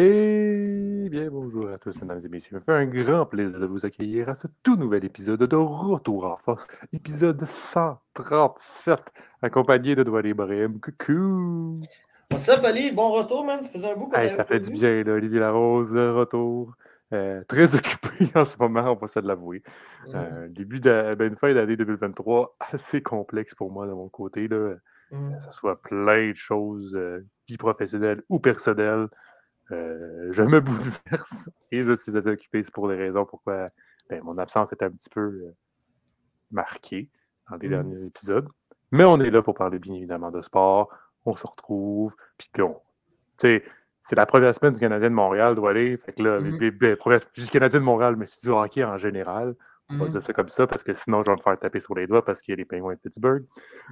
Eh 0.00 1.08
bien, 1.10 1.28
bonjour 1.28 1.68
à 1.70 1.76
tous, 1.76 2.00
mesdames 2.00 2.20
et 2.24 2.28
messieurs. 2.28 2.62
Fait 2.64 2.72
un 2.72 2.86
grand 2.86 3.26
plaisir 3.26 3.58
de 3.58 3.66
vous 3.66 3.84
accueillir 3.84 4.28
à 4.28 4.34
ce 4.34 4.46
tout 4.62 4.76
nouvel 4.76 5.04
épisode 5.04 5.42
de 5.42 5.56
Retour 5.56 6.24
en 6.26 6.36
force, 6.36 6.68
épisode 6.92 7.44
137, 7.44 9.00
accompagné 9.42 9.96
de 9.96 10.04
Douane 10.04 10.26
Ibrahim. 10.26 10.78
Coucou! 10.78 11.80
What's 12.30 12.48
up, 12.48 12.64
Ali? 12.64 12.92
Bon 12.92 13.10
retour, 13.10 13.44
man. 13.44 13.60
Ça 13.60 13.70
faisait 13.70 13.90
un 13.90 13.96
bout 13.96 14.06
qu'on 14.06 14.20
Hey, 14.20 14.30
ça 14.30 14.44
fait 14.44 14.60
du 14.60 14.70
bien, 14.70 15.02
là, 15.02 15.14
Olivier 15.14 15.40
Larose, 15.40 15.90
de 15.90 16.08
retour. 16.10 16.76
Euh, 17.12 17.42
très 17.48 17.74
occupé 17.74 18.30
en 18.36 18.44
ce 18.44 18.56
moment, 18.56 18.92
on 18.92 18.94
va 18.94 19.08
se 19.08 19.18
l'avouer. 19.18 19.64
Euh, 20.14 20.46
début 20.48 20.78
de, 20.78 21.16
ben, 21.16 21.26
une 21.26 21.36
fin 21.36 21.52
d'année 21.52 21.76
2023 21.76 22.54
assez 22.60 23.02
complexe 23.02 23.52
pour 23.56 23.72
moi 23.72 23.88
de 23.88 23.92
mon 23.94 24.08
côté. 24.08 24.46
Là. 24.46 24.76
mhm. 25.10 25.38
que 25.38 25.42
ce 25.42 25.50
soit 25.50 25.82
plein 25.82 26.30
de 26.30 26.36
choses, 26.36 26.94
euh, 26.94 27.26
vie 27.48 27.56
professionnelle 27.56 28.22
ou 28.28 28.38
personnelle. 28.38 29.08
Euh, 29.70 30.28
je 30.32 30.42
me 30.42 30.60
bouleverse 30.60 31.50
et 31.70 31.82
je 31.84 31.94
suis 31.94 32.16
assez 32.16 32.28
occupé. 32.28 32.62
C'est 32.62 32.72
pour 32.72 32.88
les 32.88 32.96
raisons 32.96 33.24
pourquoi 33.26 33.66
ben, 34.08 34.22
mon 34.22 34.38
absence 34.38 34.72
est 34.72 34.82
un 34.82 34.90
petit 34.90 35.10
peu 35.10 35.20
euh, 35.20 35.54
marquée 36.50 37.08
dans 37.50 37.56
les 37.56 37.68
Mhm. 37.68 37.74
derniers 37.74 38.06
épisodes. 38.06 38.48
Mais 38.90 39.04
on 39.04 39.20
est 39.20 39.30
là 39.30 39.42
pour 39.42 39.54
parler 39.54 39.78
bien 39.78 39.94
évidemment 39.94 40.30
de 40.30 40.40
sport. 40.40 40.88
On 41.26 41.36
se 41.36 41.46
retrouve. 41.46 42.14
Puis 42.38 42.48
sais, 43.38 43.62
c'est 44.00 44.16
la 44.16 44.24
première 44.24 44.54
semaine 44.54 44.72
du 44.72 44.80
Canadien 44.80 45.10
de 45.10 45.14
Montréal, 45.14 45.54
doit 45.54 45.70
aller. 45.70 45.98
Fait 45.98 46.12
que 46.12 46.22
là, 46.22 46.40
Mhm. 46.40 46.58
les- 46.58 46.70
les- 46.70 46.96
Canadien 47.50 47.80
de 47.80 47.84
Montréal, 47.84 48.16
mais 48.16 48.24
c'est 48.24 48.40
du 48.42 48.48
hockey 48.48 48.82
en 48.82 48.96
général. 48.96 49.54
On 49.90 49.96
va 49.98 50.04
Mhm. 50.04 50.10
dire 50.12 50.22
ça 50.22 50.32
comme 50.32 50.48
ça 50.48 50.66
parce 50.66 50.82
que 50.82 50.92
sinon, 50.94 51.22
je 51.24 51.30
vais 51.30 51.36
me 51.36 51.42
faire 51.42 51.58
taper 51.58 51.80
sur 51.80 51.94
les 51.94 52.06
doigts 52.06 52.24
parce 52.24 52.40
qu'il 52.40 52.52
y 52.52 52.54
a 52.54 52.56
les 52.56 52.64
Penguins 52.64 52.94
de 52.94 52.98
Pittsburgh. 52.98 53.44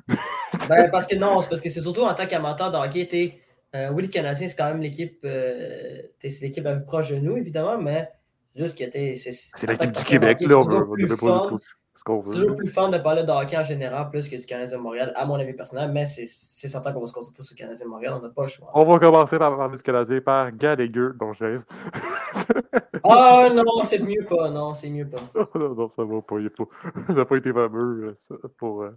Ben, 0.07 0.15
parce 0.93 1.07
que 1.07 1.17
non, 1.17 1.41
c'est 1.43 1.49
parce 1.49 1.61
que 1.61 1.69
c'est 1.69 1.81
surtout 1.81 2.03
en 2.03 2.15
tant 2.15 2.27
qu'amateur 2.27 2.71
de 2.71 2.77
hockey, 2.77 3.39
euh, 3.77 3.91
oui, 3.93 4.03
le 4.03 4.09
Canadien, 4.09 4.49
c'est 4.49 4.57
quand 4.57 4.69
même 4.69 4.81
l'équipe 4.81 5.21
euh, 5.25 6.03
c'est 6.21 6.41
l'équipe 6.43 6.65
la 6.65 6.77
plus 6.77 6.85
proche 6.87 7.11
de 7.11 7.17
nous, 7.17 7.37
évidemment, 7.37 7.79
mais 7.79 8.09
c'est 8.55 8.65
juste 8.65 8.79
que. 8.79 8.85
C'est 8.93 9.67
l'équipe 9.69 9.93
du 9.93 10.05
Québec, 10.05 10.41
là. 10.41 10.59
On 10.59 10.63
c'est 10.63 10.69
veut, 10.69 10.79
toujours 10.81 10.95
plus 10.95 11.07
pas 11.09 11.17
fun. 11.17 11.49
dire 11.57 11.59
ce 11.95 12.05
qu'on 12.05 12.23
C'est 12.25 12.31
veut. 12.31 12.43
toujours 12.43 12.57
plus 12.57 12.69
fun 12.69 12.89
de 12.91 12.99
parler 12.99 13.23
de 13.23 13.31
hockey 13.31 13.57
en 13.57 13.63
général 13.63 14.11
plus 14.11 14.29
que 14.29 14.37
du 14.37 14.45
Canadien 14.45 14.77
de 14.77 14.83
Montréal, 14.83 15.13
à 15.17 15.25
mon 15.25 15.37
avis 15.37 15.55
personnel, 15.55 15.91
mais 15.93 16.05
c'est 16.05 16.27
certain 16.27 16.93
qu'on 16.93 17.01
va 17.01 17.07
se 17.07 17.13
concentrer 17.15 17.43
sur 17.43 17.55
le 17.55 17.59
Canadien 17.59 17.87
de 17.87 17.91
Montréal, 17.91 18.15
on 18.19 18.21
n'a 18.23 18.29
pas 18.29 18.43
le 18.43 18.49
choix. 18.49 18.71
On 18.75 18.85
va 18.85 18.99
commencer 18.99 19.39
par 19.39 19.57
parler 19.57 19.77
du 19.79 19.83
Canadien 19.83 20.21
par 20.21 20.53
Gallagher, 20.53 21.09
dont 21.19 21.33
je 21.33 21.57
Ah 23.05 23.49
non, 23.55 23.83
c'est 23.85 24.01
mieux 24.01 24.25
pas, 24.29 24.51
non, 24.51 24.75
c'est 24.75 24.91
mieux 24.91 25.09
pas. 25.09 25.21
non, 25.59 25.75
non, 25.75 25.89
ça 25.89 26.05
va 26.05 26.21
pas. 26.21 26.39
il 26.39 26.51
pas- 26.51 26.65
Ça 27.07 27.13
n'a 27.15 27.25
pas 27.25 27.37
été 27.37 27.53
fameux 27.53 28.09
euh, 28.33 28.37
pour, 28.59 28.83
euh, 28.83 28.91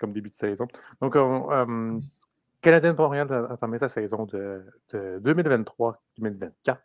comme 0.00 0.12
début 0.12 0.30
de 0.30 0.34
saison. 0.34 0.66
Donc, 1.02 1.16
on, 1.16 2.00
Canadien 2.60 2.92
de 2.92 2.98
Montréal 2.98 3.32
a 3.32 3.52
entamé 3.52 3.78
sa 3.78 3.88
saison 3.88 4.24
de, 4.24 4.64
de 4.92 5.20
2023-2024. 5.24 6.76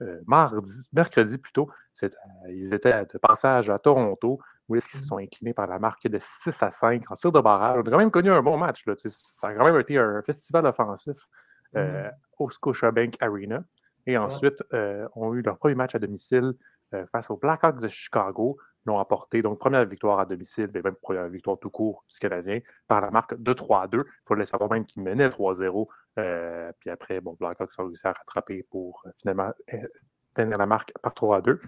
euh, 0.00 0.20
mardi, 0.26 0.88
mercredi 0.92 1.38
plutôt, 1.38 1.68
euh, 2.02 2.08
ils 2.48 2.72
étaient 2.72 3.04
de 3.04 3.18
passage 3.18 3.68
à 3.68 3.78
Toronto, 3.78 4.38
où 4.68 4.76
est-ce 4.76 4.88
qu'ils 4.88 5.00
se 5.00 5.06
sont 5.06 5.18
inclinés 5.18 5.54
par 5.54 5.66
la 5.66 5.78
marque 5.78 6.06
de 6.06 6.18
6 6.20 6.62
à 6.62 6.70
5 6.70 7.10
en 7.10 7.16
tir 7.16 7.32
de 7.32 7.40
barrage. 7.40 7.80
On 7.84 7.86
a 7.86 7.90
quand 7.90 7.98
même 7.98 8.10
connu 8.10 8.30
un 8.30 8.42
bon 8.42 8.56
match. 8.56 8.86
Là, 8.86 8.94
ça 8.96 9.48
a 9.48 9.54
quand 9.54 9.64
même 9.64 9.78
été 9.80 9.98
un 9.98 10.22
festival 10.22 10.66
offensif 10.66 11.16
euh, 11.76 12.08
au 12.38 12.50
Scotiabank 12.50 13.16
Arena. 13.20 13.64
Et 14.06 14.16
ensuite, 14.16 14.62
euh, 14.72 15.06
ont 15.16 15.34
eu 15.34 15.42
leur 15.42 15.58
premier 15.58 15.74
match 15.74 15.94
à 15.94 15.98
domicile 15.98 16.54
face 17.12 17.30
aux 17.30 17.36
Blackhawks 17.36 17.80
de 17.80 17.88
Chicago. 17.88 18.56
L'ont 18.88 18.98
emporté, 18.98 19.42
donc 19.42 19.58
première 19.58 19.84
victoire 19.84 20.18
à 20.18 20.24
domicile, 20.24 20.70
mais 20.72 20.80
même 20.80 20.94
première 20.94 21.28
victoire 21.28 21.58
tout 21.58 21.68
court 21.68 22.04
du 22.10 22.18
Canadien, 22.18 22.60
par 22.86 23.02
la 23.02 23.10
marque 23.10 23.34
de 23.40 23.52
3-2. 23.52 23.98
Il 23.98 24.04
faut 24.24 24.34
le 24.34 24.46
savoir 24.46 24.70
même 24.70 24.86
qu'ils 24.86 25.02
menaient 25.02 25.28
3-0. 25.28 25.86
Euh, 26.18 26.72
puis 26.80 26.88
après, 26.88 27.20
bon, 27.20 27.36
Blackhawks 27.38 27.78
ont 27.78 27.86
réussi 27.86 28.06
à 28.06 28.12
rattraper 28.12 28.66
pour 28.70 29.02
euh, 29.04 29.10
finalement 29.18 29.52
euh, 29.74 29.86
tenir 30.34 30.56
la 30.56 30.64
marque 30.64 30.92
par 31.02 31.12
3-2. 31.12 31.60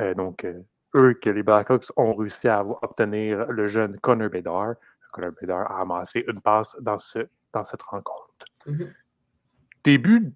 Euh, 0.00 0.14
donc, 0.14 0.44
euh, 0.44 0.62
eux, 0.94 1.14
que 1.14 1.30
les 1.30 1.42
Blackhawks 1.42 1.90
ont 1.96 2.14
réussi 2.14 2.46
à 2.46 2.64
obtenir 2.64 3.50
le 3.50 3.66
jeune 3.66 3.98
Connor 3.98 4.30
Bedard. 4.30 4.74
Connor 5.12 5.32
Bedard 5.40 5.70
a 5.70 5.80
amassé 5.80 6.24
une 6.28 6.40
passe 6.40 6.76
dans, 6.80 6.98
ce, 6.98 7.26
dans 7.52 7.64
cette 7.64 7.82
rencontre. 7.82 8.46
Mhm. 8.66 8.92
Début 9.82 10.32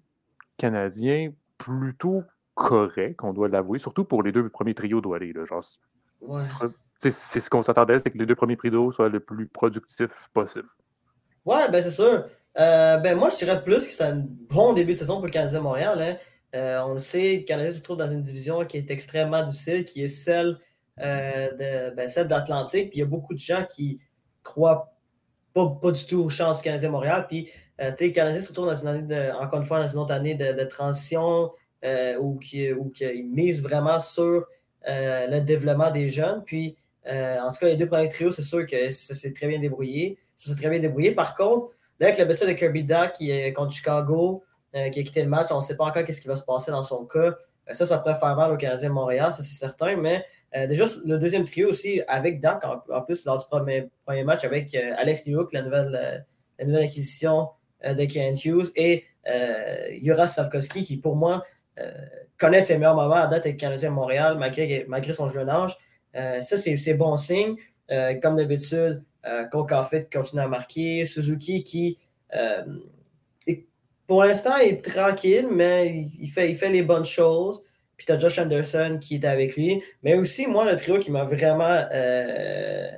canadien 0.57 1.31
plutôt 1.57 2.23
correct, 2.55 3.19
on 3.23 3.33
doit 3.33 3.47
l'avouer, 3.47 3.79
surtout 3.79 4.05
pour 4.05 4.23
les 4.23 4.31
deux 4.31 4.47
premiers 4.49 4.73
trios. 4.73 5.01
Là, 5.01 5.45
genre, 5.45 5.63
Ouais. 6.25 6.43
c'est 6.99 7.11
c'est 7.11 7.39
ce 7.39 7.49
qu'on 7.49 7.61
s'attendait, 7.63 7.99
c'est 7.99 8.09
que 8.11 8.17
les 8.17 8.25
deux 8.25 8.35
premiers 8.35 8.57
trios 8.57 8.91
soient 8.91 9.09
le 9.09 9.19
plus 9.19 9.47
productifs 9.47 10.29
possible. 10.33 10.67
Ouais, 11.45 11.69
ben 11.69 11.83
c'est 11.83 11.91
sûr. 11.91 12.25
Euh, 12.57 12.97
ben 12.97 13.17
moi, 13.17 13.29
je 13.29 13.37
dirais 13.37 13.63
plus 13.63 13.85
que 13.85 13.91
c'était 13.91 14.03
un 14.05 14.23
bon 14.49 14.73
début 14.73 14.93
de 14.93 14.97
saison 14.99 15.15
pour 15.15 15.25
le 15.25 15.31
Canadien 15.31 15.59
de 15.59 15.63
Montréal. 15.63 16.01
hein. 16.01 16.15
Euh, 16.55 16.81
on 16.85 16.93
le 16.93 16.99
sait, 16.99 17.37
le 17.37 17.43
Canadien 17.43 17.73
se 17.73 17.79
trouve 17.81 17.97
dans 17.97 18.07
une 18.11 18.21
division 18.21 18.63
qui 18.63 18.77
est 18.77 18.91
extrêmement 18.91 19.41
difficile, 19.43 19.85
qui 19.85 20.03
est 20.03 20.07
celle, 20.07 20.59
euh, 21.01 21.51
de, 21.51 21.95
ben, 21.95 22.07
d'Atlantique. 22.27 22.91
Puis 22.91 22.99
il 22.99 23.01
y 23.01 23.03
a 23.03 23.07
beaucoup 23.07 23.33
de 23.33 23.39
gens 23.39 23.65
qui 23.65 23.99
croient 24.43 24.93
pas, 25.53 25.67
pas 25.81 25.91
du 25.91 26.05
tout 26.05 26.19
aux 26.23 26.29
chances 26.29 26.57
du 26.57 26.63
Canadien 26.63 26.89
de 26.89 26.93
Montréal. 26.93 27.25
Puis 27.27 27.49
euh, 27.81 27.91
le 27.99 28.09
Canadien 28.09 28.39
se 28.39 28.49
retrouve 28.49 28.67
dans 28.67 28.75
une 28.75 28.87
année, 28.87 29.01
de, 29.01 29.31
encore 29.41 29.59
une 29.59 29.65
fois, 29.65 29.79
dans 29.81 29.87
une 29.87 29.97
autre 29.99 30.13
année 30.13 30.35
de, 30.35 30.53
de 30.53 30.63
transition 30.63 31.51
où, 32.21 32.37
qui, 32.37 32.71
où 32.71 32.89
qui- 32.91 33.03
il 33.03 33.29
mise 33.29 33.61
vraiment 33.61 33.99
sur 33.99 34.45
euh, 34.87 35.27
le 35.27 35.41
développement 35.41 35.91
des 35.91 36.09
jeunes. 36.09 36.43
Puis 36.45 36.75
euh, 37.07 37.39
en 37.39 37.51
tout 37.51 37.59
cas, 37.59 37.67
les 37.67 37.75
deux 37.75 37.87
premiers 37.87 38.09
trios, 38.09 38.31
c'est 38.31 38.41
sûr 38.41 38.65
que 38.65 38.89
ça 38.91 39.13
s'est 39.13 39.33
très 39.33 39.47
bien 39.47 39.59
débrouillé. 39.59 40.17
Ça 40.37 40.51
s'est 40.51 40.57
très 40.57 40.69
bien 40.69 40.79
débrouillé. 40.79 41.11
Par 41.11 41.35
contre, 41.35 41.73
là, 41.99 42.07
avec 42.07 42.17
le 42.17 42.25
blessure 42.25 42.47
de 42.47 42.53
Kirby 42.53 42.83
Duck 42.83 43.13
qui 43.13 43.31
est 43.31 43.53
contre 43.53 43.73
Chicago, 43.73 44.43
euh, 44.75 44.89
qui 44.89 44.99
a 44.99 45.03
quitté 45.03 45.23
le 45.23 45.29
match, 45.29 45.47
on 45.51 45.57
ne 45.57 45.61
sait 45.61 45.77
pas 45.77 45.85
encore 45.85 46.03
qu'est-ce 46.03 46.21
qui 46.21 46.27
va 46.27 46.35
se 46.35 46.43
passer 46.43 46.71
dans 46.71 46.83
son 46.83 47.05
cas. 47.05 47.35
Ça, 47.71 47.85
ça 47.85 47.97
pourrait 47.97 48.15
faire 48.15 48.35
mal 48.35 48.51
au 48.51 48.57
Canadien 48.57 48.89
de 48.89 48.93
Montréal, 48.93 49.31
ça 49.31 49.41
c'est 49.41 49.57
certain. 49.57 49.95
Mais 49.95 50.25
déjà, 50.67 50.83
le 51.05 51.17
deuxième 51.17 51.45
trio 51.45 51.69
aussi, 51.69 52.01
avec 52.09 52.41
Duck, 52.41 52.61
en, 52.89 53.01
plus, 53.01 53.23
lors 53.23 53.37
du 53.37 53.45
premier, 53.45 53.89
premier 54.05 54.25
match 54.25 54.43
avec 54.43 54.75
Alex 54.75 55.25
Newhook, 55.25 55.53
la 55.53 55.61
nouvelle, 55.61 56.25
la 56.59 56.65
nouvelle 56.65 56.83
acquisition 56.83 57.47
de 57.85 58.03
Ken 58.03 58.35
Hughes, 58.35 58.69
et 58.75 59.05
Jura 60.01 60.27
Slavkovski, 60.27 60.83
qui 60.83 60.97
pour 60.97 61.15
moi 61.15 61.41
connaît 62.37 62.61
ses 62.61 62.77
meilleurs 62.77 62.95
moments 62.95 63.15
à 63.15 63.27
date 63.27 63.45
avec 63.45 63.53
le 63.53 63.59
Canadien 63.59 63.89
de 63.89 63.95
Montréal, 63.95 64.37
malgré, 64.37 65.13
son 65.13 65.29
jeune 65.29 65.49
âge. 65.49 65.77
Euh, 66.15 66.41
ça, 66.41 66.57
c'est 66.57 66.93
bon 66.93 67.17
signe. 67.17 67.55
Euh, 67.91 68.15
comme 68.15 68.37
d'habitude, 68.37 69.03
euh, 69.25 69.45
qui 69.45 70.17
continue 70.17 70.41
à 70.41 70.47
marquer. 70.47 71.05
Suzuki 71.05 71.63
qui, 71.63 71.97
euh, 72.33 72.63
pour 74.07 74.23
l'instant, 74.23 74.57
est 74.57 74.83
tranquille, 74.83 75.47
mais 75.51 76.07
il 76.19 76.27
fait, 76.27 76.69
les 76.69 76.81
bonnes 76.81 77.05
choses. 77.05 77.61
Puis 77.97 78.05
tu 78.05 78.11
as 78.11 78.19
Josh 78.19 78.39
Anderson 78.39 78.97
qui 78.99 79.15
est 79.15 79.25
avec 79.25 79.55
lui. 79.55 79.83
Mais 80.01 80.15
aussi, 80.15 80.47
moi, 80.47 80.69
le 80.69 80.75
trio 80.77 80.99
qui 80.99 81.11
m'a 81.11 81.25
vraiment. 81.25 81.85
euh, 81.91 82.89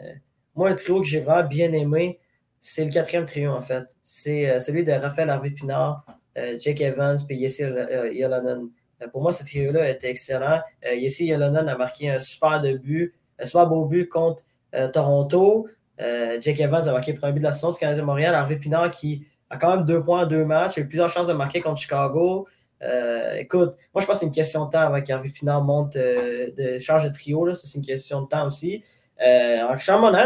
moi, 0.56 0.70
le 0.70 0.76
trio 0.76 1.02
que 1.02 1.08
j'ai 1.08 1.20
vraiment 1.20 1.48
bien 1.48 1.74
aimé, 1.74 2.20
c'est 2.62 2.86
le 2.86 2.92
quatrième 2.92 3.26
trio, 3.26 3.52
en 3.52 3.62
fait. 3.62 3.86
C'est 4.04 4.50
euh, 4.50 4.60
celui 4.60 4.84
de 4.84 4.92
Raphaël 4.92 5.30
Harvey-Pinard, 5.30 6.06
euh, 6.08 6.14
Jake 6.60 6.82
Evans 6.82 7.18
et 7.30 7.40
Jesse 7.40 7.62
euh, 7.62 8.12
Yolonen. 8.14 8.70
Euh, 9.02 9.08
pour 9.08 9.22
moi, 9.22 9.32
ce 9.32 9.44
trio-là 9.44 9.90
était 9.90 10.10
excellent. 10.10 10.62
Euh, 10.86 11.00
Jesse 11.00 11.22
Yolonen 11.22 11.68
a 11.68 11.78
marqué 11.78 12.10
un 12.10 12.20
super 12.20 12.62
début, 12.62 13.14
un 13.40 13.46
super 13.46 13.68
beau 13.68 13.86
but 13.86 14.08
contre 14.08 14.44
euh, 14.74 14.88
Toronto. 14.88 15.68
Euh, 16.02 16.38
Jake 16.42 16.60
Evans 16.60 16.88
a 16.88 16.92
marqué 16.92 17.14
le 17.14 17.20
premier 17.20 17.34
but 17.34 17.40
de 17.40 17.46
la 17.46 17.54
saison 17.54 17.72
du 17.72 17.80
Canadien 17.80 18.02
de 18.02 18.08
Montréal. 18.08 18.36
Harvey 18.36 18.58
Pinard 18.58 18.92
qui 18.92 19.26
a 19.50 19.58
quand 19.58 19.76
même 19.76 19.86
deux 19.86 20.04
points 20.04 20.24
en 20.24 20.26
deux 20.26 20.46
matchs. 20.46 20.78
A 20.78 20.82
eu 20.82 20.88
plusieurs 20.88 21.10
chances 21.10 21.28
de 21.28 21.34
marquer 21.34 21.62
contre 21.62 21.80
Chicago. 21.80 22.48
Euh, 22.84 23.36
écoute, 23.36 23.76
moi 23.94 24.02
je 24.02 24.06
pense 24.06 24.16
que 24.16 24.20
c'est 24.20 24.26
une 24.26 24.32
question 24.32 24.66
de 24.66 24.72
temps 24.72 24.82
avant 24.82 25.02
qu'Harvey 25.02 25.30
Pinard 25.30 25.64
monte 25.64 25.96
euh, 25.96 26.52
de 26.58 26.78
charge 26.78 27.06
de 27.06 27.14
trio. 27.14 27.54
C'est 27.54 27.78
une 27.78 27.86
question 27.86 28.22
de 28.24 28.28
temps 28.28 28.46
aussi. 28.46 28.84
Euh, 29.26 29.74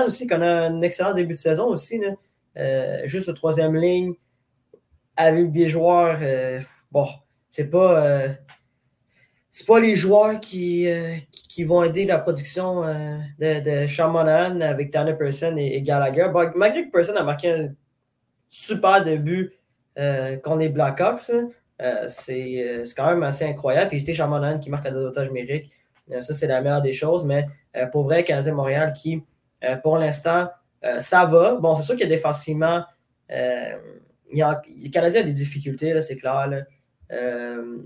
aussi, 0.07 0.25
qui 0.25 0.33
a 0.33 0.41
un 0.41 0.81
excellent 0.81 1.13
début 1.13 1.33
de 1.33 1.39
saison 1.39 1.67
aussi. 1.67 1.99
Là. 1.99 2.15
Euh, 2.57 3.01
juste 3.05 3.27
le 3.27 3.33
troisième 3.35 3.75
ligne 3.75 4.13
avec 5.19 5.51
des 5.51 5.67
joueurs. 5.67 6.17
euh, 6.21 6.61
bon, 6.91 7.05
c'est 7.49 7.69
pas. 7.69 8.05
euh, 8.05 8.29
c'est 9.51 9.67
pas 9.67 9.79
les 9.79 9.95
joueurs 9.95 10.39
qui, 10.39 10.87
euh, 10.87 11.15
qui- 11.31 11.65
vont 11.65 11.83
aider 11.83 12.05
la 12.05 12.19
production 12.19 12.83
de, 12.83 13.59
de 13.59 14.63
avec 14.63 14.91
Tanner 14.91 15.15
Person 15.15 15.57
et, 15.57 15.81
Gallagher. 15.81 16.27
Bon, 16.31 16.49
malgré 16.55 16.85
que 16.85 16.91
Person 16.91 17.15
a 17.17 17.23
marqué 17.23 17.51
un 17.51 17.73
super 18.47 19.03
début 19.03 19.53
contre 20.43 20.57
les 20.59 20.69
Blackhawks, 20.69 21.31
c'est 22.07 22.83
quand 22.95 23.07
même 23.07 23.23
assez 23.23 23.43
incroyable. 23.43 23.89
Puis 23.89 23.99
c'était 23.99 24.25
Monahan 24.25 24.59
qui 24.59 24.69
marque 24.69 24.85
un 24.85 24.91
désavantage 24.91 25.27
numérique. 25.27 25.69
Ça, 26.21 26.33
c'est 26.33 26.47
la 26.47 26.61
meilleure 26.61 26.81
des 26.81 26.93
choses. 26.93 27.25
Mais 27.25 27.45
pour 27.91 28.03
vrai, 28.03 28.23
Canadien 28.23 28.53
Montréal 28.53 28.93
qui, 28.93 29.21
pour 29.83 29.97
l'instant, 29.97 30.47
ça 30.99 31.25
va. 31.25 31.55
Bon, 31.55 31.75
c'est 31.75 31.83
sûr 31.83 31.95
qu'il 31.95 32.07
y 32.07 32.13
a 32.13 32.15
défensivement. 32.15 32.85
Euh, 33.31 33.75
il 34.31 34.41
a, 34.41 34.61
le 34.83 34.89
Canadien 34.89 35.21
a 35.21 35.23
des 35.23 35.31
difficultés, 35.31 35.99
c'est 36.01 36.15
clair. 36.15 36.47
là. 36.47 36.61
Euh, 37.11 37.77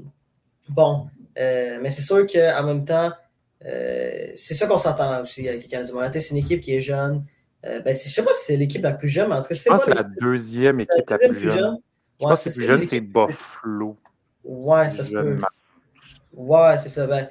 bon, 0.70 1.08
euh, 1.40 1.80
mais 1.82 1.90
c'est 1.90 2.02
sûr 2.02 2.26
qu'en 2.28 2.64
même 2.64 2.84
temps, 2.86 3.12
euh, 3.66 4.28
c'est 4.36 4.54
ça 4.54 4.68
qu'on 4.68 4.78
s'entend 4.78 5.22
aussi 5.22 5.48
avec 5.48 5.72
Montréal. 5.94 6.12
Tu 6.12 6.20
sais, 6.20 6.28
C'est 6.28 6.32
une 6.36 6.42
équipe 6.44 6.62
qui 6.62 6.76
est 6.76 6.80
jeune. 6.80 7.24
Ben, 7.64 7.82
je 7.88 7.94
sais 8.10 8.24
pas 8.24 8.32
si 8.34 8.46
c'est 8.46 8.58
l'équipe 8.58 8.84
la 8.84 8.92
plus 8.92 9.08
jeune, 9.08 9.30
mais 9.30 9.36
en 9.36 9.42
tout 9.42 9.48
cas, 9.48 9.56
Je 9.56 9.60
c'est 9.62 9.70
pense 9.70 9.86
pas 9.86 9.92
que 9.92 9.98
c'est 9.98 10.04
la 10.04 10.10
deuxième 10.20 10.82
équipe 10.82 11.10
la 11.10 11.18
plus 11.18 11.50
jeune. 11.50 11.78
Je 12.20 12.26
Ouais, 12.26 12.30
pense 12.30 12.44
que 12.44 12.50
c'est 12.50 12.56
plus 12.56 12.66
jeune, 12.66 12.78
c'est 12.88 13.00
Buffalo. 13.00 13.98
Ouais, 14.44 14.90
ça 14.90 15.06
se 15.06 15.12
ne 15.14 15.22
peut. 15.22 15.42
Ouais, 16.34 16.78
c'est 16.78 16.90
ça. 16.90 17.06
Ben, 17.06 17.28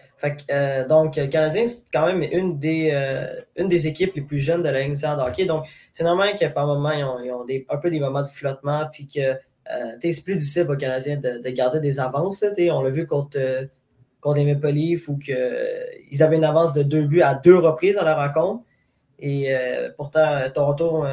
euh, 0.50 0.86
donc, 0.86 1.16
le 1.16 1.26
Canadien, 1.26 1.66
c'est 1.66 1.82
quand 1.92 2.06
même 2.06 2.22
une 2.22 2.58
des, 2.58 2.90
euh, 2.92 3.34
une 3.56 3.66
des 3.68 3.88
équipes 3.88 4.14
les 4.14 4.22
plus 4.22 4.38
jeunes 4.38 4.62
de 4.62 4.68
la 4.68 4.82
Ligue 4.82 4.94
de 4.94 5.20
hockey. 5.20 5.44
Donc, 5.44 5.66
c'est 5.92 6.04
normal 6.04 6.34
qu'à 6.34 6.50
par 6.50 6.66
moment, 6.66 6.92
ils 6.92 7.04
ont, 7.04 7.44
un 7.68 7.76
peu 7.78 7.90
des 7.90 7.98
moments 7.98 8.22
de 8.22 8.28
flottement, 8.28 8.86
puis 8.92 9.08
que 9.08 9.20
euh, 9.20 9.92
c'est 10.00 10.24
plus 10.24 10.36
difficile 10.36 10.64
pour 10.64 10.74
les 10.74 10.78
Canadiens 10.80 11.16
de, 11.16 11.38
de 11.38 11.50
garder 11.50 11.80
des 11.80 11.98
avances. 11.98 12.44
on 12.44 12.82
l'a 12.82 12.90
vu 12.90 13.06
contre, 13.06 13.38
contre 14.20 14.36
les 14.36 14.54
Maple 14.54 14.68
Leafs, 14.68 15.08
où 15.08 15.18
que, 15.18 15.84
ils 16.12 16.22
avaient 16.22 16.36
une 16.36 16.44
avance 16.44 16.72
de 16.72 16.84
deux 16.84 17.06
buts 17.06 17.22
à 17.22 17.34
deux 17.34 17.58
reprises 17.58 17.96
dans 17.96 18.04
la 18.04 18.14
rencontre. 18.14 18.62
Et 19.18 19.54
pourtant, 19.96 20.50
Toronto, 20.52 21.04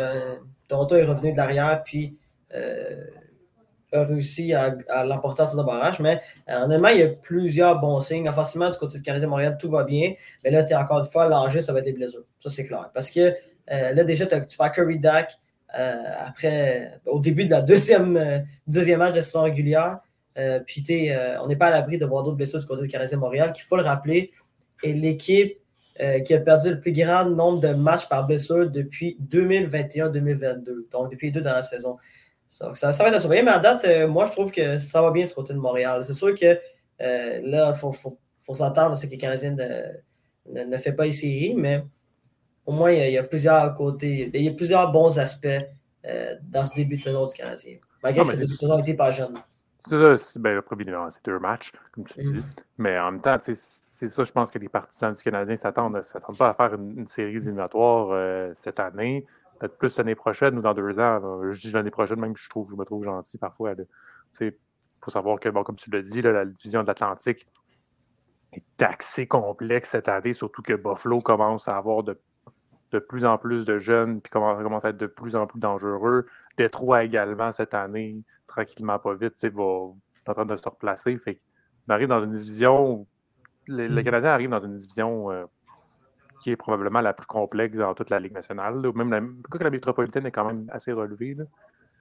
Toronto 0.68 0.95
est 0.95 1.06
revenu 1.06 1.31
de 1.31 1.38
l'arrière, 1.38 1.81
puis 1.83 2.18
a 3.91 4.03
réussi 4.03 4.53
à, 4.53 4.75
l'emporter 5.03 5.47
sur 5.47 5.57
le 5.57 5.63
barrage. 5.63 6.00
Mais 6.00 6.21
euh, 6.50 6.63
honnêtement, 6.63 6.89
il 6.89 7.00
y 7.00 7.03
a 7.03 7.07
plusieurs 7.07 7.80
bons 7.80 8.01
signes. 8.01 8.27
Forcément, 8.27 8.69
du 8.69 8.77
côté 8.77 9.00
de 9.00 9.03
Canadien 9.03 9.27
Montréal, 9.27 9.57
tout 9.59 9.69
va 9.69 9.83
bien. 9.83 10.13
Mais 10.44 10.51
là, 10.51 10.63
tu 10.63 10.74
es 10.74 10.75
encore 10.75 11.00
une 11.00 11.06
fois, 11.06 11.27
l'enjeu, 11.27 11.62
ça 11.62 11.74
va 11.74 11.80
être 11.80 11.86
des 11.86 11.94
blessures. 11.94 12.24
Ça, 12.39 12.50
c'est 12.50 12.63
clair. 12.63 12.89
Parce 12.94 13.09
que 13.09 13.33
euh, 13.71 13.94
là, 13.94 14.03
déjà, 14.03 14.25
tu 14.25 14.36
fais 14.56 14.71
Curry 14.71 15.00
Dak 15.00 15.33
euh, 15.77 16.03
après, 16.25 17.00
au 17.06 17.19
début 17.19 17.45
de 17.45 17.51
la 17.51 17.62
deuxième, 17.62 18.44
deuxième 18.68 19.00
match 19.00 19.15
de 19.15 19.21
saison 19.21 19.44
régulière. 19.44 20.00
Puis, 20.65 21.12
on 21.41 21.47
n'est 21.47 21.57
pas 21.57 21.68
à 21.68 21.71
l'abri 21.71 21.97
de 21.97 22.06
voir 22.06 22.24
d'autres 22.24 22.38
blessures 22.38 22.59
du 22.59 22.65
côté 22.65 22.83
de 22.83 22.88
Canadien 22.88 23.18
Montréal, 23.18 23.51
qu'il 23.51 23.65
faut 23.65 23.75
le 23.75 23.83
rappeler. 23.83 24.31
Et 24.83 24.94
l'équipe 24.94 25.59
qui 26.24 26.33
a 26.33 26.39
perdu 26.39 26.69
le 26.69 26.80
plus 26.80 26.94
grand 26.94 27.25
nombre 27.25 27.59
de 27.59 27.74
matchs 27.74 28.07
par 28.07 28.25
blessure 28.25 28.69
depuis 28.69 29.18
2021-2022, 29.30 30.89
donc 30.89 31.12
depuis 31.12 31.27
les 31.27 31.31
deux 31.31 31.41
dernières 31.41 31.65
Ça, 32.50 32.74
ça, 32.74 32.92
va 32.92 33.10
être 33.10 33.16
à 33.16 33.19
surveiller, 33.19 33.44
mais 33.44 33.51
à 33.51 33.60
date, 33.60 33.86
euh, 33.86 34.07
moi, 34.07 34.25
je 34.25 34.31
trouve 34.31 34.51
que 34.51 34.80
ça 34.80 35.04
va 35.04 35.12
bien 35.12 35.24
du 35.24 35.34
côté 35.34 35.54
de 35.54 35.60
Montréal. 35.60 36.04
C'est 36.04 36.13
sûr 36.13 36.34
que 36.34 36.60
euh, 37.01 37.42
là, 37.44 37.72
il 37.74 37.78
faut, 37.78 37.92
faut, 37.92 38.18
faut 38.40 38.56
s'attendre 38.56 38.94
à 38.94 38.96
ce 38.96 39.06
que 39.06 39.12
les 39.12 39.19
Canadiens 39.19 39.56
ne, 39.56 40.63
ne, 40.63 40.78
fait 40.78 40.94
pas 40.94 41.06
les 41.06 41.12
séries, 41.12 41.54
mais 41.56 41.84
au 42.66 42.72
moins, 42.72 42.92
il 42.92 43.12
y, 43.12 43.18
a, 43.19 43.24
plusieurs 43.24 43.72
côtés, 43.75 44.31
il 44.34 44.42
y 44.42 44.48
a 44.48 44.54
plusieurs 44.54 44.92
bons 44.92 45.19
aspects 45.19 45.48
euh, 46.06 46.36
dans 46.42 46.66
ce 46.66 46.74
début 46.74 46.96
de 46.96 47.01
saison 47.01 47.28
du 47.28 47.34
Canadien. 47.36 47.78
Malgré 48.01 48.24
que 48.24 48.31
ce 48.31 48.36
début 48.38 48.51
de 48.51 48.57
saison 48.57 48.78
n'était 48.78 48.96
pas 48.96 49.12
jeune. 49.12 49.36
C'est 49.88 50.16
ça, 50.16 50.40
ben, 50.40 50.62
c'est 51.12 51.25
deux 51.25 51.40
matchs, 51.40 51.72
comme 51.92 52.06
tu 52.06 52.24
dis. 52.24 52.34
Mm. 52.34 52.44
Mais 52.80 53.00
en 53.00 53.12
même 53.12 53.22
temps, 53.22 53.38
c'est 53.42 53.54
ça, 53.56 54.24
je 54.24 54.31
pense 54.31 54.50
que 54.50 54.57
les 54.57 54.69
partisans 54.69 55.13
du 55.13 55.22
Canadien 55.22 55.56
s'attendent 55.56 55.96
ne 55.96 56.01
s'attendent 56.01 56.38
pas 56.38 56.50
à 56.50 56.54
faire 56.56 56.74
une, 56.74 57.07
série 57.07 57.36
éliminatoire 57.36 58.56
cette 58.56 58.80
année 58.80 59.25
peut-être 59.60 59.78
plus 59.78 59.98
l'année 59.98 60.16
prochaine 60.16 60.58
ou 60.58 60.62
dans 60.62 60.74
deux 60.74 61.00
ans. 61.00 61.42
Je 61.52 61.60
dis 61.60 61.72
l'année 61.72 61.92
prochaine, 61.92 62.20
même 62.20 62.36
je 62.36 62.50
trouve, 62.50 62.70
je 62.70 62.76
me 62.76 62.86
trouve 62.86 63.04
gentil 63.04 63.38
parfois. 63.38 63.74
Il 64.40 64.54
faut 65.02 65.12
savoir 65.12 65.40
que, 65.40 65.50
bon, 65.50 65.64
comme 65.64 65.76
tu 65.76 65.90
l'as 65.92 66.02
dit, 66.02 66.22
la 66.22 66.46
division 66.46 66.82
de 66.82 66.88
l'Atlantique 66.88 67.48
est 68.54 68.84
assez 68.84 69.28
complexe 69.28 69.90
cette 69.90 70.08
année, 70.08 70.34
surtout 70.34 70.62
que 70.62 70.74
Buffalo 70.74 71.22
commence 71.22 71.68
à 71.68 71.78
avoir 71.78 72.04
de, 72.04 72.20
de 72.92 73.00
plus 73.00 73.26
en 73.26 73.38
plus 73.38 73.66
de 73.66 73.78
jeunes, 73.78 74.22
puis 74.22 74.32
commence, 74.32 74.86
à 74.86 74.90
être 74.90 74.98
de 74.98 75.08
plus 75.08 75.36
en 75.36 75.46
plus 75.46 75.60
dangereux. 75.60 76.26
Détroit 76.58 77.04
également 77.04 77.52
cette 77.52 77.74
année, 77.74 78.24
tranquillement, 78.48 78.98
pas 78.98 79.14
vite, 79.14 79.34
va 79.46 79.64
en 79.64 80.34
train 80.34 80.46
de 80.46 80.58
se 80.58 80.68
replacer. 80.68 81.18
Fait 81.18 81.42
on 81.88 81.94
arrive 81.94 82.08
dans 82.08 82.24
une 82.24 82.34
division 82.34 82.92
où 82.92 83.08
les, 83.68 83.88
les 83.88 84.02
mm. 84.02 84.06
Canadiens 84.06 84.30
arrivent 84.30 84.50
dans 84.50 84.64
une 84.64 84.78
division 84.78 85.32
euh, 85.32 85.46
qui 86.41 86.51
est 86.51 86.56
probablement 86.56 87.01
la 87.01 87.13
plus 87.13 87.27
complexe 87.27 87.77
dans 87.77 87.94
toute 87.94 88.09
la 88.09 88.19
Ligue 88.19 88.33
nationale. 88.33 88.81
Même 88.94 89.12
la, 89.12 89.21
que 89.50 89.63
la 89.63 89.69
métropolitaine 89.69 90.25
est 90.25 90.31
quand 90.31 90.45
même 90.45 90.69
assez 90.71 90.91
relevée. 90.91 91.38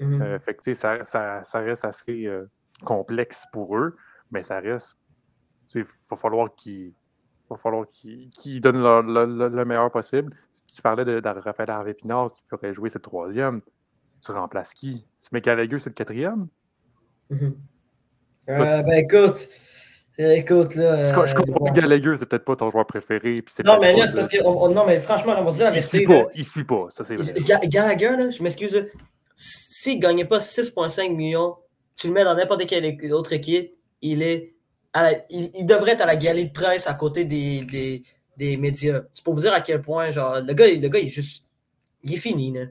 Mm-hmm. 0.00 0.23
Euh, 0.23 0.38
fait 0.38 0.55
que, 0.55 0.75
ça, 0.75 1.05
ça, 1.05 1.43
ça, 1.44 1.58
reste 1.61 1.85
assez 1.85 2.26
euh, 2.26 2.46
complexe 2.85 3.44
pour 3.52 3.76
eux, 3.76 3.96
mais 4.31 4.43
ça 4.43 4.61
reste. 4.61 4.96
Il 5.75 5.85
va 6.11 6.17
falloir 6.17 6.55
qu'ils 6.55 6.94
qu 8.31 8.61
donnent 8.61 8.82
le, 8.82 9.64
meilleur 9.64 9.90
possible. 9.90 10.35
Si 10.50 10.76
tu 10.76 10.82
parlais 10.82 11.05
de, 11.05 11.20
de 11.20 11.29
Raphaël 11.29 11.70
Harvey 11.70 11.94
Pinard 11.94 12.32
qui 12.32 12.43
pourrait 12.49 12.73
jouer 12.73 12.88
cette 12.88 13.02
troisième, 13.02 13.61
tu 14.25 14.32
remplaces 14.32 14.73
qui? 14.73 15.06
Tu 15.20 15.29
mets 15.32 15.40
Gallagher, 15.40 15.79
c'est 15.79 15.90
le 15.90 15.94
quatrième? 15.94 16.49
Mm-hmm. 17.31 17.55
Euh, 18.50 18.82
ben 18.82 18.94
écoute, 18.94 19.49
écoute, 20.19 20.75
là. 20.75 21.05
Je, 21.05 21.29
je 21.29 21.32
euh, 21.32 21.35
comprends 21.35 21.73
que 21.73 21.81
Gallagher, 21.81 22.15
c'est 22.19 22.26
peut-être 22.26 22.44
pas 22.44 22.56
ton 22.56 22.70
joueur 22.70 22.87
préféré. 22.87 23.44
non, 23.65 23.79
mais 23.81 23.97
là, 23.97 24.06
c'est 24.06 24.15
parce 24.15 24.29
que. 24.29 24.43
non, 24.43 24.85
mais 24.85 24.99
franchement, 24.99 25.35
on 25.38 25.44
va 25.44 25.50
se 25.50 25.56
dire 25.59 25.67
la 25.67 25.73
vérité. 25.73 25.99
Il 25.99 26.00
suit 26.00 26.06
pas. 26.06 26.29
Il 26.35 26.44
suit 26.44 26.65
pas. 26.65 26.88
Ça, 26.91 27.05
c'est 27.05 27.17
vrai. 27.17 27.69
Gallagher, 27.69 28.17
là, 28.17 28.31
je 28.31 28.43
m'excuse. 28.43 28.87
S'il 29.37 29.97
ne 29.97 30.03
gagnait 30.03 30.25
pas 30.25 30.38
6,5 30.38 31.15
millions, 31.15 31.56
tu 31.97 32.09
le 32.09 32.12
mets 32.12 32.25
dans 32.25 32.35
n'importe 32.35 32.67
quelle 32.67 33.12
autre 33.12 33.32
équipe, 33.32 33.73
il 34.03 34.23
est. 34.23 34.55
il, 35.31 35.65
devrait 35.65 35.93
être 35.93 36.00
à 36.00 36.06
la 36.06 36.17
galerie 36.17 36.47
de 36.47 36.53
presse 36.53 36.88
à 36.88 36.94
côté 36.94 37.25
des, 37.25 37.64
des, 37.64 38.03
des 38.37 38.56
médias. 38.56 39.03
C'est 39.14 39.23
pour 39.23 39.35
vous 39.35 39.43
dire 39.43 39.53
à 39.53 39.61
quel 39.61 39.81
point, 39.81 40.11
genre, 40.11 40.41
le 40.41 40.53
gars, 40.53 40.67
le 40.67 40.88
gars 40.88 40.99
il 40.99 41.06
est 41.06 41.11
juste. 41.11 41.44
Il 42.03 42.14
est 42.14 42.19
fini, 42.19 42.53
là. 42.53 42.64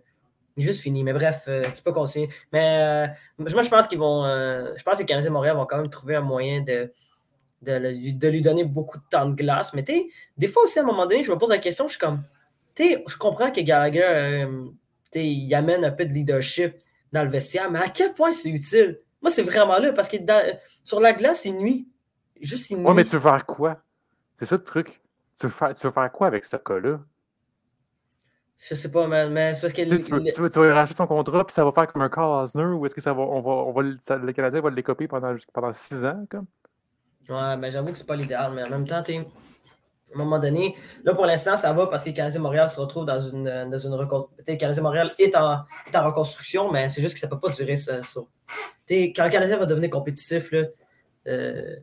Il 0.58 0.64
est 0.64 0.68
juste 0.68 0.82
fini. 0.82 1.04
Mais 1.06 1.14
bref, 1.14 1.44
euh, 1.48 1.64
c'est 1.72 1.84
pas 1.84 1.94
conseillé. 1.94 2.28
Mais 2.52 3.08
moi, 3.38 3.62
je 3.62 3.70
pense 3.70 3.88
qu'ils 3.88 4.00
vont. 4.00 4.26
je 4.26 4.84
pense 4.84 4.96
que 4.96 5.00
les 5.00 5.06
Canadiens 5.06 5.30
de 5.30 5.34
Montréal 5.34 5.56
vont 5.56 5.66
quand 5.66 5.78
même 5.78 5.90
trouver 5.90 6.16
un 6.16 6.22
moyen 6.22 6.60
de 6.60 6.92
de, 7.68 8.28
lui 8.30 8.42
donner 8.42 8.64
beaucoup 8.64 8.98
de 8.98 9.04
temps 9.10 9.28
de 9.28 9.36
glace. 9.36 9.74
Mais 9.74 9.84
tu 9.84 10.12
des 10.38 10.48
fois 10.48 10.64
aussi, 10.64 10.80
à 10.80 10.84
un 10.84 10.86
moment 10.86 11.06
donné, 11.06 11.24
je 11.24 11.32
me 11.32 11.38
pose 11.38 11.50
la 11.50 11.58
question, 11.58 11.88
je 11.88 11.92
suis 11.92 12.00
comme, 12.00 12.22
tu 12.76 12.98
je 13.08 13.18
comprends 13.18 13.52
que 13.52 13.62
Gallagher, 13.62 14.04
euh, 14.04 14.66
il 15.16 15.54
amène 15.56 15.86
un 15.86 15.92
peu 15.92 16.06
de 16.06 16.14
leadership 16.14 16.76
dans 17.12 17.24
le 17.24 17.30
vestiaire, 17.30 17.72
mais 17.72 17.80
à 17.80 17.90
quel 17.90 18.14
point 18.14 18.32
c'est 18.32 18.50
utile? 18.50 19.00
Moi, 19.22 19.32
c'est 19.32 19.44
vraiment 19.44 19.80
là, 19.80 19.94
parce 19.94 20.10
que 20.10 20.18
sur 20.84 21.00
la 21.00 21.14
glace, 21.14 21.46
il 21.46 21.58
nuit. 21.58 21.88
Juste, 22.40 22.70
il 22.70 22.78
nuit. 22.78 22.86
Ouais, 22.86 22.94
mais 22.94 23.04
tu 23.04 23.12
veux 23.12 23.20
faire 23.20 23.46
quoi? 23.46 23.82
C'est 24.36 24.46
ça 24.46 24.56
le 24.56 24.64
truc. 24.64 25.02
Tu 25.40 25.48
veux 25.48 25.52
faire, 25.52 25.74
tu 25.74 25.88
veux 25.88 25.92
faire 25.92 26.12
quoi 26.12 26.28
avec 26.28 26.46
ce 26.46 26.56
cas-là? 26.56 27.00
Je 28.58 28.74
sais 28.74 28.90
pas, 28.90 29.08
mais, 29.08 29.54
c'est 29.54 29.62
parce 29.62 29.74
que. 29.74 29.84
Tu, 29.84 30.02
tu, 30.34 30.42
veux, 30.42 30.50
tu, 30.50 30.60
racheter 30.60 30.96
son 30.96 31.06
contrat, 31.06 31.46
puis 31.46 31.54
ça 31.54 31.64
va 31.64 31.72
faire 31.72 31.92
comme 31.92 32.02
un 32.02 32.10
cas 32.10 32.24
Osner, 32.24 32.64
ou 32.64 32.86
est-ce 32.86 32.96
que 32.96 33.02
ça 33.02 33.14
va, 33.14 33.22
on 33.22 33.42
va, 33.42 33.52
on 33.52 33.72
va, 33.72 33.82
le 33.84 34.32
Canadien 34.34 34.62
va 34.62 34.70
le 34.72 34.82
copier 34.82 35.08
pendant, 35.08 35.36
pendant 35.54 35.74
six 35.74 36.04
ans, 36.06 36.26
comme? 36.30 36.46
Ouais, 37.30 37.58
ben 37.58 37.70
j'avoue 37.70 37.92
que 37.92 37.98
c'est 37.98 38.08
pas 38.08 38.16
l'idéal, 38.16 38.54
mais 38.54 38.64
en 38.64 38.70
même 38.70 38.88
temps, 38.88 39.02
à 39.02 39.12
un 39.12 40.18
moment 40.18 40.40
donné, 40.40 40.76
là 41.04 41.14
pour 41.14 41.26
l'instant, 41.26 41.58
ça 41.58 41.74
va 41.74 41.88
parce 41.88 42.04
que 42.04 42.10
le 42.10 42.16
Canadien 42.16 42.40
Montréal 42.40 42.70
se 42.70 42.80
retrouve 42.80 43.06
dans 43.06 43.20
une, 43.20 43.70
dans 43.70 43.78
une 43.78 43.94
reconstruction. 43.94 44.44
Le 44.48 44.56
Canadien 44.56 44.84
Montréal 44.84 45.12
est 45.20 45.36
en, 45.36 45.66
est 45.88 45.96
en 45.96 46.06
reconstruction, 46.06 46.72
mais 46.72 46.90
c'est 46.90 47.02
juste 47.02 47.16
que 47.16 47.20
ça 47.20 47.28
peut 47.28 47.40
pas 47.40 47.50
durer 47.50 47.76
ça. 47.76 48.02
ça. 48.04 48.22
Quand 48.90 49.26
le 49.26 49.30
Canadien 49.30 49.58
va 49.58 49.66
devenir 49.66 49.90
compétitif, 49.90 50.52
là, 50.52 50.64
euh, 51.28 51.76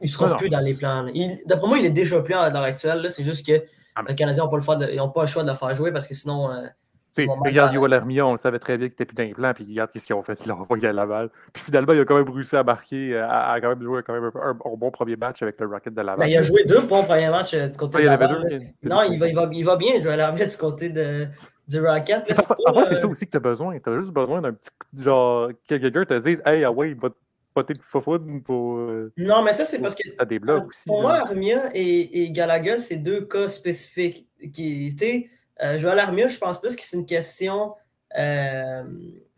il 0.00 0.08
sera 0.08 0.36
plus 0.36 0.48
dans 0.48 0.60
les 0.60 0.74
plans. 0.74 1.06
D'après 1.46 1.68
moi, 1.68 1.78
il 1.78 1.86
est 1.86 1.90
déjà 1.90 2.20
plus 2.20 2.34
à 2.34 2.50
l'heure 2.50 2.62
actuelle. 2.62 3.08
C'est 3.10 3.22
juste 3.22 3.46
que 3.46 3.64
ah, 3.94 4.02
les 4.08 4.16
Canadiens 4.16 4.44
n'ont 4.44 4.50
pas, 4.50 4.56
le 4.56 5.12
pas 5.12 5.22
le 5.22 5.28
choix 5.28 5.44
de 5.44 5.50
le 5.50 5.56
faire 5.56 5.74
jouer 5.74 5.92
parce 5.92 6.08
que 6.08 6.14
sinon. 6.14 6.50
Euh, 6.50 6.66
regarde 7.16 7.74
Yoel 7.74 7.92
Hermia, 7.92 8.26
on 8.26 8.32
le 8.32 8.38
savait 8.38 8.58
très 8.58 8.78
bien 8.78 8.88
qu'il 8.88 8.94
était 8.94 9.04
plus 9.04 9.14
d'un 9.14 9.32
plan, 9.32 9.52
puis 9.54 9.66
regarde 9.68 9.90
ce 9.94 10.04
qu'ils 10.04 10.14
ont 10.14 10.22
fait, 10.22 10.38
ils 10.44 10.48
l'ont 10.48 10.60
envoyé 10.60 10.88
à 10.88 10.92
Laval. 10.92 11.30
Puis 11.52 11.62
finalement, 11.64 11.92
il 11.92 12.00
a 12.00 12.04
quand 12.04 12.16
même 12.16 12.30
réussi 12.30 12.56
à 12.56 12.64
marquer, 12.64 13.14
euh, 13.14 13.26
à, 13.28 13.60
quand 13.60 13.68
même 13.68 13.82
jouer 13.82 14.02
quand 14.02 14.14
même 14.14 14.30
un, 14.34 14.54
bon 14.54 14.90
premier 14.90 15.16
match 15.16 15.42
avec 15.42 15.60
le 15.60 15.66
Rocket 15.66 15.94
de 15.94 16.00
Laval. 16.00 16.18
Ben, 16.18 16.26
il 16.26 16.36
a 16.36 16.42
joué 16.42 16.64
deux 16.64 16.80
bons 16.82 17.04
premiers 17.04 17.30
matchs 17.30 17.54
euh, 17.54 17.68
du 17.68 17.76
côté 17.76 18.02
de 18.02 18.06
Laval. 18.06 18.48
non, 18.82 19.02
il 19.02 19.18
va, 19.18 19.28
il, 19.28 19.34
va, 19.34 19.48
il 19.52 19.64
va 19.64 19.76
bien, 19.76 20.00
Joel 20.00 20.20
Hermia 20.20 20.46
du 20.46 20.56
côté 20.56 20.88
de, 20.88 21.26
du 21.68 21.80
Rocket. 21.80 22.32
Après, 22.66 22.86
c'est 22.86 22.96
ça 22.96 23.06
aussi 23.06 23.26
que 23.26 23.30
tu 23.32 23.36
as 23.36 23.40
besoin. 23.40 23.78
Tu 23.78 23.90
as 23.90 23.98
juste 23.98 24.12
besoin 24.12 24.40
d'un 24.40 24.52
petit. 24.52 24.70
Genre, 24.98 25.48
que 25.68 25.76
quelqu'un 25.76 26.04
te 26.04 26.18
dise, 26.18 26.42
hey, 26.46 26.64
ah 26.64 26.72
ouais, 26.72 26.90
il 26.90 26.96
va 26.96 27.10
te 27.10 27.14
poter 27.54 27.74
de 27.74 27.82
fofoune 27.82 28.42
pour. 28.42 28.78
Euh, 28.78 29.12
non, 29.16 29.42
mais 29.42 29.52
ça, 29.52 29.64
c'est 29.64 29.78
parce 29.78 29.94
que. 29.94 30.02
As 30.18 30.24
des 30.24 30.38
blogs 30.38 30.68
aussi. 30.68 30.84
Pour 30.86 31.02
moi, 31.02 31.18
Hermia 31.18 31.70
et, 31.74 32.22
et 32.22 32.30
Gallagher, 32.30 32.78
c'est 32.78 32.96
deux 32.96 33.22
cas 33.22 33.48
spécifiques 33.48 34.26
qui 34.52 34.86
étaient. 34.86 35.28
Euh, 35.62 35.78
Joël 35.78 35.98
Armia, 35.98 36.28
je 36.28 36.38
pense 36.38 36.60
plus 36.60 36.74
que 36.74 36.82
c'est 36.82 36.96
une 36.96 37.06
question 37.06 37.74
euh, 38.18 38.82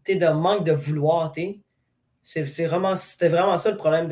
de 0.08 0.32
manque 0.32 0.64
de 0.64 0.72
vouloir. 0.72 1.32
C'est 2.22 2.64
vraiment, 2.64 2.96
c'était 2.96 3.28
vraiment 3.28 3.58
ça 3.58 3.70
le 3.70 3.76
problème 3.76 4.08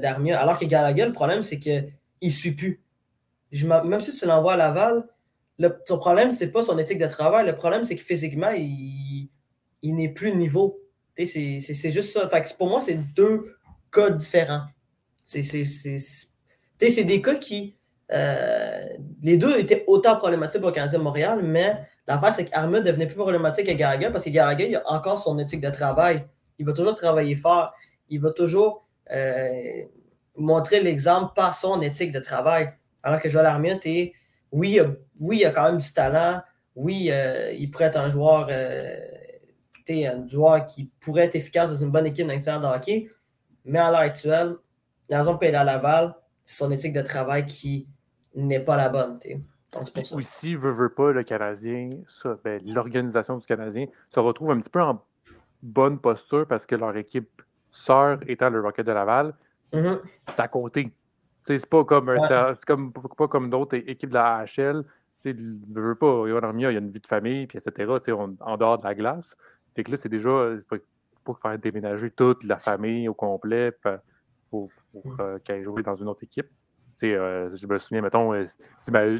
d'Armia. 0.00 0.40
Alors 0.40 0.58
que 0.58 0.64
Gallagher, 0.64 1.06
le 1.06 1.12
problème, 1.12 1.42
c'est 1.42 1.58
qu'il 1.58 1.92
ne 2.22 2.28
suit 2.28 2.52
plus. 2.52 2.82
Même 3.52 4.00
si 4.00 4.16
tu 4.16 4.26
l'envoies 4.26 4.54
à 4.54 4.56
Laval, 4.56 5.06
son 5.84 5.98
problème, 5.98 6.30
c'est 6.30 6.50
pas 6.50 6.62
son 6.62 6.78
éthique 6.78 6.98
de 6.98 7.06
travail. 7.06 7.46
Le 7.46 7.54
problème, 7.54 7.84
c'est 7.84 7.96
que 7.96 8.02
physiquement, 8.02 8.52
il 8.52 9.28
n'est 9.82 10.08
plus 10.08 10.34
niveau. 10.34 10.80
C'est 11.16 11.90
juste 11.90 12.12
ça. 12.12 12.30
pour 12.56 12.68
moi, 12.68 12.80
c'est 12.80 12.94
deux 12.94 13.56
cas 13.92 14.10
différents. 14.10 14.64
C'est 15.22 17.04
des 17.04 17.20
cas 17.20 17.34
qui. 17.34 17.76
Euh, 18.12 18.82
les 19.22 19.36
deux 19.36 19.58
étaient 19.58 19.84
autant 19.86 20.16
problématiques 20.16 20.60
pour 20.60 20.70
le 20.70 20.74
Canadien 20.74 20.98
de 20.98 21.04
Montréal, 21.04 21.40
mais 21.42 21.86
L'affaire, 22.10 22.32
c'est 22.32 22.44
qu'Armud 22.44 22.82
devenait 22.82 23.06
plus 23.06 23.14
problématique 23.14 23.66
que 23.66 23.72
Gallagher 23.72 24.10
parce 24.10 24.24
que 24.24 24.30
Gallagher, 24.30 24.68
il 24.68 24.74
a 24.74 24.82
encore 24.90 25.16
son 25.16 25.38
éthique 25.38 25.60
de 25.60 25.70
travail. 25.70 26.26
Il 26.58 26.66
va 26.66 26.72
toujours 26.72 26.96
travailler 26.96 27.36
fort. 27.36 27.72
Il 28.08 28.20
va 28.20 28.32
toujours 28.32 28.84
euh, 29.12 29.84
montrer 30.36 30.80
l'exemple 30.80 31.32
par 31.36 31.54
son 31.54 31.80
éthique 31.80 32.10
de 32.10 32.18
travail. 32.18 32.72
Alors 33.04 33.20
que 33.20 33.28
Joël 33.28 33.46
Armud, 33.46 33.78
oui, 34.50 34.80
oui, 35.20 35.38
il 35.38 35.46
a 35.46 35.50
quand 35.50 35.66
même 35.66 35.78
du 35.78 35.92
talent. 35.92 36.40
Oui, 36.74 37.10
euh, 37.12 37.52
il 37.56 37.70
pourrait 37.70 37.84
être 37.84 38.00
un 38.00 38.10
joueur, 38.10 38.48
un 39.88 40.28
joueur 40.28 40.66
qui 40.66 40.90
pourrait 40.98 41.26
être 41.26 41.36
efficace 41.36 41.70
dans 41.70 41.76
une 41.76 41.92
bonne 41.92 42.06
équipe 42.06 42.26
d'intérieur 42.26 42.60
de 42.60 42.66
hockey. 42.66 43.08
Mais 43.64 43.78
à 43.78 43.92
l'heure 43.92 44.00
actuelle, 44.00 44.56
la 45.08 45.18
raison 45.18 45.34
pour 45.34 45.44
il 45.44 45.50
est 45.50 45.54
à 45.54 45.62
Laval, 45.62 46.16
son 46.44 46.72
éthique 46.72 46.92
de 46.92 47.02
travail 47.02 47.46
qui 47.46 47.86
n'est 48.34 48.60
pas 48.60 48.76
la 48.76 48.88
bonne. 48.88 49.18
Aussi, 50.14 50.56
veut, 50.56 50.72
veut 50.72 50.88
pas, 50.88 51.12
le 51.12 51.22
Canadien, 51.22 51.90
ben, 52.44 52.60
l'organisation 52.66 53.36
du 53.36 53.46
Canadien 53.46 53.86
se 54.12 54.18
retrouve 54.18 54.50
un 54.50 54.58
petit 54.58 54.70
peu 54.70 54.82
en 54.82 55.04
bonne 55.62 55.98
posture 55.98 56.46
parce 56.46 56.66
que 56.66 56.74
leur 56.74 56.96
équipe 56.96 57.42
sœur 57.70 58.18
étant 58.26 58.50
le 58.50 58.60
Rocket 58.60 58.84
de 58.84 58.92
Laval, 58.92 59.34
mm-hmm. 59.72 60.00
c'est 60.28 60.40
à 60.40 60.48
côté. 60.48 60.92
C'est 61.44 61.64
pas 61.66 61.84
comme, 61.84 62.12
comme, 62.66 62.92
pas 62.92 63.28
comme 63.28 63.48
d'autres 63.48 63.76
équipes 63.76 64.10
de 64.10 64.14
la 64.14 64.38
AHL. 64.38 64.84
Ne 65.24 65.80
veut 65.80 65.94
pas, 65.94 66.24
il 66.26 66.32
y 66.32 66.66
a 66.66 66.70
une 66.70 66.90
vie 66.90 67.00
de 67.00 67.06
famille, 67.06 67.46
puis 67.46 67.58
etc., 67.58 67.92
en 68.40 68.56
dehors 68.56 68.78
de 68.78 68.84
la 68.84 68.94
glace. 68.94 69.36
Fait 69.74 69.84
que 69.84 69.92
là, 69.92 69.96
c'est 69.96 70.08
déjà, 70.08 70.50
il 70.52 70.62
faut, 70.68 70.76
faut 71.24 71.34
faire 71.34 71.58
déménager 71.58 72.10
toute 72.10 72.42
la 72.44 72.58
famille 72.58 73.08
au 73.08 73.14
complet 73.14 73.72
pour, 74.50 74.70
pour 74.92 75.06
mm. 75.06 75.20
euh, 75.20 75.38
qu'elle 75.38 75.62
joue 75.62 75.80
dans 75.82 75.96
une 75.96 76.08
autre 76.08 76.24
équipe. 76.24 76.48
Euh, 77.02 77.50
je 77.54 77.66
me 77.66 77.78
souviens, 77.78 78.02
mettons, 78.02 78.32
euh, 78.34 78.44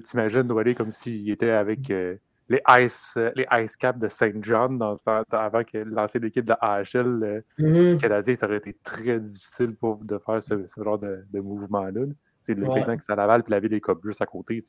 t'imagines 0.03 0.43
Doualé 0.43 0.75
comme 0.75 0.91
s'il 0.91 1.31
était 1.31 1.51
avec 1.51 1.91
euh, 1.91 2.17
les 2.49 2.61
Ice, 2.81 3.19
les 3.37 3.47
Ice 3.63 3.77
Caps 3.77 3.99
de 3.99 4.09
Saint 4.09 4.33
John 4.41 4.79
dans 4.79 4.97
avant 5.31 5.65
que 5.65 5.79
lancer 5.79 6.19
l'équipe 6.19 6.45
de 6.45 6.55
AHL 6.61 7.45
mm-hmm. 7.59 7.99
canadien, 8.01 8.35
ça 8.35 8.47
aurait 8.47 8.57
été 8.57 8.77
très 8.83 9.21
difficile 9.21 9.75
pour, 9.77 10.05
de 10.05 10.19
faire 10.19 10.43
ce, 10.43 10.67
genre 10.83 10.99
de, 10.99 11.25
mouvement-là. 11.33 12.07
C'est 12.43 12.55
le 12.55 12.67
ouais. 12.67 12.97
que 12.97 13.05
ça 13.05 13.15
Laval 13.15 13.45
puis 13.45 13.53
la 13.53 13.61
ville 13.61 13.71
des 13.71 13.81
Cubs 13.81 14.01
juste 14.05 14.23
à 14.23 14.27
côté. 14.27 14.63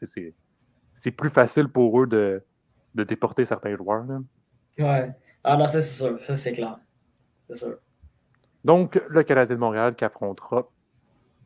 C'est 0.91 1.12
plus 1.12 1.29
facile 1.29 1.70
pour 1.70 2.01
eux 2.01 2.08
de, 2.08 2.43
de 2.93 3.03
déporter 3.03 3.46
certains 3.46 3.75
joueurs. 3.75 4.03
Là. 4.03 4.20
Ouais. 4.77 5.12
Ah 5.43 5.58
non, 5.58 5.65
ça 5.65 5.81
c'est 5.81 6.03
sûr. 6.03 6.22
Ça 6.22 6.36
c'est 6.36 6.51
clair. 6.51 6.77
C'est 7.50 7.65
sûr. 7.65 7.77
Donc, 8.63 9.01
le 9.10 9.24
Canadien 9.24 9.55
de 9.55 9.60
Montréal 9.60 9.96
qui 9.96 10.05
affrontera 10.05 10.70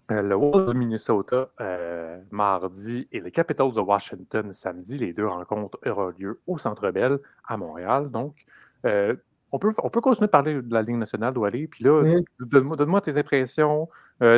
le 0.09 0.35
Wolves 0.35 0.71
du 0.71 0.77
Minnesota 0.77 1.49
euh, 1.59 2.19
mardi 2.31 3.07
et 3.11 3.19
les 3.19 3.31
Capitals 3.31 3.73
de 3.73 3.79
Washington 3.79 4.53
samedi. 4.53 4.97
Les 4.97 5.13
deux 5.13 5.27
rencontres 5.27 5.79
auront 5.85 6.13
lieu 6.17 6.39
au 6.47 6.57
Centre 6.57 6.91
Bell 6.91 7.17
à 7.47 7.57
Montréal. 7.57 8.09
Donc, 8.09 8.45
euh, 8.85 9.15
on, 9.51 9.59
peut, 9.59 9.73
on 9.83 9.89
peut 9.89 10.01
continuer 10.01 10.27
de 10.27 10.31
parler 10.31 10.61
de 10.61 10.73
la 10.73 10.81
Ligue 10.81 10.97
nationale 10.97 11.33
aller. 11.45 11.67
Puis 11.67 11.83
là, 11.83 12.03
donne-moi 12.39 13.01
tes 13.01 13.17
impressions, 13.17 13.89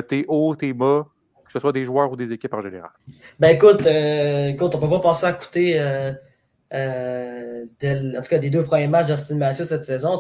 tes 0.07 0.25
hauts, 0.27 0.55
tes 0.55 0.73
bas, 0.73 1.07
que 1.45 1.51
ce 1.51 1.59
soit 1.59 1.71
des 1.71 1.85
joueurs 1.85 2.11
ou 2.11 2.15
des 2.15 2.31
équipes 2.31 2.53
en 2.53 2.61
général. 2.61 2.91
Ben 3.39 3.49
écoute, 3.49 3.85
écoute 3.85 4.75
on 4.75 4.79
peut 4.79 4.89
pas 4.89 4.99
passer 4.99 5.25
à 5.25 5.33
côté 5.33 5.79
en 6.73 8.21
tout 8.21 8.29
cas 8.29 8.39
des 8.39 8.49
deux 8.49 8.63
premiers 8.63 8.87
matchs 8.87 9.07
d'Austin 9.07 9.35
Matthews 9.35 9.65
cette 9.65 9.83
saison. 9.83 10.19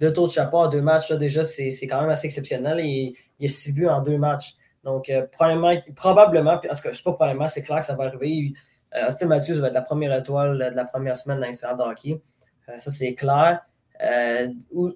Deux 0.00 0.12
tours 0.12 0.26
de 0.26 0.32
chapeau 0.32 0.58
en 0.58 0.68
deux 0.68 0.80
matchs, 0.80 1.10
là, 1.10 1.16
déjà, 1.16 1.44
c'est 1.44 1.86
quand 1.86 2.00
même 2.00 2.10
assez 2.10 2.26
exceptionnel. 2.26 2.80
Et, 2.80 3.14
il 3.40 3.46
y 3.46 3.46
a 3.46 3.52
six 3.52 3.72
buts 3.72 3.88
en 3.88 4.00
deux 4.00 4.18
matchs. 4.18 4.56
Donc, 4.84 5.08
euh, 5.08 5.26
probablement, 5.32 5.74
tout 5.76 5.92
cas, 5.92 6.74
je 6.92 6.96
sais 6.96 7.02
pas 7.02 7.12
probablement, 7.12 7.48
c'est 7.48 7.62
clair 7.62 7.80
que 7.80 7.86
ça 7.86 7.94
va 7.94 8.04
arriver. 8.04 8.52
Euh, 8.94 9.08
Austin 9.08 9.26
Matthews 9.26 9.60
va 9.60 9.68
être 9.68 9.74
la 9.74 9.82
première 9.82 10.16
étoile 10.16 10.70
de 10.70 10.76
la 10.76 10.84
première 10.84 11.16
semaine 11.16 11.40
dans 11.40 11.46
l'histoire 11.46 11.76
de 11.76 11.82
hockey. 11.82 12.20
Euh, 12.68 12.78
ça, 12.78 12.90
c'est 12.90 13.14
clair. 13.14 13.60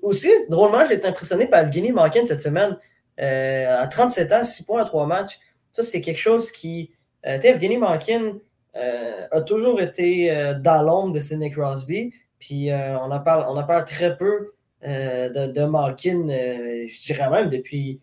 aussi, 0.02 0.30
drôlement, 0.48 0.84
j'ai 0.84 0.94
été 0.94 1.08
impressionné 1.08 1.46
par 1.46 1.60
Evgeny 1.60 1.92
Malkin 1.92 2.26
cette 2.26 2.42
semaine. 2.42 2.76
à 3.18 3.86
37 3.86 4.32
ans, 4.32 4.44
6 4.44 4.62
points 4.64 4.82
à 4.82 4.84
3 4.84 5.06
matchs. 5.06 5.38
Ça, 5.72 5.82
c'est 5.82 6.00
quelque 6.00 6.20
chose 6.20 6.52
qui. 6.52 6.90
Evgeny 7.22 7.78
Malkin 7.78 8.38
a 8.74 9.40
toujours 9.40 9.80
été 9.80 10.54
dans 10.60 10.82
l'ombre 10.82 11.14
de 11.14 11.20
Sidney 11.20 11.50
Crosby. 11.50 12.12
Puis 12.38 12.70
on, 12.72 13.10
en 13.10 13.20
parle, 13.20 13.46
on 13.48 13.56
en 13.56 13.64
parle 13.64 13.84
très 13.84 14.16
peu 14.16 14.48
de, 14.82 15.46
de 15.46 15.64
Malkin, 15.64 16.26
je 16.28 17.06
dirais 17.06 17.30
même 17.30 17.48
depuis 17.48 18.00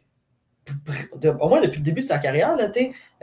au 1.39 1.49
moins 1.49 1.61
depuis 1.61 1.77
le 1.77 1.83
début 1.83 2.01
de 2.01 2.07
sa 2.07 2.17
carrière, 2.17 2.55
là, 2.55 2.69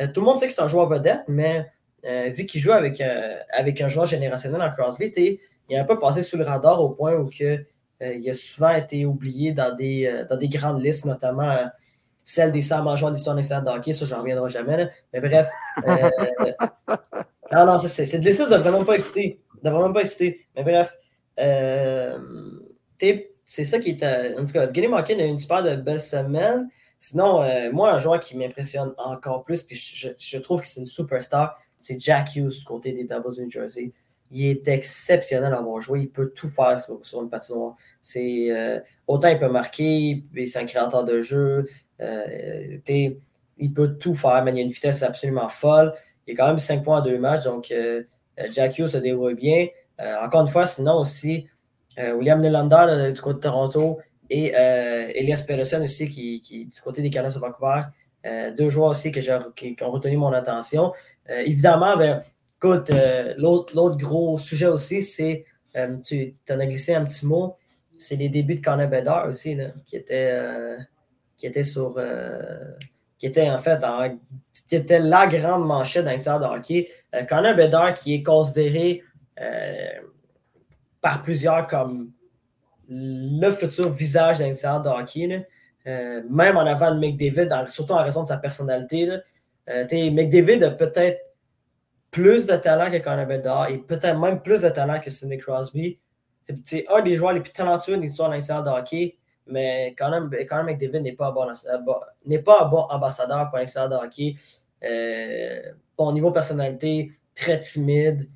euh, 0.01 0.07
tout 0.13 0.21
le 0.21 0.27
monde 0.27 0.39
sait 0.39 0.47
que 0.47 0.53
c'est 0.53 0.63
un 0.63 0.67
joueur 0.67 0.89
vedette, 0.89 1.23
mais 1.29 1.71
euh, 2.05 2.31
vu 2.31 2.47
qu'il 2.47 2.61
joue 2.61 2.73
avec, 2.73 3.01
euh, 3.01 3.39
avec 3.53 3.81
un 3.81 3.89
joueur 3.89 4.07
générationnel 4.07 4.63
en 4.63 4.71
Crosby, 4.71 5.13
il 5.17 5.39
est 5.69 5.79
un 5.79 5.85
peu 5.85 5.99
passé 5.99 6.23
sous 6.23 6.37
le 6.37 6.45
radar 6.45 6.81
au 6.81 6.91
point 6.91 7.15
où 7.15 7.29
il 7.31 8.31
a 8.31 8.35
souvent 8.35 8.75
été 8.75 9.07
oublié 9.07 9.53
dans 9.53 9.75
des, 9.75 10.25
dans 10.29 10.37
des 10.37 10.49
grandes 10.49 10.83
listes, 10.83 11.05
notamment 11.05 11.57
celle 12.25 12.53
des 12.53 12.61
100 12.61 12.97
joueurs 12.97 13.13
d'histoire 13.13 13.37
nationale 13.37 13.65
de 13.65 13.71
hockey, 13.71 13.93
ça, 13.93 14.05
j'en 14.05 14.21
reviendrai 14.21 14.49
jamais. 14.49 14.91
Mais 15.13 15.21
bref. 15.21 15.49
ah 17.51 17.65
non, 17.65 17.79
c'est, 17.79 18.07
c'est 18.07 18.19
de 18.19 18.25
liste 18.25 18.49
de 18.49 18.57
vraiment 18.57 18.85
pas 18.85 18.95
exciter. 18.95 19.41
De 19.63 19.71
vraiment 19.71 19.93
pas 19.93 20.01
exciter. 20.01 20.41
Mais 20.57 20.63
bref. 20.63 20.97
c'est 23.47 23.65
ça 23.65 23.79
qui 23.79 23.91
est. 23.91 24.39
En 24.39 24.45
tout 24.45 24.53
cas, 24.53 24.67
Gary 24.67 24.89
Malkin 24.89 25.19
a 25.19 25.25
eu 25.25 25.29
une 25.29 25.39
super 25.39 25.63
de 25.63 25.77
belle 25.77 26.01
semaine. 26.01 26.69
Sinon, 27.05 27.43
euh, 27.43 27.73
moi, 27.73 27.91
un 27.91 27.99
joueur 27.99 28.21
qui 28.21 28.37
m'impressionne 28.37 28.95
encore 28.97 29.43
plus, 29.43 29.65
puis 29.65 29.75
je, 29.75 30.39
trouve 30.39 30.61
que 30.61 30.69
c'est 30.69 30.79
une 30.79 30.87
superstar, 30.87 31.61
c'est 31.81 31.99
Jack 31.99 32.37
Hughes 32.37 32.57
du 32.61 32.65
côté 32.65 32.93
des 32.93 33.03
Doubles 33.03 33.35
New 33.41 33.51
Jersey. 33.51 33.91
Il 34.31 34.47
est 34.47 34.69
exceptionnel 34.69 35.53
à 35.53 35.59
avoir 35.59 35.81
joué. 35.81 36.03
Il 36.03 36.11
peut 36.11 36.29
tout 36.29 36.49
faire 36.49 36.79
sur, 36.79 37.21
une 37.21 37.29
patinoire. 37.29 37.75
C'est, 38.01 38.53
euh, 38.53 38.79
autant 39.09 39.27
il 39.27 39.41
peut 39.41 39.49
marquer, 39.49 40.23
c'est 40.47 40.61
un 40.61 40.65
créateur 40.65 41.05
de 41.05 41.21
jeu. 41.21 41.67
Euh, 42.01 42.79
il 43.59 43.73
peut 43.75 43.99
tout 43.99 44.15
faire, 44.15 44.45
mais 44.45 44.53
il 44.53 44.59
a 44.59 44.63
une 44.63 44.69
vitesse 44.69 45.03
absolument 45.03 45.49
folle. 45.49 45.93
Il 46.29 46.35
a 46.35 46.37
quand 46.37 46.47
même 46.47 46.59
5 46.59 46.85
points 46.85 46.99
en 46.99 47.03
deux 47.03 47.19
matchs, 47.19 47.43
donc 47.43 47.75
Jack 48.51 48.79
Hughes 48.79 48.87
se 48.87 48.99
débrouille 48.99 49.35
bien. 49.35 49.67
encore 50.23 50.43
une 50.43 50.49
fois, 50.49 50.67
sinon 50.67 51.01
aussi, 51.01 51.49
William 51.99 52.41
Nylander 52.41 53.11
du 53.13 53.21
côté 53.21 53.35
de 53.35 53.41
Toronto, 53.41 53.99
et 54.33 54.55
euh, 54.57 55.13
Elias 55.15 55.45
Peterson 55.47 55.83
aussi, 55.83 56.09
qui, 56.09 56.41
du 56.65 56.81
côté 56.81 57.03
des 57.03 57.11
Canucks 57.11 57.35
de 57.35 57.39
Vancouver. 57.39 57.83
Euh, 58.25 58.51
deux 58.51 58.71
joueurs 58.71 58.91
aussi 58.91 59.13
que 59.13 59.21
qui, 59.51 59.77
ont 59.83 59.91
retenu 59.91 60.17
mon 60.17 60.33
attention. 60.33 60.91
Euh, 61.29 61.43
évidemment, 61.45 61.99
ben, 61.99 62.23
écoute, 62.57 62.91
l'autre 63.37 63.97
gros 63.99 64.39
sujet 64.39 64.69
aussi, 64.69 65.03
c'est, 65.03 65.45
tu 66.03 66.35
en 66.51 66.61
as 66.61 66.67
glissé 66.67 66.95
un 66.95 67.05
petit 67.05 67.27
mot, 67.27 67.57
c'est 67.99 68.17
les 68.17 68.31
débuts 68.31 68.55
de 68.55 68.65
Connor 68.65 68.89
Bedard 68.89 69.29
aussi, 69.29 69.59
qui 69.85 69.97
était, 69.97 70.35
qui 71.37 71.47
était 71.47 71.65
sur. 71.65 72.01
qui 73.19 73.27
était 73.27 73.51
en 73.51 73.59
fait 73.59 73.85
qui 74.67 74.77
était 74.77 74.99
la 74.99 75.27
grande 75.27 75.67
manchette 75.67 76.07
dans 76.07 76.13
le 76.13 76.41
de 76.41 76.59
hockey. 76.59 76.89
Connor 77.29 77.55
Bedard 77.55 77.95
qui 77.95 78.15
est 78.15 78.23
considéré 78.23 79.03
par 81.03 81.23
plusieurs 81.23 81.67
comme 81.67 82.13
le 82.89 83.51
futur 83.51 83.91
visage 83.91 84.39
d'un 84.39 84.51
de 84.81 84.89
hockey. 84.89 85.47
Euh, 85.87 86.23
même 86.31 86.57
en 86.57 86.61
avant 86.61 86.95
de 86.95 87.01
McDavid, 87.01 87.49
surtout 87.67 87.93
en 87.93 88.05
raison 88.05 88.23
de 88.23 88.29
sa 88.29 88.37
personnalité. 88.37 89.09
Euh, 89.69 90.11
McDavid 90.11 90.63
a 90.63 90.71
peut-être 90.71 91.21
plus 92.11 92.47
de 92.47 92.55
talent 92.57 92.91
que 92.91 92.99
Conor 92.99 93.27
Bedard 93.27 93.69
et 93.69 93.79
peut-être 93.79 94.19
même 94.19 94.41
plus 94.43 94.63
de 94.63 94.69
talent 94.69 95.01
que 95.01 95.11
Sidney 95.11 95.39
Crosby. 95.39 95.99
C'est 96.65 96.87
un 96.89 97.03
des 97.03 97.17
joueurs 97.17 97.33
les 97.33 97.41
plus 97.41 97.53
talentueux 97.53 97.97
de 97.97 98.03
l'histoire 98.03 98.31
de 98.31 98.71
hockey, 98.71 99.17
mais 99.47 99.95
quand 99.97 100.11
même, 100.11 100.29
McDavid 100.29 101.01
n'est 101.01 101.13
pas, 101.13 101.29
un 101.29 101.79
bon, 101.79 102.01
pas 102.45 102.63
un 102.63 102.69
bon 102.69 102.83
ambassadeur 102.91 103.49
pour 103.51 103.59
l'histoire 103.59 103.89
de 103.89 103.95
hockey. 103.95 104.35
Euh, 104.85 105.73
bon 105.97 106.13
niveau 106.13 106.31
personnalité, 106.33 107.13
très 107.35 107.59
timide. 107.59 108.29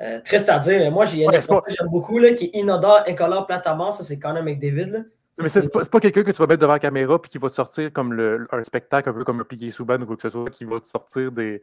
Euh, 0.00 0.20
triste 0.20 0.48
à 0.48 0.58
dire, 0.58 0.78
mais 0.78 0.90
moi, 0.90 1.04
j'ai 1.04 1.22
une 1.22 1.32
expression 1.32 1.62
que 1.66 1.72
j'aime 1.72 1.88
beaucoup, 1.88 2.18
là, 2.18 2.32
qui 2.32 2.46
est 2.46 2.58
inodore, 2.58 3.04
incolore, 3.06 3.46
plate 3.46 3.66
à 3.66 3.74
mort. 3.74 3.92
Ça, 3.92 4.02
c'est 4.02 4.18
quand 4.18 4.32
même 4.32 4.46
avec 4.46 4.58
David. 4.58 5.08
Mais 5.38 5.48
c'est 5.48 5.72
pas, 5.72 5.84
pas 5.84 6.00
quelqu'un 6.00 6.22
que 6.22 6.30
tu 6.30 6.36
vas 6.38 6.46
mettre 6.46 6.60
devant 6.60 6.74
la 6.74 6.78
caméra 6.78 7.20
puis 7.20 7.30
qui 7.30 7.38
va 7.38 7.48
te 7.48 7.54
sortir 7.54 7.92
comme 7.92 8.12
le, 8.12 8.46
un 8.52 8.62
spectacle, 8.62 9.08
un 9.08 9.12
peu 9.12 9.24
comme 9.24 9.40
un 9.40 9.44
Piqué 9.44 9.70
Souban 9.70 10.00
ou 10.00 10.06
quoi 10.06 10.16
que 10.16 10.22
ce 10.22 10.30
soit, 10.30 10.48
qui 10.50 10.64
va 10.64 10.78
te 10.78 10.86
sortir 10.86 11.32
des, 11.32 11.60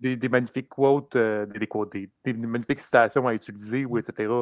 des, 0.00 0.16
des, 0.16 0.28
magnifiques 0.28 0.70
quotes, 0.70 1.14
euh, 1.16 1.44
des, 1.44 2.08
des, 2.24 2.32
magnifiques 2.32 2.80
citations 2.80 3.28
à 3.28 3.34
utiliser, 3.34 3.84
ou 3.84 3.98
etc. 3.98 4.32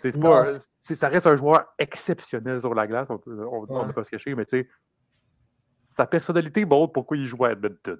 C'est 0.00 0.18
pas, 0.18 0.44
ça 0.82 1.08
reste 1.08 1.26
un 1.26 1.36
joueur 1.36 1.66
exceptionnel 1.78 2.60
sur 2.60 2.72
la 2.72 2.86
glace, 2.86 3.08
on 3.10 3.20
ne 3.26 3.44
on, 3.44 3.66
on 3.68 3.92
pas 3.92 4.04
se 4.04 4.10
cacher, 4.10 4.34
mais 4.34 4.46
tu 4.46 4.60
sais, 4.60 4.68
sa 5.78 6.06
personnalité 6.06 6.64
montre 6.64 6.92
pourquoi 6.92 7.16
il 7.16 7.26
joue 7.26 7.44
à 7.44 7.52
Edmonton. 7.52 7.98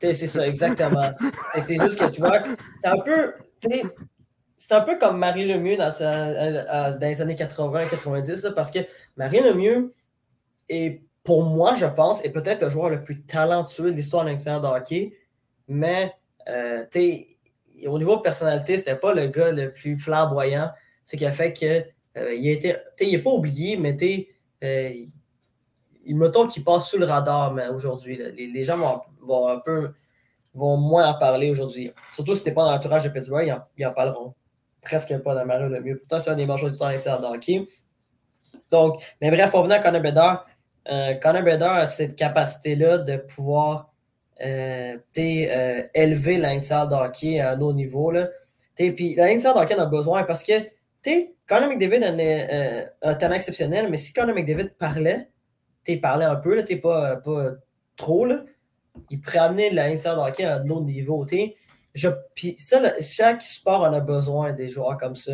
C'est 0.00 0.14
ça, 0.14 0.46
exactement. 0.46 1.10
Et 1.54 1.60
c'est 1.60 1.76
juste 1.76 1.98
que 1.98 2.08
tu 2.08 2.20
vois, 2.20 2.38
c'est 2.82 2.88
un 2.88 3.00
peu 3.00 3.34
c'est 3.60 4.74
un 4.74 4.80
peu 4.82 4.98
comme 4.98 5.18
Marie 5.18 5.46
Lemieux 5.46 5.76
dans, 5.76 5.90
dans 5.90 6.98
les 7.00 7.22
années 7.22 7.34
80-90, 7.34 8.52
parce 8.54 8.70
que 8.70 8.80
Marie 9.16 9.40
Lemieux 9.40 9.92
est, 10.68 11.02
pour 11.24 11.44
moi, 11.44 11.74
je 11.74 11.86
pense, 11.86 12.24
est 12.24 12.30
peut-être 12.30 12.62
le 12.62 12.70
joueur 12.70 12.90
le 12.90 13.02
plus 13.02 13.22
talentueux 13.22 13.90
de 13.92 13.96
l'histoire 13.96 14.24
de 14.24 14.30
l'extérieur 14.30 14.60
de 14.60 14.66
hockey, 14.66 15.14
mais 15.68 16.12
euh, 16.48 16.84
au 17.86 17.98
niveau 17.98 18.16
de 18.16 18.22
personnalité, 18.22 18.78
c'était 18.78 18.96
pas 18.96 19.14
le 19.14 19.26
gars 19.28 19.52
le 19.52 19.72
plus 19.72 19.98
flamboyant, 19.98 20.70
ce 21.04 21.16
qui 21.16 21.24
a 21.24 21.30
fait 21.30 21.52
que 21.52 21.84
euh, 22.18 22.34
il 22.34 23.10
n'est 23.12 23.18
pas 23.18 23.30
oublié, 23.30 23.76
mais 23.76 23.96
euh, 24.64 25.06
il 26.04 26.16
me 26.16 26.30
tombe 26.30 26.48
qu'il 26.48 26.64
passe 26.64 26.88
sous 26.88 26.98
le 26.98 27.04
radar 27.04 27.54
aujourd'hui. 27.74 28.16
Les, 28.16 28.46
les, 28.46 28.64
gens 28.64 28.76
vont, 28.76 29.00
vont 29.20 29.48
un 29.48 29.58
peu 29.58 29.92
vont 30.58 30.76
moins 30.76 31.08
en 31.08 31.18
parler 31.18 31.50
aujourd'hui. 31.50 31.92
Surtout 32.12 32.34
si 32.34 32.42
tu 32.42 32.48
n'es 32.48 32.54
pas 32.54 32.64
dans 32.64 32.72
l'entourage 32.72 33.04
de 33.04 33.08
Pittsburgh, 33.08 33.46
ils 33.46 33.52
en, 33.52 33.60
ils 33.76 33.86
en, 33.86 33.92
parleront 33.92 34.34
presque 34.82 35.16
pas 35.18 35.34
dans 35.34 35.44
Mario 35.44 35.68
le 35.68 35.80
mieux. 35.80 35.98
Pourtant, 35.98 36.18
c'est 36.18 36.30
un 36.30 36.34
des 36.34 36.46
meilleurs 36.46 36.70
du 36.70 36.76
temps 36.76 36.88
de 36.88 37.26
hockey. 37.26 37.66
Donc, 38.70 39.02
mais 39.20 39.30
bref, 39.30 39.50
pour 39.50 39.62
venir 39.62 39.76
à 39.76 39.80
Conor 39.80 40.00
Bedard, 40.00 40.46
euh, 40.90 41.14
Connor 41.14 41.42
Bedard 41.42 41.74
a 41.74 41.86
cette 41.86 42.16
capacité-là 42.16 42.98
de 42.98 43.16
pouvoir 43.16 43.92
euh, 44.44 44.96
euh, 45.18 45.82
élever 45.94 46.38
l'inside 46.38 46.92
hockey 46.92 47.40
à 47.40 47.52
un 47.52 47.60
autre 47.60 47.76
niveau. 47.76 48.10
Là. 48.10 48.28
Puis 48.76 49.14
l'inside 49.14 49.52
hockey 49.54 49.74
en 49.74 49.82
a 49.82 49.86
besoin 49.86 50.24
parce 50.24 50.44
que 50.44 50.52
Connor 51.46 51.68
McDavid 51.68 52.04
a 52.04 52.10
un, 52.10 53.10
un 53.10 53.14
talent 53.14 53.34
exceptionnel, 53.34 53.88
mais 53.90 53.96
si 53.96 54.12
Connor 54.12 54.34
McDavid 54.34 54.70
parlait, 54.78 55.28
parlait 55.96 56.26
un 56.26 56.36
peu, 56.36 56.54
là, 56.54 56.62
pas, 56.82 57.16
pas 57.16 57.50
trop, 57.96 58.26
là, 58.26 58.44
il 59.10 59.20
pourrait 59.20 59.38
amener 59.38 59.70
l'inside 59.70 60.16
hockey 60.16 60.44
à 60.44 60.56
un 60.56 60.68
autre 60.68 60.84
niveau. 60.84 61.26
Je, 61.94 62.08
puis 62.34 62.54
ça, 62.58 62.80
chaque 63.00 63.42
sport 63.42 63.82
en 63.82 63.92
a 63.92 64.00
besoin 64.00 64.52
des 64.52 64.68
joueurs 64.68 64.96
comme 64.98 65.14
ça. 65.14 65.32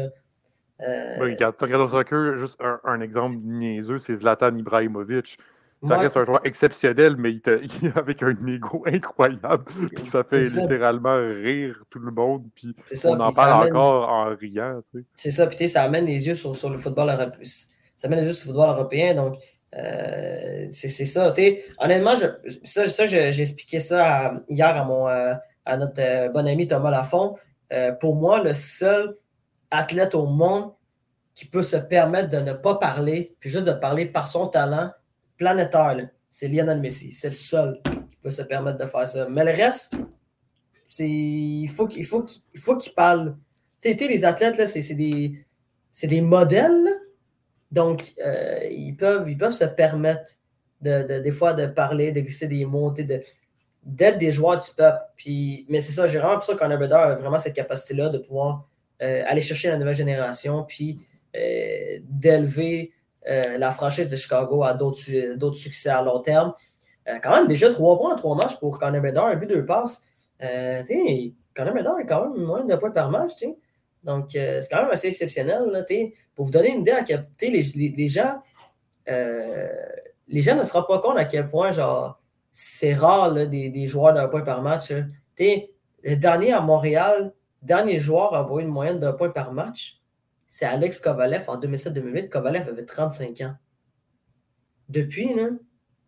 Euh... 0.80 1.16
regarde, 1.20 1.56
tu 1.56 1.64
regardes 1.64 1.82
au 1.82 1.88
soccer, 1.88 2.36
juste 2.36 2.58
un, 2.84 3.00
exemple 3.00 3.36
niaiseux, 3.42 3.98
c'est 3.98 4.16
Zlatan 4.16 4.56
Ibrahimovic. 4.56 5.38
Ça 5.86 5.98
reste 5.98 6.16
un 6.16 6.24
joueur 6.24 6.40
exceptionnel, 6.44 7.16
mais 7.18 7.32
il, 7.32 7.40
te, 7.42 7.60
avec 7.98 8.22
un 8.22 8.34
ego 8.46 8.82
incroyable. 8.86 9.64
Puis 9.94 10.06
ça 10.06 10.24
fait 10.24 10.40
littéralement 10.40 11.12
rire 11.12 11.82
tout 11.90 11.98
le 11.98 12.10
monde. 12.10 12.44
Puis 12.54 12.74
on 13.04 13.20
en 13.20 13.30
parle 13.30 13.68
encore 13.68 14.08
en 14.08 14.34
riant. 14.34 14.80
C'est 15.14 15.30
ça, 15.30 15.46
puis 15.46 15.68
ça 15.68 15.82
amène 15.82 16.06
les 16.06 16.26
yeux 16.26 16.34
sur, 16.34 16.56
sur, 16.56 16.70
le 16.70 16.78
football 16.78 17.10
européen. 17.10 17.44
Ça 17.96 18.06
amène 18.06 18.20
les 18.20 18.26
yeux 18.26 18.32
sur 18.32 18.48
le 18.48 18.54
football 18.54 18.74
européen. 18.74 19.14
Donc, 19.14 19.36
euh, 19.76 20.68
c'est 20.70 20.88
ça. 20.88 21.32
Honnêtement, 21.78 22.14
je, 22.16 22.26
ça, 22.64 22.88
ça 22.88 23.06
j'ai 23.06 23.40
expliqué 23.40 23.80
ça 23.80 24.34
hier 24.48 24.76
à, 24.76 24.84
mon, 24.84 25.08
euh, 25.08 25.34
à 25.64 25.76
notre 25.76 26.00
euh, 26.00 26.28
bon 26.28 26.46
ami 26.46 26.66
Thomas 26.66 26.90
Lafont. 26.90 27.36
pour 28.00 28.14
moi, 28.14 28.42
le 28.42 28.54
seul 28.54 29.16
athlète 29.70 30.14
au 30.14 30.26
monde 30.26 30.72
qui 31.34 31.46
peut 31.46 31.62
se 31.62 31.76
permettre 31.76 32.28
de 32.28 32.38
ne 32.38 32.52
pas 32.52 32.76
parler, 32.76 33.34
puis 33.40 33.50
juste 33.50 33.64
de 33.64 33.72
parler 33.72 34.06
par 34.06 34.28
son 34.28 34.46
talent 34.46 34.92
planétaire, 35.36 36.08
c'est 36.30 36.46
Lionel 36.46 36.80
Messi. 36.80 37.10
C'est 37.10 37.28
le 37.28 37.34
seul 37.34 37.80
qui 37.84 38.16
peut 38.22 38.30
se 38.30 38.42
permettre 38.42 38.78
de 38.78 38.86
faire 38.86 39.08
ça. 39.08 39.26
Mais 39.28 39.44
le 39.44 39.50
reste, 39.50 39.94
il 41.00 41.68
faut 41.68 41.88
qu'il 41.88 42.06
faut 42.06 42.24
parle. 42.94 43.36
Tu 43.80 43.94
les 43.94 44.24
athlètes, 44.24 44.66
c'est 44.68 44.94
des, 44.94 45.44
des 46.04 46.20
modèles. 46.20 47.03
Donc, 47.74 48.14
euh, 48.24 48.60
ils, 48.70 48.94
peuvent, 48.94 49.28
ils 49.28 49.36
peuvent 49.36 49.52
se 49.52 49.64
permettre 49.64 50.34
de, 50.80 51.18
des 51.18 51.32
fois 51.32 51.54
de 51.54 51.66
parler, 51.66 52.12
de 52.12 52.20
glisser 52.20 52.46
des 52.46 52.64
mots, 52.64 52.92
d'être 52.92 53.26
des 53.82 54.30
joueurs 54.30 54.58
du 54.58 54.70
peuple. 54.76 55.00
Puis, 55.16 55.66
mais 55.68 55.80
c'est 55.80 55.90
ça, 55.90 56.06
j'ai 56.06 56.18
vraiment 56.18 56.34
l'impression 56.34 56.56
qu'un 56.56 56.70
a 56.70 57.14
vraiment 57.16 57.38
cette 57.40 57.54
capacité-là 57.54 58.10
de 58.10 58.18
pouvoir 58.18 58.68
euh, 59.02 59.24
aller 59.26 59.40
chercher 59.40 59.68
la 59.68 59.76
nouvelle 59.76 59.96
génération, 59.96 60.62
puis 60.62 61.04
euh, 61.36 61.98
d'élever 62.04 62.92
la 63.26 63.72
franchise 63.72 64.06
de 64.06 64.16
Chicago 64.16 64.64
à 64.64 64.74
d'autres 64.74 65.54
succès 65.54 65.88
à 65.88 66.02
long 66.02 66.20
terme. 66.20 66.52
quand 67.22 67.34
même, 67.34 67.46
déjà 67.46 67.72
trois 67.72 67.96
points 67.96 68.12
en 68.12 68.16
trois 68.16 68.36
matchs 68.36 68.58
pour 68.60 68.78
Connor 68.78 69.00
Bedard, 69.00 69.28
un 69.28 69.36
but, 69.36 69.46
deux 69.46 69.64
passes. 69.64 70.04
Connor 70.38 71.74
Bedard 71.74 71.98
est 72.00 72.06
quand 72.06 72.28
même 72.28 72.44
moins 72.44 72.64
de 72.64 72.76
points 72.76 72.90
par 72.90 73.10
match. 73.10 73.32
Donc, 74.04 74.36
euh, 74.36 74.60
c'est 74.60 74.68
quand 74.68 74.82
même 74.82 74.92
assez 74.92 75.08
exceptionnel. 75.08 75.64
Là, 75.70 75.82
pour 76.34 76.44
vous 76.44 76.50
donner 76.50 76.74
une 76.74 76.82
idée 76.82 76.92
à 76.92 77.02
quel 77.02 77.26
les, 77.40 77.62
les, 77.96 78.08
gens, 78.08 78.42
euh, 79.08 79.68
les 80.28 80.42
gens 80.42 80.56
ne 80.56 80.62
se 80.62 80.72
rendent 80.72 80.86
pas 80.86 81.00
compte 81.00 81.18
à 81.18 81.24
quel 81.24 81.48
point 81.48 81.72
genre 81.72 82.20
c'est 82.52 82.94
rare 82.94 83.32
des, 83.32 83.70
des, 83.70 83.86
joueurs 83.86 84.14
d'un 84.14 84.28
point 84.28 84.42
par 84.42 84.62
match. 84.62 84.92
Le 85.40 86.14
dernier 86.16 86.52
à 86.52 86.60
Montréal, 86.60 87.32
dernier 87.62 87.98
joueur 87.98 88.34
à 88.34 88.40
avoir 88.40 88.60
une 88.60 88.68
moyenne 88.68 88.98
d'un 88.98 89.12
point 89.12 89.30
par 89.30 89.52
match, 89.52 90.00
c'est 90.46 90.66
Alex 90.66 90.98
Kovalev 90.98 91.48
en 91.48 91.58
2007-2008. 91.58 92.28
Kovalev 92.28 92.68
avait 92.68 92.84
35 92.84 93.40
ans. 93.40 93.54
Depuis, 94.88 95.34
là, 95.34 95.48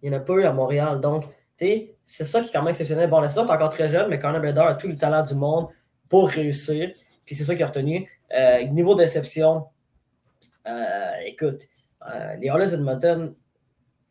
il 0.02 0.10
n'y 0.10 0.16
en 0.16 0.20
a 0.20 0.22
pas 0.22 0.34
eu 0.34 0.44
à 0.44 0.52
Montréal. 0.52 1.00
Donc, 1.00 1.24
c'est 1.58 2.24
ça 2.24 2.40
qui 2.40 2.48
est 2.48 2.52
quand 2.52 2.62
même 2.62 2.70
exceptionnel. 2.70 3.08
Bon, 3.08 3.20
là, 3.20 3.28
ça, 3.28 3.42
encore 3.42 3.70
très 3.70 3.88
jeune, 3.88 4.08
mais 4.08 4.18
Conor 4.18 4.40
Bedard 4.40 4.68
a 4.68 4.74
tout 4.74 4.88
le 4.88 4.96
talent 4.96 5.22
du 5.22 5.34
monde 5.34 5.68
pour 6.08 6.28
réussir. 6.28 6.90
Puis 7.26 7.34
c'est 7.34 7.44
ça 7.44 7.54
qui 7.54 7.62
a 7.62 7.66
retenu. 7.66 8.08
Euh, 8.32 8.62
niveau 8.68 8.94
déception, 8.94 9.66
euh, 10.66 11.10
écoute, 11.26 11.66
euh, 12.08 12.36
les 12.36 12.46
Oilers 12.46 12.72
Edmonton, 12.72 13.34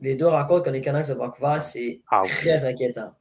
les 0.01 0.15
deux 0.15 0.27
rencontres 0.27 0.63
contre 0.63 0.71
les 0.71 0.81
Canucks 0.81 1.07
de 1.07 1.13
Vancouver, 1.13 1.57
c'est 1.61 2.01
ah 2.11 2.21
très 2.21 2.65
inquiétant. 2.65 3.13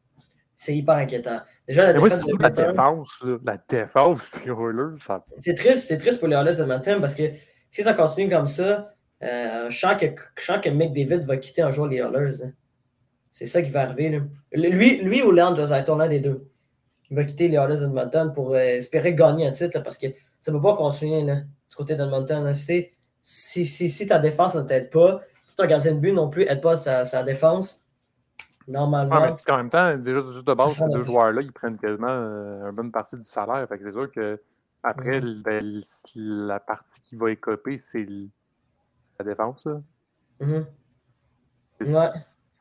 C'est 0.56 0.76
hyper 0.76 0.96
inquiétant. 0.96 1.40
Déjà, 1.66 1.92
la 1.92 1.92
défense, 1.92 2.24
de 2.24 2.42
la 2.42 2.50
défense, 2.50 3.24
la 3.44 3.56
défense 3.68 4.32
des 4.44 4.50
Oilers, 4.50 4.98
ça... 4.98 5.24
C'est 5.40 5.54
triste, 5.54 5.88
c'est 5.88 5.98
triste 5.98 6.18
pour 6.18 6.28
les 6.28 6.36
Oilers 6.36 6.60
Edmonton 6.60 7.00
parce 7.00 7.14
que 7.14 7.22
si 7.70 7.82
ça 7.82 7.94
continue 7.94 8.28
comme 8.28 8.46
ça, 8.46 8.92
je, 9.20 9.68
sens 9.70 9.94
que, 9.98 10.06
je 10.38 10.44
sens 10.44 10.58
que 10.60 10.68
McDavid 10.70 11.24
va 11.24 11.36
quitter 11.36 11.62
un 11.62 11.70
jour 11.70 11.86
les 11.86 11.98
Oilers. 11.98 12.42
Hein. 12.42 12.52
C'est 13.30 13.46
ça 13.46 13.62
qui 13.62 13.70
va 13.70 13.82
arriver. 13.82 14.20
Lui, 14.52 14.98
lui 14.98 15.22
ou 15.22 15.32
Leon 15.32 15.56
être 15.56 15.96
l'un 15.96 16.08
des 16.08 16.20
deux 16.20 16.48
il 17.10 17.16
va 17.16 17.24
quitter 17.24 17.48
les 17.48 17.56
Oilers 17.56 17.80
d'Edmonton 17.80 18.32
pour 18.34 18.54
euh, 18.54 18.58
espérer 18.58 19.14
gagner 19.14 19.46
un 19.46 19.52
titre 19.52 19.80
parce 19.82 19.98
que 19.98 20.06
ça 20.40 20.52
ne 20.52 20.56
peut 20.56 20.62
pas 20.62 20.76
continuer 20.76 21.22
là, 21.22 21.36
du 21.36 21.76
côté 21.76 21.96
d'Edmonton. 21.96 22.52
Si, 22.54 22.90
si, 23.22 23.66
si, 23.66 24.06
ta 24.06 24.18
défense 24.18 24.54
ne 24.54 24.62
t'aide 24.62 24.90
pas, 24.90 25.20
si 25.46 25.56
ton 25.56 25.66
gardien 25.66 25.94
de 25.94 25.98
but 26.00 26.12
non 26.12 26.28
plus 26.28 26.44
n'aide 26.44 26.60
pas 26.60 26.76
sa, 26.76 27.04
sa, 27.04 27.22
défense, 27.22 27.82
normalement. 28.68 29.14
Ouais, 29.14 29.34
mais 29.46 29.52
en 29.52 29.56
même 29.56 29.70
temps, 29.70 29.96
déjà, 29.96 30.20
juste 30.20 30.46
de 30.46 30.54
base, 30.54 30.76
ces 30.76 30.88
deux 30.88 31.02
joueurs-là, 31.02 31.40
ils 31.42 31.52
prennent 31.52 31.78
quasiment 31.78 32.08
euh, 32.08 32.68
une 32.68 32.76
bonne 32.76 32.92
partie 32.92 33.16
du 33.16 33.24
salaire. 33.24 33.66
Fait 33.68 33.78
que 33.78 33.84
c'est 33.84 33.92
sûr 33.92 34.10
que 34.12 34.40
après, 34.82 35.20
mm-hmm. 35.20 35.42
ben, 35.42 35.82
la 36.14 36.60
partie 36.60 37.00
qui 37.00 37.16
va 37.16 37.30
écoper, 37.30 37.78
c'est 37.78 38.06
la 39.18 39.24
défense. 39.24 39.66
Mm-hmm. 40.40 40.64
Ouais 41.80 42.08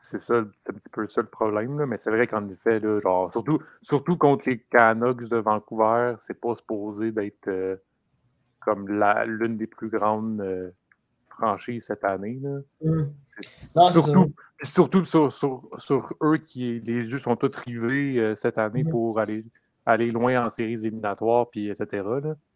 c'est 0.04 0.22
ça, 0.22 0.44
c'est 0.58 0.74
un 0.74 0.76
petit 0.76 0.90
peu 0.90 1.08
ça 1.08 1.22
le 1.22 1.28
problème, 1.28 1.86
mais 1.86 1.98
c'est 1.98 2.10
vrai 2.10 2.28
qu'en 2.28 2.46
effet, 2.50 2.82
là, 2.82 3.00
genre, 3.00 3.32
surtout, 3.32 3.60
surtout 3.82 4.18
contre 4.18 4.50
les 4.50 4.60
Canucks 4.60 5.30
de 5.30 5.38
Vancouver, 5.38 6.16
c'est 6.20 6.40
pas 6.40 6.56
supposé 6.58 7.14
d'être 7.14 7.48
euh, 7.48 7.78
comme 8.60 8.90
l'une 8.90 9.56
des 9.56 9.66
plus 9.66 9.88
grandes 9.88 10.42
euh, 10.42 10.72
franchises 11.30 11.86
cette 11.86 12.04
année. 12.04 12.38
Là. 12.44 12.60
Mmh. 12.82 13.92
surtout, 13.92 14.34
surtout 14.62 15.06
sur, 15.06 15.32
sur, 15.32 16.14
eux 16.22 16.38
qui 16.38 16.82
les 16.82 17.10
yeux 17.10 17.20
sont 17.20 17.38
tous 17.38 17.56
rivés 17.56 18.20
euh, 18.20 18.36
cette 18.36 18.58
année 18.58 18.84
mmh. 18.84 18.90
pour 18.90 19.22
aller, 19.22 19.46
aller 19.86 20.12
loin 20.12 20.46
en 20.46 20.50
séries 20.50 20.86
éliminatoires, 20.86 21.50
puis 21.50 21.70
etc. 21.70 22.04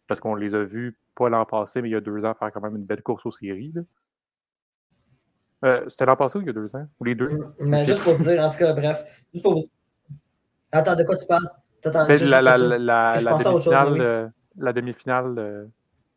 parce 0.06 0.20
qu'on 0.20 0.34
les 0.34 0.54
a 0.54 0.64
vus 0.64 0.98
pas 1.14 1.30
l'an 1.30 1.46
passé, 1.46 1.80
mais 1.80 1.88
il 1.88 1.92
y 1.92 1.96
a 1.96 2.02
deux 2.02 2.26
ans 2.26 2.34
faire 2.34 2.52
quand 2.52 2.60
même 2.60 2.76
une 2.76 2.84
belle 2.84 3.02
course 3.02 3.24
aux 3.24 3.32
séries. 3.32 3.72
Euh, 5.64 5.84
c'était 5.88 6.06
l'an 6.06 6.16
passé 6.16 6.38
ou 6.38 6.42
il 6.42 6.46
y 6.46 6.50
a 6.50 6.52
deux 6.52 6.74
ans? 6.76 6.86
Ou 7.00 7.04
les 7.04 7.14
deux? 7.14 7.30
Mais 7.58 7.86
juste 7.86 8.02
pour 8.02 8.14
dire, 8.14 8.40
en 8.42 8.48
tout 8.48 8.58
cas, 8.58 8.72
bref. 8.72 9.04
Juste 9.32 9.42
pour 9.42 9.54
vous... 9.54 9.66
Attends, 10.70 10.94
de 10.94 11.02
quoi 11.02 11.16
tu 11.16 11.26
parles? 11.26 11.48
Attends, 11.84 12.06
ben, 12.06 12.22
la, 12.24 12.42
la, 12.42 12.56
la, 12.56 12.78
la, 12.78 13.14
demi-finale, 13.16 14.00
euh, 14.00 14.28
la 14.56 14.72
demi-finale 14.72 15.34
euh, 15.38 15.64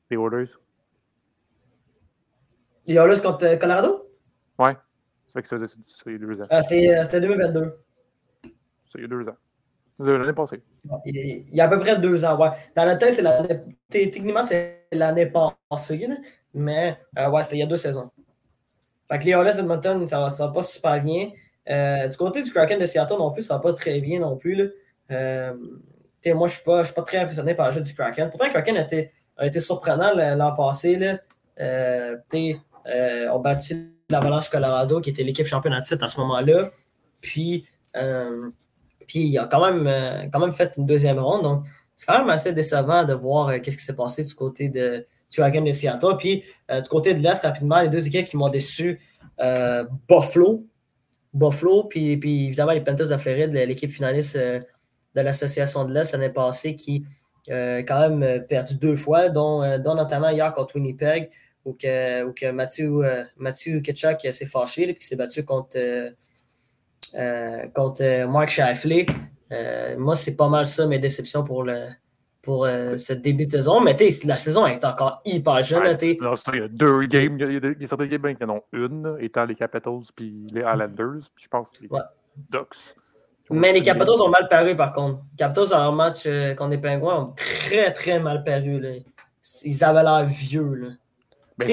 des 0.10 0.17
Oilers. 0.17 0.49
Les 2.86 2.95
Oilers 2.95 3.21
contre 3.21 3.45
euh, 3.45 3.56
Colorado? 3.58 4.10
Ouais. 4.60 4.75
C'est 5.25 5.34
vrai 5.34 5.43
que 5.43 5.47
ça 5.47 5.75
il 6.08 6.12
y 6.12 6.15
a 6.15 6.17
deux 6.17 6.41
ans. 6.41 6.47
Ah, 6.49 6.62
c'était 6.62 7.21
2022. 7.21 7.77
C'est 8.43 8.49
il 8.95 9.01
y 9.01 9.06
a 9.06 9.08
deux 9.08 9.27
ans. 9.27 9.38
L'année 9.99 10.34
passée. 10.34 10.62
Il 11.06 11.45
y 11.54 11.62
a 11.62 11.65
à 11.65 11.67
peu 11.67 11.80
près 11.80 11.97
deux 11.97 12.25
ans, 12.25 12.38
ouais. 12.39 12.49
Dans 12.75 12.86
la 12.86 12.95
tête, 12.95 13.13
c'est 13.13 13.21
l'année. 13.21 13.77
Techniquement, 13.88 14.43
c'est 14.43 14.88
l'année 14.91 15.27
passée, 15.27 16.08
mais 16.54 16.99
ouais, 17.15 17.43
c'est 17.43 17.56
il 17.56 17.60
y 17.60 17.63
a 17.63 17.67
deux 17.67 17.77
saisons. 17.77 18.12
Fait 19.12 19.19
que 19.19 19.26
les 19.26 19.60
Edmonton, 19.60 20.08
ça 20.08 20.26
ne 20.26 20.38
va, 20.38 20.47
pas 20.47 20.63
super 20.63 21.02
bien. 21.02 21.32
Euh, 21.69 22.08
du 22.08 22.15
côté 22.15 22.43
du 22.43 22.52
Kraken 22.52 22.80
de 22.80 22.86
Seattle 22.86 23.17
non 23.17 23.32
plus, 23.32 23.41
ça 23.41 23.56
va 23.56 23.60
pas 23.60 23.74
très 23.74 24.00
bien 24.00 24.21
non 24.21 24.38
plus. 24.38 24.56
Là. 24.56 24.65
Euh, 25.12 25.54
moi, 26.34 26.47
je 26.47 26.62
ne 26.65 26.84
suis, 26.84 26.93
pas 26.93 27.02
très 27.02 27.17
impressionné 27.17 27.54
par 27.54 27.67
le 27.67 27.74
jeu 27.74 27.82
du 27.82 27.93
Kraken. 27.93 28.30
Pourtant, 28.30 28.45
le 28.45 28.52
Kraken 28.52 28.78
a 28.78 28.82
été, 28.84 29.12
a 29.36 29.47
été 29.47 29.60
surprenant 29.60 30.13
l'an 30.15 30.54
passé. 30.56 30.95
Là. 30.95 31.19
Euh, 31.60 32.15
on 32.86 33.36
a 33.36 33.39
battu 33.39 33.91
l'Avalanche 34.10 34.47
Colorado, 34.47 35.02
qui 35.02 35.10
était 35.10 35.24
l'équipe 35.24 35.45
championne 35.45 35.74
à 35.74 35.82
titre 35.82 36.06
à 36.06 36.08
ce 36.08 36.17
moment-là. 36.21 36.69
Puis, 37.19 37.65
puis, 39.08 39.19
il 39.19 39.38
a 39.38 39.45
quand 39.45 39.69
même, 39.69 40.30
quand 40.32 40.39
même 40.39 40.54
fait 40.54 40.74
une 40.78 40.86
deuxième 40.86 41.19
ronde. 41.19 41.43
Donc, 41.43 41.65
c'est 41.97 42.06
quand 42.06 42.19
même 42.19 42.30
assez 42.30 42.54
décevant 42.54 43.04
de 43.04 43.13
voir 43.13 43.60
qu'est-ce 43.62 43.76
qui 43.76 43.84
s'est 43.84 43.95
passé 43.95 44.24
du 44.24 44.34
côté 44.34 44.69
de, 44.69 45.06
Kraken 45.38 45.63
de 45.63 45.72
Seattle. 45.72 46.17
Puis 46.17 46.44
euh, 46.70 46.82
du 46.82 46.89
côté 46.89 47.13
de 47.13 47.20
l'Est, 47.20 47.41
rapidement, 47.41 47.82
les 47.82 47.89
deux 47.89 48.06
équipes 48.06 48.26
qui 48.26 48.38
m'ont 48.38 48.50
déçu, 48.50 49.00
euh, 49.39 49.86
Buffalo. 50.08 50.65
Buffalo, 51.34 51.86
puis, 51.86 52.17
puis 52.17 52.48
évidemment 52.48 52.74
les 52.74 52.82
Panthers 52.82 53.08
de 53.08 53.17
Floride, 53.17 53.54
l'équipe 53.54 53.89
finaliste 53.89 54.36
euh, 54.36 54.60
de 55.15 55.22
l'Association 55.22 55.86
de 55.86 55.94
l'Est 55.94 56.12
l'année 56.12 56.30
passée 56.30 56.76
qui 56.76 57.06
a 57.50 57.80
quand 57.80 58.08
même 58.10 58.46
perdu 58.46 58.76
deux 58.76 58.96
fois, 58.96 59.30
dont, 59.30 59.62
notamment 59.80 60.30
hier 60.30 60.54
contre 60.54 60.76
Winnipeg, 60.76 61.30
où 61.65 61.74
que, 61.74 62.32
que 62.34 62.52
Mathieu, 62.52 63.02
Mathieu 63.36 63.80
Ketchuk 63.82 64.20
s'est 64.32 64.46
fâché 64.46 64.89
et 64.89 64.98
s'est 65.00 65.15
battu 65.15 65.44
contre, 65.44 65.78
contre 67.74 68.26
Mark 68.28 68.50
Shifley. 68.50 69.08
moi, 69.98 70.15
c'est 70.15 70.36
pas 70.36 70.50
mal 70.50 70.65
ça 70.65 70.86
mes 70.86 71.00
déceptions 71.00 71.44
pour 71.44 71.63
le, 71.63 71.88
pour 72.41 72.65
euh, 72.65 72.97
ce 72.97 73.13
début 73.13 73.45
de 73.45 73.51
saison. 73.51 73.82
Mais 73.82 73.95
la 74.25 74.36
saison 74.36 74.65
est 74.65 74.84
encore 74.84 75.21
hyper 75.25 75.63
jeune. 75.63 75.97
il 76.01 76.17
y 76.17 76.62
a 76.62 76.67
deux 76.67 77.06
games. 77.06 77.38
Il 77.39 77.41
y 77.41 77.43
a, 77.43 77.71
il 77.71 77.82
y 77.82 77.84
a 77.84 77.88
certaines 77.88 78.08
games 78.08 78.36
qui 78.36 78.43
en 78.43 78.49
ont 78.49 78.63
une, 78.73 79.17
étant 79.19 79.45
les 79.45 79.56
Capitals 79.56 80.01
puis 80.15 80.47
les 80.51 80.62
Islanders. 80.62 81.30
Puis 81.36 81.45
je 81.45 81.47
pense 81.47 81.71
les 81.82 81.89
Ducks. 82.49 82.95
Mais 83.49 83.73
les 83.73 83.82
Capitals 83.82 84.21
ont 84.21 84.30
mal 84.30 84.47
paru, 84.49 84.75
par 84.75 84.93
contre. 84.93 85.19
Les 85.32 85.38
Capitals, 85.38 85.73
en 85.73 85.91
match 85.91 86.23
euh, 86.25 86.56
contre 86.56 86.71
les 86.71 86.77
Pingouins, 86.77 87.23
ont 87.23 87.34
très, 87.36 87.91
très 87.91 88.19
mal 88.19 88.43
paru. 88.43 88.80
Là. 88.80 88.89
Ils 89.63 89.84
avaient 89.84 90.04
l'air 90.04 90.23
vieux. 90.23 90.73
Là. 90.73 90.88
Ben, 91.58 91.67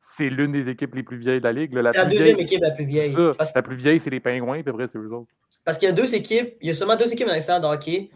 c'est 0.00 0.30
l'une 0.30 0.52
des, 0.52 0.68
équipes 0.68 0.94
les 0.94 1.02
plus 1.02 1.18
vieilles 1.18 1.40
de 1.40 1.44
la 1.44 1.52
Ligue. 1.52 1.70
C'est 1.74 1.82
la, 1.82 2.04
deuxième 2.06 2.38
équipe 2.38 2.62
la 2.62 2.70
plus 2.70 2.86
vieille. 2.86 3.14
La 3.54 3.62
plus 3.62 3.76
vieille, 3.76 4.00
c'est 4.00 4.10
les 4.10 4.18
Pingouins, 4.18 4.62
puis 4.62 4.70
après, 4.70 4.86
c'est 4.86 4.98
eux 4.98 5.12
autres. 5.12 5.30
Parce 5.64 5.78
qu'il 5.78 5.88
y 5.88 5.92
a 5.92 5.94
deux 5.94 6.14
équipes, 6.14 6.56
il 6.60 6.68
y 6.68 6.70
a 6.70 6.74
seulement 6.74 6.96
deux 6.96 7.12
équipes 7.12 7.26
dans 7.26 7.34
l'extérieur 7.34 7.60
de 7.60 7.66
hockey 7.66 8.10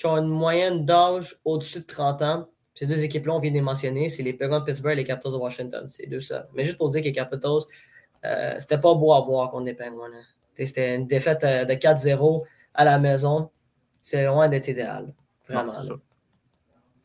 qui 0.00 0.06
ont 0.06 0.16
une 0.16 0.28
moyenne 0.28 0.86
d'âge 0.86 1.36
au-dessus 1.44 1.80
de 1.80 1.84
30 1.84 2.22
ans. 2.22 2.48
Ces 2.74 2.86
deux 2.86 3.04
équipes-là, 3.04 3.34
on 3.34 3.38
vient 3.38 3.50
de 3.50 3.56
les 3.56 3.60
mentionner, 3.60 4.08
c'est 4.08 4.22
les 4.22 4.32
Penguins 4.32 4.60
de 4.60 4.64
Pittsburgh 4.64 4.94
et 4.94 4.96
les 4.96 5.04
Capitals 5.04 5.32
de 5.32 5.36
Washington. 5.36 5.84
C'est 5.88 6.06
deux 6.06 6.20
seuls. 6.20 6.48
Mais 6.54 6.64
juste 6.64 6.78
pour 6.78 6.88
dire 6.88 7.02
que 7.02 7.06
les 7.06 7.12
Capitals, 7.12 7.60
euh, 8.24 8.54
c'était 8.58 8.78
pas 8.78 8.94
beau 8.94 9.12
à 9.12 9.20
voir 9.20 9.50
contre 9.50 9.66
les 9.66 9.74
Penguins. 9.74 10.08
C'était 10.56 10.96
une 10.96 11.06
défaite 11.06 11.44
euh, 11.44 11.66
de 11.66 11.74
4-0 11.74 12.44
à 12.72 12.84
la 12.86 12.98
maison. 12.98 13.50
C'est 14.00 14.24
loin 14.24 14.48
d'être 14.48 14.68
idéal. 14.68 15.12
Vraiment. 15.46 15.74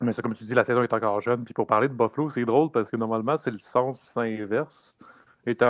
Mais 0.00 0.12
c'est 0.12 0.22
comme 0.22 0.34
tu 0.34 0.44
dis, 0.44 0.54
la 0.54 0.64
saison 0.64 0.82
est 0.82 0.92
encore 0.94 1.20
jeune. 1.20 1.44
Puis 1.44 1.52
pour 1.52 1.66
parler 1.66 1.88
de 1.88 1.92
Buffalo, 1.92 2.30
c'est 2.30 2.46
drôle 2.46 2.70
parce 2.70 2.90
que 2.90 2.96
normalement, 2.96 3.36
c'est 3.36 3.50
le 3.50 3.58
sens 3.58 4.16
inverse. 4.16 4.96
C'est 5.46 5.54
tout 5.54 5.64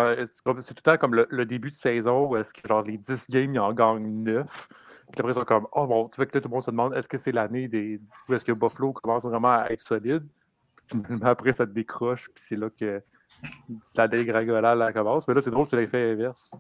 le 0.46 0.82
temps 0.82 0.96
comme 0.96 1.26
le, 1.28 1.44
début 1.44 1.70
de 1.70 1.74
saison 1.74 2.28
où 2.28 2.36
est-ce 2.36 2.54
que 2.54 2.66
genre 2.66 2.82
les 2.82 2.98
10 2.98 3.30
games, 3.30 3.52
ils 3.52 3.58
en 3.58 3.72
gagnent 3.72 4.22
9. 4.22 4.68
Puis 5.12 5.20
après, 5.20 5.32
ils 5.32 5.34
sont 5.34 5.44
comme 5.44 5.66
Oh 5.72 5.86
bon, 5.86 6.08
tu 6.08 6.16
vois 6.16 6.26
que 6.26 6.36
là, 6.36 6.40
tout 6.40 6.48
le 6.48 6.54
monde 6.54 6.62
se 6.62 6.70
demande 6.70 6.94
est-ce 6.94 7.08
que 7.08 7.18
c'est 7.18 7.32
l'année 7.32 7.68
des. 7.68 8.00
où 8.28 8.34
est-ce 8.34 8.44
que 8.44 8.52
Buffalo 8.52 8.92
commence 8.92 9.24
vraiment 9.24 9.52
à 9.52 9.66
être 9.70 9.80
solide? 9.80 10.26
Finalement, 10.86 11.26
après, 11.26 11.52
ça 11.52 11.66
te 11.66 11.72
décroche, 11.72 12.30
puis 12.34 12.44
c'est 12.46 12.56
là 12.56 12.68
que 12.70 13.02
la 13.96 14.08
dégringolade 14.08 14.92
commence. 14.92 15.26
Mais 15.26 15.34
là, 15.34 15.40
c'est 15.40 15.50
drôle, 15.50 15.66
c'est 15.66 15.76
l'effet 15.76 16.12
inverse. 16.12 16.52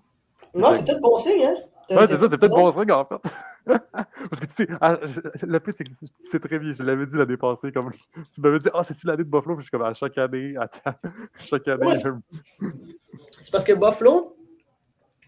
Non, 0.54 0.72
c'est 0.72 0.84
peut-être 0.84 1.00
bon 1.00 1.16
signe, 1.16 1.44
hein? 1.44 1.54
Ouais, 1.90 2.06
c'est 2.08 2.18
ça, 2.18 2.28
c'est 2.28 2.38
peut-être 2.38 2.54
bon 2.54 2.72
signe, 2.72 2.90
en 2.90 3.04
fait. 3.04 3.30
Parce 3.66 4.40
que 4.40 4.46
tu 4.46 4.54
sais, 4.54 4.68
ah, 4.80 4.96
le 5.42 5.58
plus, 5.58 5.72
c'est 5.72 5.84
que 5.84 5.90
c'est 6.18 6.40
très 6.40 6.58
bien. 6.58 6.72
Je 6.72 6.82
l'avais 6.82 7.06
dit 7.06 7.16
l'année 7.16 7.36
passée. 7.36 7.72
Comme, 7.72 7.90
tu 8.32 8.40
m'avais 8.40 8.58
dit, 8.58 8.68
ah, 8.72 8.82
c'est-tu 8.84 9.06
l'année 9.06 9.24
de 9.24 9.28
Buffalo? 9.28 9.56
Puis 9.56 9.64
je 9.64 9.68
suis 9.68 9.70
comme, 9.70 9.82
à 9.82 9.92
chaque 9.92 10.16
année, 10.18 10.54
attends, 10.60 10.94
chaque 11.38 11.66
année. 11.68 11.96
c'est 11.96 13.50
parce 13.50 13.64
que 13.64 13.72
Buffalo, 13.72 14.36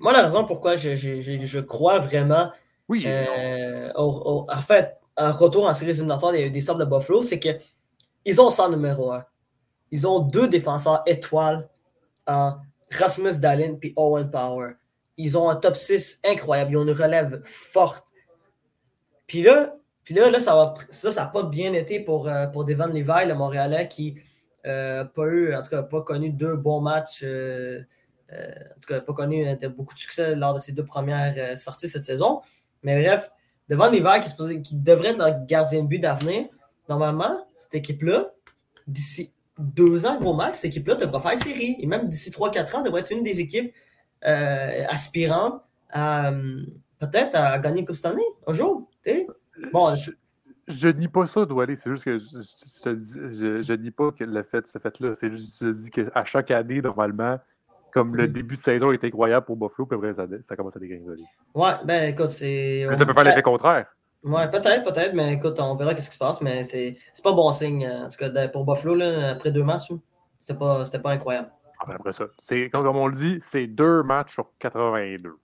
moi, 0.01 0.13
la 0.13 0.23
raison 0.23 0.45
pourquoi 0.45 0.77
je, 0.77 0.95
je, 0.95 1.21
je, 1.21 1.61
crois 1.61 1.99
vraiment. 1.99 2.51
Oui. 2.89 3.05
Euh, 3.07 3.93
en 3.95 4.63
fait, 4.67 4.97
un 5.17 5.31
retour 5.31 5.67
en 5.67 5.75
série 5.75 5.91
éliminatoire 5.91 6.33
des, 6.33 6.51
des 6.51 6.61
Sables 6.61 6.81
de 6.81 6.85
Buffalo, 6.85 7.23
c'est 7.23 7.39
qu'ils 7.39 8.41
ont 8.41 8.51
ça 8.51 8.69
numéro 8.69 9.13
un. 9.13 9.25
Ils 9.91 10.07
ont 10.07 10.21
deux 10.21 10.49
défenseurs 10.49 11.03
étoiles 11.07 11.69
en 12.27 12.57
Rasmus 12.91 13.39
Dallin 13.39 13.77
et 13.83 13.93
Owen 13.97 14.31
Power. 14.31 14.73
Ils 15.17 15.37
ont 15.37 15.49
un 15.49 15.57
top 15.57 15.77
6 15.77 16.21
incroyable. 16.25 16.73
Ils 16.73 16.77
ont 16.77 16.83
une 16.83 16.93
relève 16.93 17.41
forte. 17.45 18.09
Puis 19.27 19.43
là, 19.43 19.77
puis 20.05 20.15
là, 20.15 20.31
là 20.31 20.41
ça 20.41 20.55
n'a 20.55 20.75
ça, 20.91 21.13
ça 21.13 21.27
pas 21.27 21.43
bien 21.43 21.73
été 21.73 22.01
pour, 22.01 22.29
euh, 22.29 22.47
pour 22.47 22.65
Devon 22.65 22.87
Levi, 22.87 23.27
le 23.27 23.35
Montréalais, 23.35 23.89
qui 23.89 24.15
n'a 24.65 24.71
euh, 24.71 25.05
pas 25.05 25.25
eu, 25.25 25.55
en 25.55 25.63
tout 25.63 25.71
cas, 25.71 25.83
pas 25.83 26.03
connu 26.03 26.31
deux 26.31 26.57
bons 26.57 26.81
matchs. 26.81 27.23
Euh, 27.23 27.83
en 28.31 28.81
tout 28.81 28.89
cas, 28.89 29.01
pas 29.01 29.15
connu 29.15 29.45
beaucoup 29.75 29.95
de 29.95 29.99
succès 29.99 30.35
lors 30.35 30.53
de 30.53 30.59
ses 30.59 30.73
deux 30.73 30.85
premières 30.85 31.57
sorties 31.57 31.89
cette 31.89 32.05
saison. 32.05 32.43
Mais 32.83 33.03
bref, 33.03 33.31
Devon 33.69 33.91
Levi, 33.91 34.21
qui, 34.21 34.63
qui 34.63 34.77
devrait 34.77 35.11
être 35.11 35.19
leur 35.19 35.45
gardien 35.45 35.83
de 35.83 35.89
but 35.89 35.99
d'avenir, 35.99 36.47
normalement, 36.89 37.47
cette 37.59 37.75
équipe-là, 37.75 38.31
d'ici 38.87 39.33
deux 39.59 40.07
ans, 40.07 40.19
gros 40.19 40.35
max, 40.35 40.59
cette 40.59 40.71
équipe-là 40.71 40.95
devrait 40.95 41.21
faire 41.21 41.43
série. 41.43 41.77
Et 41.79 41.87
même 41.87 42.09
d'ici 42.09 42.31
3-4 42.31 42.77
ans, 42.77 42.83
devrait 42.83 43.01
être 43.01 43.13
une 43.13 43.23
des 43.23 43.41
équipes 43.41 43.73
euh, 44.25 44.85
aspirant 44.89 45.63
à 45.91 46.33
peut-être 46.99 47.35
à 47.37 47.59
gagner 47.59 47.81
une 47.81 47.87
Coupe 47.87 47.97
cette 47.97 48.13
année, 48.13 48.23
un 48.47 48.53
jour. 48.53 48.89
Bon, 49.73 49.95
je, 49.95 50.11
je 50.69 50.89
dis 50.89 51.09
pas 51.09 51.27
ça, 51.27 51.45
Doualé. 51.45 51.77
C'est 51.77 51.91
juste 51.91 52.05
que 52.05 52.19
je, 52.19 53.63
je, 53.63 53.73
dis 53.75 53.91
pas 53.91 54.13
que 54.13 54.25
le 54.25 54.43
fait, 54.43 54.67
ce 54.67 54.79
fait-là. 54.79 55.15
C'est 55.15 55.31
juste 55.31 55.65
je 55.65 55.71
dis 55.71 55.91
qu'à 55.91 56.25
chaque 56.25 56.51
année, 56.51 56.81
normalement, 56.81 57.39
comme 57.93 58.17
le 58.17 58.29
mm. 58.29 58.33
début 58.33 58.57
de 58.57 58.61
saison 58.61 58.93
est 58.93 59.03
incroyable 59.05 59.47
pour 59.47 59.57
Buffalo, 59.57 59.87
puis 59.87 59.97
après, 59.97 60.15
ça, 60.15 60.27
ça 60.45 60.57
commence 60.57 60.77
à 60.77 60.81
dégringoler. 60.81 61.25
Ouais, 61.55 61.73
ben 61.85 62.13
écoute, 62.13 62.31
c'est. 62.31 62.87
Ça 62.95 63.07
peut 63.07 63.13
faire 63.13 63.25
l'effet 63.25 63.43
contraire. 63.43 63.87
Ouais, 64.25 64.51
peut-être, 64.51 64.83
peut-être, 64.83 65.15
mais 65.15 65.35
écoute, 65.35 65.61
on 65.61 65.77
verra 65.77 65.93
ce 65.93 66.09
qui 66.09 66.15
se 66.15 66.19
passe, 66.19 66.41
mais 66.41 66.65
c'est 66.65 66.97
pas 67.23 67.33
bon 67.33 67.51
signe. 67.51 67.87
En 67.87 68.09
tout 68.09 68.17
cas, 68.19 68.49
pour 68.49 68.65
Buffalo, 68.65 68.95
là, 68.95 69.31
après 69.31 69.51
deux 69.51 69.63
matchs, 69.63 69.93
c'était 70.39 70.59
pas, 70.59 70.85
pas 70.85 71.11
incroyable. 71.11 71.51
Après 71.81 72.13
ça, 72.13 72.27
comme 72.73 72.97
on 72.97 73.07
le 73.07 73.17
dit, 73.17 73.39
c'est 73.41 73.67
deux 73.67 74.03
matchs 74.03 74.35
sur 74.35 74.51
82. 74.59 75.37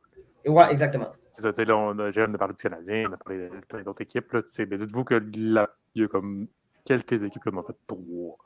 Ouais, 0.46 0.70
exactement. 0.70 1.10
C'est 1.34 1.42
ça, 1.42 1.52
tu 1.52 1.56
sais, 1.56 1.64
là, 1.64 1.76
on 1.76 1.98
a, 1.98 2.38
parlé 2.38 2.54
du 2.54 2.62
Canadien, 2.62 3.08
on 3.08 3.12
a 3.12 3.16
parlé 3.16 3.48
de 3.48 3.60
plein 3.66 3.82
d'autres 3.82 4.02
équipes. 4.02 4.32
Là, 4.32 4.42
mais 4.58 4.78
dites-vous 4.78 5.04
que 5.04 5.22
là, 5.36 5.70
il 5.94 6.02
y 6.02 6.04
a 6.04 6.08
comme 6.08 6.46
quelques 6.84 7.22
équipes 7.22 7.42
qui 7.42 7.48
en 7.48 7.58
ont 7.58 7.62
fait 7.62 7.76
trois. 7.86 8.36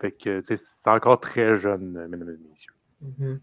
Fait 0.00 0.12
que 0.12 0.42
c'est 0.44 0.90
encore 0.90 1.20
très 1.20 1.56
jeune, 1.56 2.06
mesdames 2.08 2.30
et 2.30 2.50
messieurs. 2.50 2.72
Mm-hmm. 3.04 3.38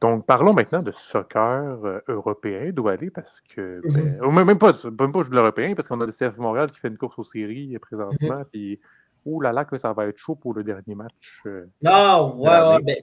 Donc, 0.00 0.24
parlons 0.24 0.54
maintenant 0.54 0.82
de 0.82 0.92
soccer 0.92 1.84
euh, 1.84 2.00
européen, 2.08 2.70
doit 2.72 2.92
aller, 2.92 3.10
parce 3.10 3.42
que. 3.54 3.82
Ben, 3.84 4.44
même 4.44 4.58
pas, 4.58 4.72
même 4.98 5.12
pas 5.12 5.22
l'européen, 5.30 5.74
parce 5.74 5.88
qu'on 5.88 6.00
a 6.00 6.06
le 6.06 6.12
CF 6.12 6.38
Montréal 6.38 6.70
qui 6.70 6.78
fait 6.78 6.88
une 6.88 6.96
course 6.96 7.18
aux 7.18 7.24
séries 7.24 7.78
présentement, 7.78 8.40
mm-hmm. 8.40 8.50
puis 8.50 8.80
Ouh 9.26 9.40
là 9.40 9.52
là, 9.52 9.64
que 9.64 9.76
ça 9.76 9.92
va 9.92 10.06
être 10.06 10.16
chaud 10.16 10.34
pour 10.34 10.54
le 10.54 10.64
dernier 10.64 10.94
match. 10.94 11.42
Euh, 11.44 11.66
non, 11.82 12.36
ouais, 12.38 12.48
ouais, 12.48 12.82
ben, 12.82 12.96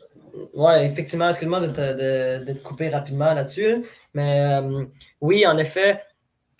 ouais, 0.56 0.86
effectivement, 0.86 1.30
excuse-moi 1.30 1.60
de, 1.60 1.68
te 1.68 2.64
couper 2.64 2.90
rapidement 2.90 3.34
là-dessus. 3.34 3.86
Mais 4.14 4.42
euh, 4.42 4.86
oui, 5.22 5.46
en 5.46 5.58
effet, 5.58 6.02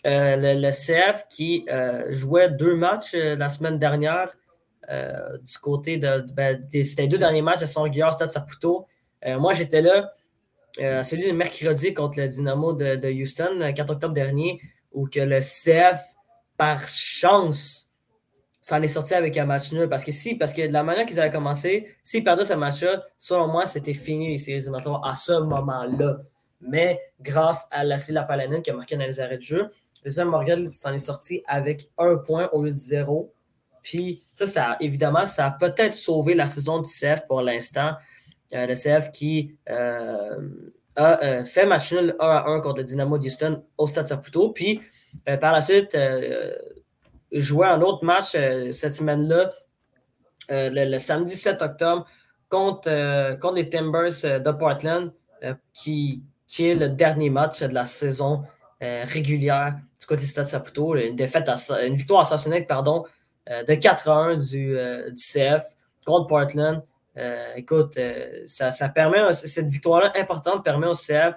euh, 0.06 0.36
le, 0.56 0.70
CF 0.70 1.28
qui 1.30 1.66
jouait 2.10 2.50
deux 2.50 2.76
matchs 2.76 3.16
la 3.16 3.50
semaine 3.50 3.80
dernière 3.80 4.30
du 4.88 5.58
côté 5.60 5.98
de. 5.98 6.22
Ben, 6.34 6.64
c'était 6.72 7.04
les 7.04 7.08
deux 7.08 7.18
derniers 7.18 7.42
matchs 7.42 7.62
de 7.62 7.66
son 7.66 7.84
régulier 7.84 8.08
Stade 8.12 8.30
Saputo. 8.30 8.86
Moi, 9.40 9.54
j'étais 9.54 9.82
là, 9.82 10.14
celui 11.04 11.28
de 11.28 11.32
mercredi 11.32 11.94
contre 11.94 12.20
le 12.20 12.28
Dynamo 12.28 12.74
de, 12.74 13.12
Houston, 13.12 13.72
4 13.76 13.90
octobre 13.90 14.14
dernier, 14.14 14.62
où 14.92 15.08
que 15.08 15.20
le 15.20 15.40
CF, 15.40 16.00
par 16.58 16.88
chance, 16.88 17.88
ça 18.62 18.78
en 18.78 18.82
est 18.82 18.90
sorti 18.90 19.14
avec 19.14 19.38
un 19.38 19.46
match 19.46 19.72
nul. 19.72 19.88
Parce 19.88 20.04
que 20.04 20.12
si, 20.12 20.36
parce 20.36 20.52
que 20.52 20.68
de 20.68 20.74
la 20.74 20.84
manière 20.84 21.06
qu'ils 21.06 21.20
avaient 21.20 21.32
commencé, 21.32 21.88
s'ils 22.04 22.24
perdaient 22.24 22.44
ce 22.44 22.54
match-là, 22.54 23.04
selon 23.18 23.48
moi, 23.48 23.66
c'était 23.66 23.94
fini 23.94 24.28
les 24.28 24.38
séries 24.38 24.58
éliminatoires 24.58 25.06
à 25.08 25.16
ce 25.16 25.32
moment-là. 25.32 26.18
Mais 26.60 27.00
grâce 27.22 27.68
à 27.72 27.84
la 27.84 28.24
Palanine 28.24 28.62
qui 28.62 28.72
a 28.72 28.74
marqué 28.74 28.98
dans 28.98 29.06
les 29.06 29.20
arrêts 29.20 29.38
de 29.38 29.44
jeu, 29.44 29.72
le 30.04 30.10
Sam 30.10 30.30
Morgan 30.30 30.70
s'en 30.70 30.92
est 30.92 30.98
sorti 30.98 31.44
avec 31.48 31.90
un 31.98 32.18
point 32.18 32.50
au 32.52 32.64
lieu 32.64 32.72
de 32.72 32.76
zéro. 32.76 33.34
Puis 33.84 34.24
ça, 34.34 34.48
ça 34.48 34.76
évidemment, 34.80 35.26
ça 35.26 35.46
a 35.46 35.52
peut-être 35.52 35.94
sauvé 35.94 36.34
la 36.34 36.48
saison 36.48 36.82
du 36.82 36.90
CF 36.90 37.26
pour 37.28 37.42
l'instant. 37.42 37.92
Euh, 38.54 38.66
le 38.66 38.76
CF 38.76 39.12
qui 39.12 39.58
euh, 39.70 40.40
a 40.96 41.24
euh, 41.24 41.44
fait 41.44 41.66
match 41.66 41.92
nul 41.92 42.16
1 42.20 42.26
à 42.26 42.48
1 42.48 42.62
contre 42.62 42.78
le 42.78 42.84
Dynamo 42.86 43.18
Houston 43.18 43.64
au 43.78 43.88
Stade 43.88 44.08
Saputo. 44.08 44.50
Puis 44.50 44.82
par 45.42 45.52
la 45.52 45.62
suite, 45.62 45.98
jouer 47.32 47.68
un 47.68 47.82
autre 47.82 48.06
match 48.06 48.32
cette 48.72 48.94
semaine-là, 48.94 49.50
le, 50.50 50.98
samedi 51.00 51.36
7 51.36 51.62
octobre, 51.64 52.06
contre, 52.50 53.38
contre 53.40 53.56
les 53.56 53.68
Timbers 53.68 54.22
de 54.22 54.52
Portland, 54.52 55.12
qui, 55.74 56.24
qui 56.46 56.68
est 56.68 56.76
le 56.76 56.90
dernier 56.90 57.32
match 57.32 57.64
de 57.64 57.74
la 57.74 57.86
saison 57.86 58.44
régulière 58.80 59.78
du 60.00 60.06
côté 60.06 60.22
de 60.22 60.28
Stade 60.28 60.48
Saputo. 60.48 60.96
Une, 60.96 61.16
défaite 61.16 61.50
une 61.84 61.96
victoire 61.96 62.22
assassinique 62.22 62.68
pardon, 62.68 63.04
de 63.50 63.74
4 63.74 64.10
1 64.10 64.36
du, 64.36 64.78
du 65.14 65.22
CF 65.22 65.64
contre 66.06 66.28
Portland. 66.28 66.84
Écoute, 67.56 68.00
ça, 68.46 68.72
ça, 68.72 68.90
permet, 68.90 69.34
cette 69.34 69.68
victoire-là 69.68 70.12
importante 70.16 70.64
permet 70.64 70.88
au 70.88 70.94
CF 70.94 71.36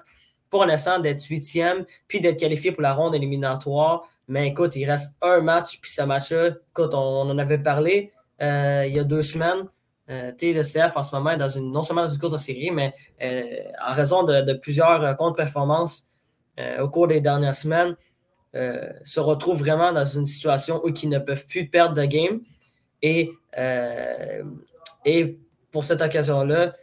pour 0.51 0.67
l'instant 0.67 0.99
d'être 0.99 1.25
huitième, 1.25 1.85
puis 2.09 2.21
d'être 2.21 2.39
qualifié 2.39 2.73
pour 2.73 2.83
la 2.83 2.93
ronde 2.93 3.15
éliminatoire. 3.15 4.09
Mais 4.29 4.49
écoute, 4.49 4.77
il 4.77 4.85
reste 4.85 5.15
un 5.23 5.41
match, 5.41 5.81
puis 5.81 5.91
ce 5.91 6.03
match-là, 6.03 6.51
écoute, 6.71 6.95
on, 6.95 7.31
en 7.31 7.39
avait 7.39 7.59
parlé 7.59 8.13
euh, 8.43 8.85
il 8.87 8.95
y 8.95 8.99
a 8.99 9.05
deux 9.05 9.23
semaines. 9.23 9.67
Euh, 10.11 10.33
le 10.41 10.99
en 10.99 11.03
ce 11.05 11.15
moment 11.15 11.37
dans 11.37 11.49
une, 11.49 11.71
non 11.71 11.85
seulement 11.85 12.03
dans 12.03 12.13
une 12.13 12.19
course 12.19 12.33
de 12.33 12.39
série, 12.39 12.73
mais 12.73 12.93
euh, 13.23 13.63
en 13.87 13.95
raison 13.95 14.25
de, 14.25 14.53
plusieurs 14.55 15.05
euh, 15.05 15.15
contre-performances 15.15 16.09
au 16.79 16.91
cours 16.91 17.07
des 17.07 17.23
dernières 17.23 17.55
semaines, 17.55 17.97
se 18.53 19.19
retrouve 19.19 19.61
vraiment 19.61 19.95
dans 19.95 20.05
une 20.05 20.27
situation 20.27 20.83
où 20.85 20.91
ils 20.91 21.09
ne 21.09 21.19
peuvent 21.19 21.47
plus 21.47 21.71
perdre 21.71 21.95
de 21.95 22.05
game. 22.05 22.41
Et 23.01 23.31
pour 25.71 25.85
cette 25.85 26.03
occasion-là, 26.03 26.75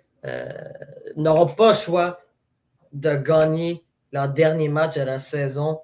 n'auront 1.16 1.48
pas 1.48 1.70
le 1.70 1.74
choix 1.74 2.20
de 2.94 3.16
gagner 3.16 3.84
leur 4.12 4.30
dernier 4.30 4.70
match 4.70 4.96
de 4.96 5.02
la 5.02 5.20
saison 5.20 5.80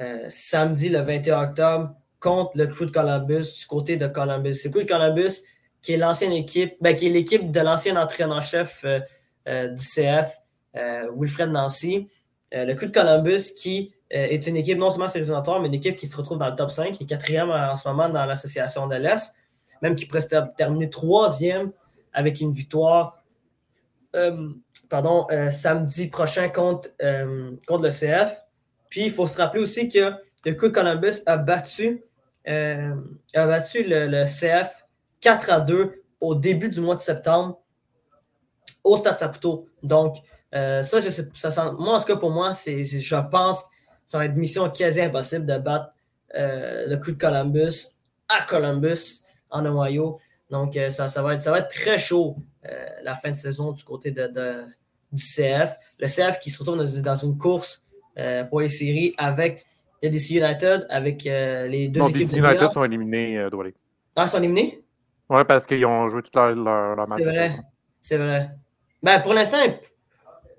euh, 0.00 0.28
samedi 0.30 0.88
le 0.88 1.00
21 1.00 1.42
octobre 1.42 1.94
contre 2.20 2.52
le 2.54 2.66
Crew 2.66 2.86
de 2.86 2.90
Columbus 2.90 3.44
du 3.58 3.66
côté 3.66 3.96
de 3.96 4.06
Columbus. 4.06 4.54
C'est 4.54 4.68
le 4.68 4.72
Crew 4.72 4.82
de 4.84 4.88
Columbus 4.88 5.42
qui 5.82 5.92
est 5.92 5.96
l'ancienne 5.96 6.32
équipe, 6.32 6.74
ben, 6.80 6.94
qui 6.96 7.06
est 7.06 7.10
l'équipe 7.10 7.50
de 7.50 7.60
l'ancien 7.60 7.96
entraîneur-chef 7.96 8.82
euh, 8.84 9.00
euh, 9.48 9.68
du 9.68 9.82
CF, 9.82 10.38
euh, 10.76 11.10
Wilfred 11.16 11.50
Nancy. 11.50 12.08
le 12.52 12.74
Crew 12.74 12.86
de 12.86 12.92
Columbus 12.92 13.54
qui 13.56 13.92
est 14.10 14.46
une 14.46 14.56
équipe 14.56 14.78
non 14.78 14.90
seulement 14.90 15.08
sélectionnatoire, 15.08 15.60
mais 15.60 15.68
une 15.68 15.74
équipe 15.74 15.94
qui 15.94 16.06
se 16.06 16.16
retrouve 16.16 16.38
dans 16.38 16.48
le 16.48 16.56
top 16.56 16.70
5, 16.70 16.92
qui 16.92 17.04
est 17.04 17.06
quatrième 17.06 17.50
en 17.50 17.76
ce 17.76 17.86
moment 17.86 18.08
dans 18.08 18.24
l'association 18.24 18.86
de 18.86 18.94
l'Est, 18.94 19.34
même 19.82 19.94
qui 19.94 20.06
pourrait 20.06 20.26
terminer 20.56 20.88
troisième 20.88 21.72
avec 22.12 22.40
une 22.40 22.52
victoire 22.52 23.22
pardon, 24.88 25.26
samedi 25.50 26.08
prochain 26.08 26.48
contre, 26.48 26.88
contre 27.66 27.82
le 27.82 27.90
CF. 27.90 28.42
Puis 28.88 29.04
il 29.04 29.10
faut 29.10 29.26
se 29.26 29.36
rappeler 29.36 29.60
aussi 29.60 29.88
que 29.88 30.12
le 30.44 30.54
Crew 30.54 30.72
Columbus 30.72 31.22
a 31.26 31.36
battu, 31.36 32.02
a 32.46 33.46
battu 33.46 33.84
le 33.86 34.24
CF 34.24 34.86
4 35.20 35.50
à 35.50 35.60
2 35.60 36.02
au 36.20 36.34
début 36.34 36.68
du 36.68 36.80
mois 36.80 36.96
de 36.96 37.00
septembre 37.00 37.60
au 38.84 38.96
Stade 38.96 39.18
Saputo. 39.18 39.68
Donc, 39.82 40.16
euh, 40.54 40.82
ça, 40.82 41.00
je 41.00 41.10
sais, 41.10 41.28
ça 41.34 41.72
moi, 41.78 41.96
en 41.96 42.00
tout 42.00 42.06
cas, 42.06 42.16
pour 42.16 42.30
moi, 42.30 42.54
c'est, 42.54 42.82
je 42.82 43.16
pense 43.30 43.62
que 43.62 43.68
ça 44.06 44.18
va 44.18 44.24
être 44.24 44.36
mission 44.36 44.68
quasi 44.70 45.00
impossible 45.00 45.44
de 45.44 45.58
battre 45.58 45.92
euh, 46.34 46.86
le 46.86 46.96
coup 46.96 47.12
de 47.12 47.18
Columbus 47.18 47.92
à 48.28 48.42
Columbus, 48.42 49.24
en 49.50 49.64
Ohio. 49.66 50.18
Donc, 50.50 50.76
euh, 50.76 50.90
ça, 50.90 51.08
ça, 51.08 51.22
va 51.22 51.34
être, 51.34 51.40
ça 51.40 51.50
va 51.50 51.58
être 51.58 51.68
très 51.68 51.98
chaud 51.98 52.36
la 53.02 53.14
fin 53.14 53.30
de 53.30 53.36
saison 53.36 53.72
du 53.72 53.82
côté 53.82 54.10
de, 54.10 54.28
du 55.10 55.24
CF. 55.24 55.74
Le 55.98 56.06
CF 56.06 56.38
qui 56.38 56.50
se 56.50 56.58
retrouve 56.58 56.76
dans, 56.76 57.16
une 57.16 57.38
course 57.38 57.86
pour 58.50 58.60
les 58.60 58.68
séries 58.68 59.14
avec 59.16 59.64
les 60.02 60.10
DC 60.10 60.32
United, 60.32 60.86
avec 60.90 61.24
les 61.24 61.88
deux 61.88 62.02
équipes. 62.02 62.16
Les 62.16 62.24
DC 62.26 62.36
United 62.36 62.70
sont 62.70 62.84
éliminés, 62.84 63.38
Ah, 64.16 64.24
ils 64.24 64.28
sont 64.28 64.38
éliminés? 64.38 64.84
Oui, 65.30 65.42
parce 65.46 65.66
qu'ils 65.66 65.84
ont 65.86 66.08
joué 66.08 66.22
toute 66.22 66.34
leur, 66.34 66.54
leur, 66.54 66.96
match. 67.08 67.18
C'est 67.18 67.24
vrai. 67.24 67.58
C'est 68.02 68.16
vrai. 68.16 68.50
Ben, 69.02 69.20
pour 69.20 69.34
l'instant, 69.34 69.58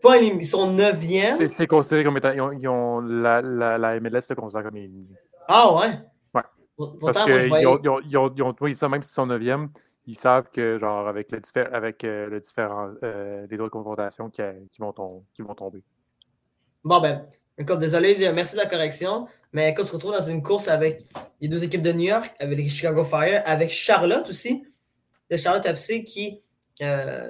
pas 0.02 0.18
ils 0.18 0.46
sont 0.46 0.76
9e. 0.76 1.48
C'est 1.48 1.68
considéré 1.68 2.04
comme 2.04 2.18
étant. 2.18 2.32
Ils 2.32 2.68
ont, 2.68 3.02
la, 3.02 3.42
la, 3.42 3.78
la, 3.78 4.00
MLS 4.00 4.22
le 4.30 4.36
considère 4.36 4.64
comme 4.64 4.78
éliminés. 4.78 5.16
Ah 5.48 5.76
ouais? 5.76 5.92
Parce 7.02 7.26
qu'ils 7.26 7.68
ont, 7.68 8.02
ils 8.04 8.18
ont, 8.18 8.32
ils 8.36 8.44
ont, 8.44 8.56
oui, 8.62 8.76
ça, 8.76 8.88
même 8.88 9.02
s'ils 9.02 9.14
sont 9.14 9.28
9e, 9.28 9.70
ils 10.06 10.18
savent 10.18 10.50
que, 10.52 10.78
genre, 10.78 11.08
avec 11.08 11.32
le, 11.32 11.40
avec, 11.74 12.04
euh, 12.04 12.28
le 12.28 12.40
différent, 12.40 12.92
euh, 13.04 13.46
les 13.50 13.60
autres 13.60 13.72
confrontations 13.72 14.30
qui, 14.30 14.42
qui, 14.72 14.80
vont 14.80 14.94
qui 15.34 15.42
vont 15.42 15.54
tomber. 15.54 15.84
Bon, 16.84 17.02
ben, 17.02 17.22
écoute, 17.58 17.78
désolé, 17.78 18.16
merci 18.34 18.56
de 18.56 18.62
la 18.62 18.66
correction. 18.66 19.28
Mais 19.52 19.74
quand 19.74 19.84
on 19.84 19.86
se 19.86 19.94
retrouve 19.94 20.14
dans 20.14 20.22
une 20.22 20.42
course 20.42 20.68
avec 20.68 21.06
les 21.42 21.48
deux 21.48 21.64
équipes 21.64 21.82
de 21.82 21.92
New 21.92 22.08
York, 22.08 22.34
avec 22.40 22.58
les 22.58 22.70
Chicago 22.70 23.04
Fire, 23.04 23.42
avec 23.46 23.70
Charlotte 23.70 24.28
aussi, 24.30 24.64
le 25.30 25.38
Charlotte 25.38 25.66
FC 25.66 26.04
qui, 26.04 26.42
euh, 26.82 27.30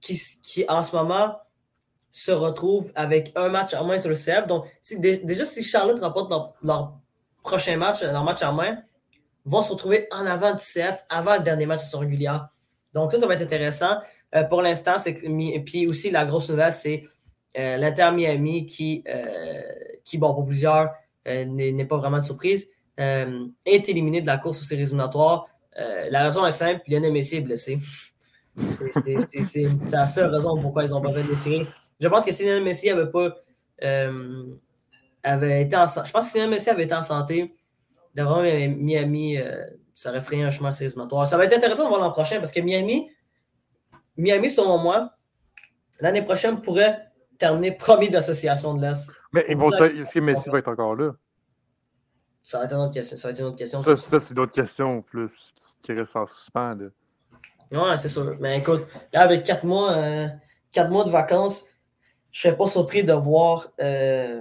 qui, 0.00 0.20
qui, 0.42 0.64
en 0.68 0.82
ce 0.82 0.94
moment 0.94 1.38
se 2.10 2.30
retrouve 2.30 2.92
avec 2.94 3.32
un 3.36 3.48
match 3.48 3.74
en 3.74 3.84
main 3.84 3.98
sur 3.98 4.08
le 4.08 4.14
CF. 4.14 4.46
Donc, 4.46 4.66
si, 4.80 4.98
déjà, 5.00 5.44
si 5.44 5.62
Charlotte 5.62 5.98
remporte 5.98 6.30
leur, 6.62 6.98
prochain 7.46 7.76
match, 7.76 8.02
leur 8.02 8.24
match 8.24 8.42
en 8.42 8.52
main, 8.52 8.78
vont 9.44 9.62
se 9.62 9.72
retrouver 9.72 10.08
en 10.12 10.26
avant 10.26 10.52
du 10.52 10.58
CF 10.58 11.04
avant 11.08 11.36
le 11.36 11.42
dernier 11.42 11.66
match 11.66 11.82
sur 11.82 12.00
régulière. 12.00 12.48
Donc, 12.92 13.12
ça, 13.12 13.20
ça 13.20 13.26
va 13.26 13.34
être 13.34 13.42
intéressant. 13.42 13.98
Euh, 14.34 14.44
pour 14.44 14.62
l'instant, 14.62 14.98
c'est 14.98 15.14
puis 15.64 15.86
aussi 15.86 16.10
la 16.10 16.24
grosse 16.24 16.50
nouvelle, 16.50 16.72
c'est 16.72 17.02
euh, 17.58 17.76
l'Inter 17.76 18.10
Miami 18.12 18.66
qui, 18.66 19.04
qui, 20.04 20.18
bon, 20.18 20.34
pour 20.34 20.44
plusieurs, 20.44 20.90
euh, 21.26 21.44
n'est 21.44 21.84
pas 21.84 21.96
vraiment 21.96 22.18
de 22.18 22.24
surprise, 22.24 22.68
euh, 23.00 23.46
est 23.64 23.88
éliminé 23.88 24.20
de 24.20 24.26
la 24.26 24.38
course 24.38 24.62
aux 24.62 24.64
séries 24.64 24.82
éliminatoires. 24.82 25.48
Euh, 25.78 26.06
la 26.08 26.22
raison 26.22 26.46
est 26.46 26.52
simple, 26.52 26.82
Lionel 26.86 27.12
Messi 27.12 27.36
est 27.36 27.40
blessé. 27.40 27.78
C'est 28.64 29.66
la 29.92 30.06
seule 30.06 30.32
raison 30.32 30.60
pourquoi 30.60 30.84
ils 30.84 30.94
ont 30.94 31.00
pas 31.00 31.12
fait 31.12 31.24
des 31.24 31.34
séries. 31.34 31.66
Je 32.00 32.06
pense 32.06 32.24
que 32.24 32.30
si 32.32 32.44
Lionel 32.44 32.62
Messi 32.62 32.88
avait 32.88 33.10
pas 33.10 33.34
avait 35.26 35.62
été 35.62 35.76
en 35.76 35.86
je 35.86 36.10
pense 36.10 36.32
que 36.32 36.40
si 36.40 36.48
Messi 36.48 36.70
avait 36.70 36.84
été 36.84 36.94
en 36.94 37.02
santé, 37.02 37.54
devant 38.14 38.42
Miami, 38.42 39.38
ça 39.94 40.10
aurait 40.10 40.20
frayé 40.20 40.44
un 40.44 40.50
chemin 40.50 40.70
éliminatoires. 40.70 41.26
Ça 41.26 41.36
va 41.36 41.44
être 41.44 41.56
intéressant 41.56 41.84
de 41.84 41.88
voir 41.88 42.00
l'an 42.00 42.10
prochain 42.10 42.38
parce 42.38 42.52
que 42.52 42.60
Miami, 42.60 43.10
Miami, 44.16 44.50
selon 44.50 44.78
moi, 44.78 45.12
l'année 46.00 46.22
prochaine 46.22 46.60
pourrait 46.60 47.10
terminer 47.38 47.72
premier 47.72 48.08
d'association 48.08 48.74
de 48.74 48.82
l'Est. 48.82 49.10
Mais 49.32 49.44
est-ce 49.48 50.12
que 50.12 50.20
Messi 50.20 50.48
va 50.50 50.58
être 50.58 50.68
encore 50.68 50.94
là? 50.94 51.12
Ça 52.42 52.58
va 52.58 52.64
être 52.66 52.72
une 52.72 52.80
autre 52.80 52.94
question. 52.94 53.16
Ça, 53.16 53.30
une 53.30 53.44
autre 53.44 53.56
question. 53.56 53.82
ça, 53.82 53.96
ça 53.96 54.20
c'est 54.20 54.34
d'autres 54.34 54.52
questions 54.52 55.02
plus 55.02 55.52
qui 55.82 55.92
restent 55.92 56.16
en 56.16 56.26
suspens. 56.26 56.76
Là. 56.76 56.86
Ouais, 57.72 57.96
c'est 57.96 58.08
sûr. 58.08 58.36
Mais 58.40 58.58
écoute, 58.58 58.86
là, 59.12 59.22
avec 59.22 59.44
quatre 59.44 59.64
mois, 59.64 59.92
euh, 59.92 60.28
quatre 60.70 60.90
mois 60.90 61.04
de 61.04 61.10
vacances, 61.10 61.66
je 62.30 62.46
ne 62.46 62.52
serais 62.52 62.56
pas 62.56 62.68
surpris 62.68 63.02
de 63.02 63.12
voir. 63.12 63.72
Euh, 63.80 64.40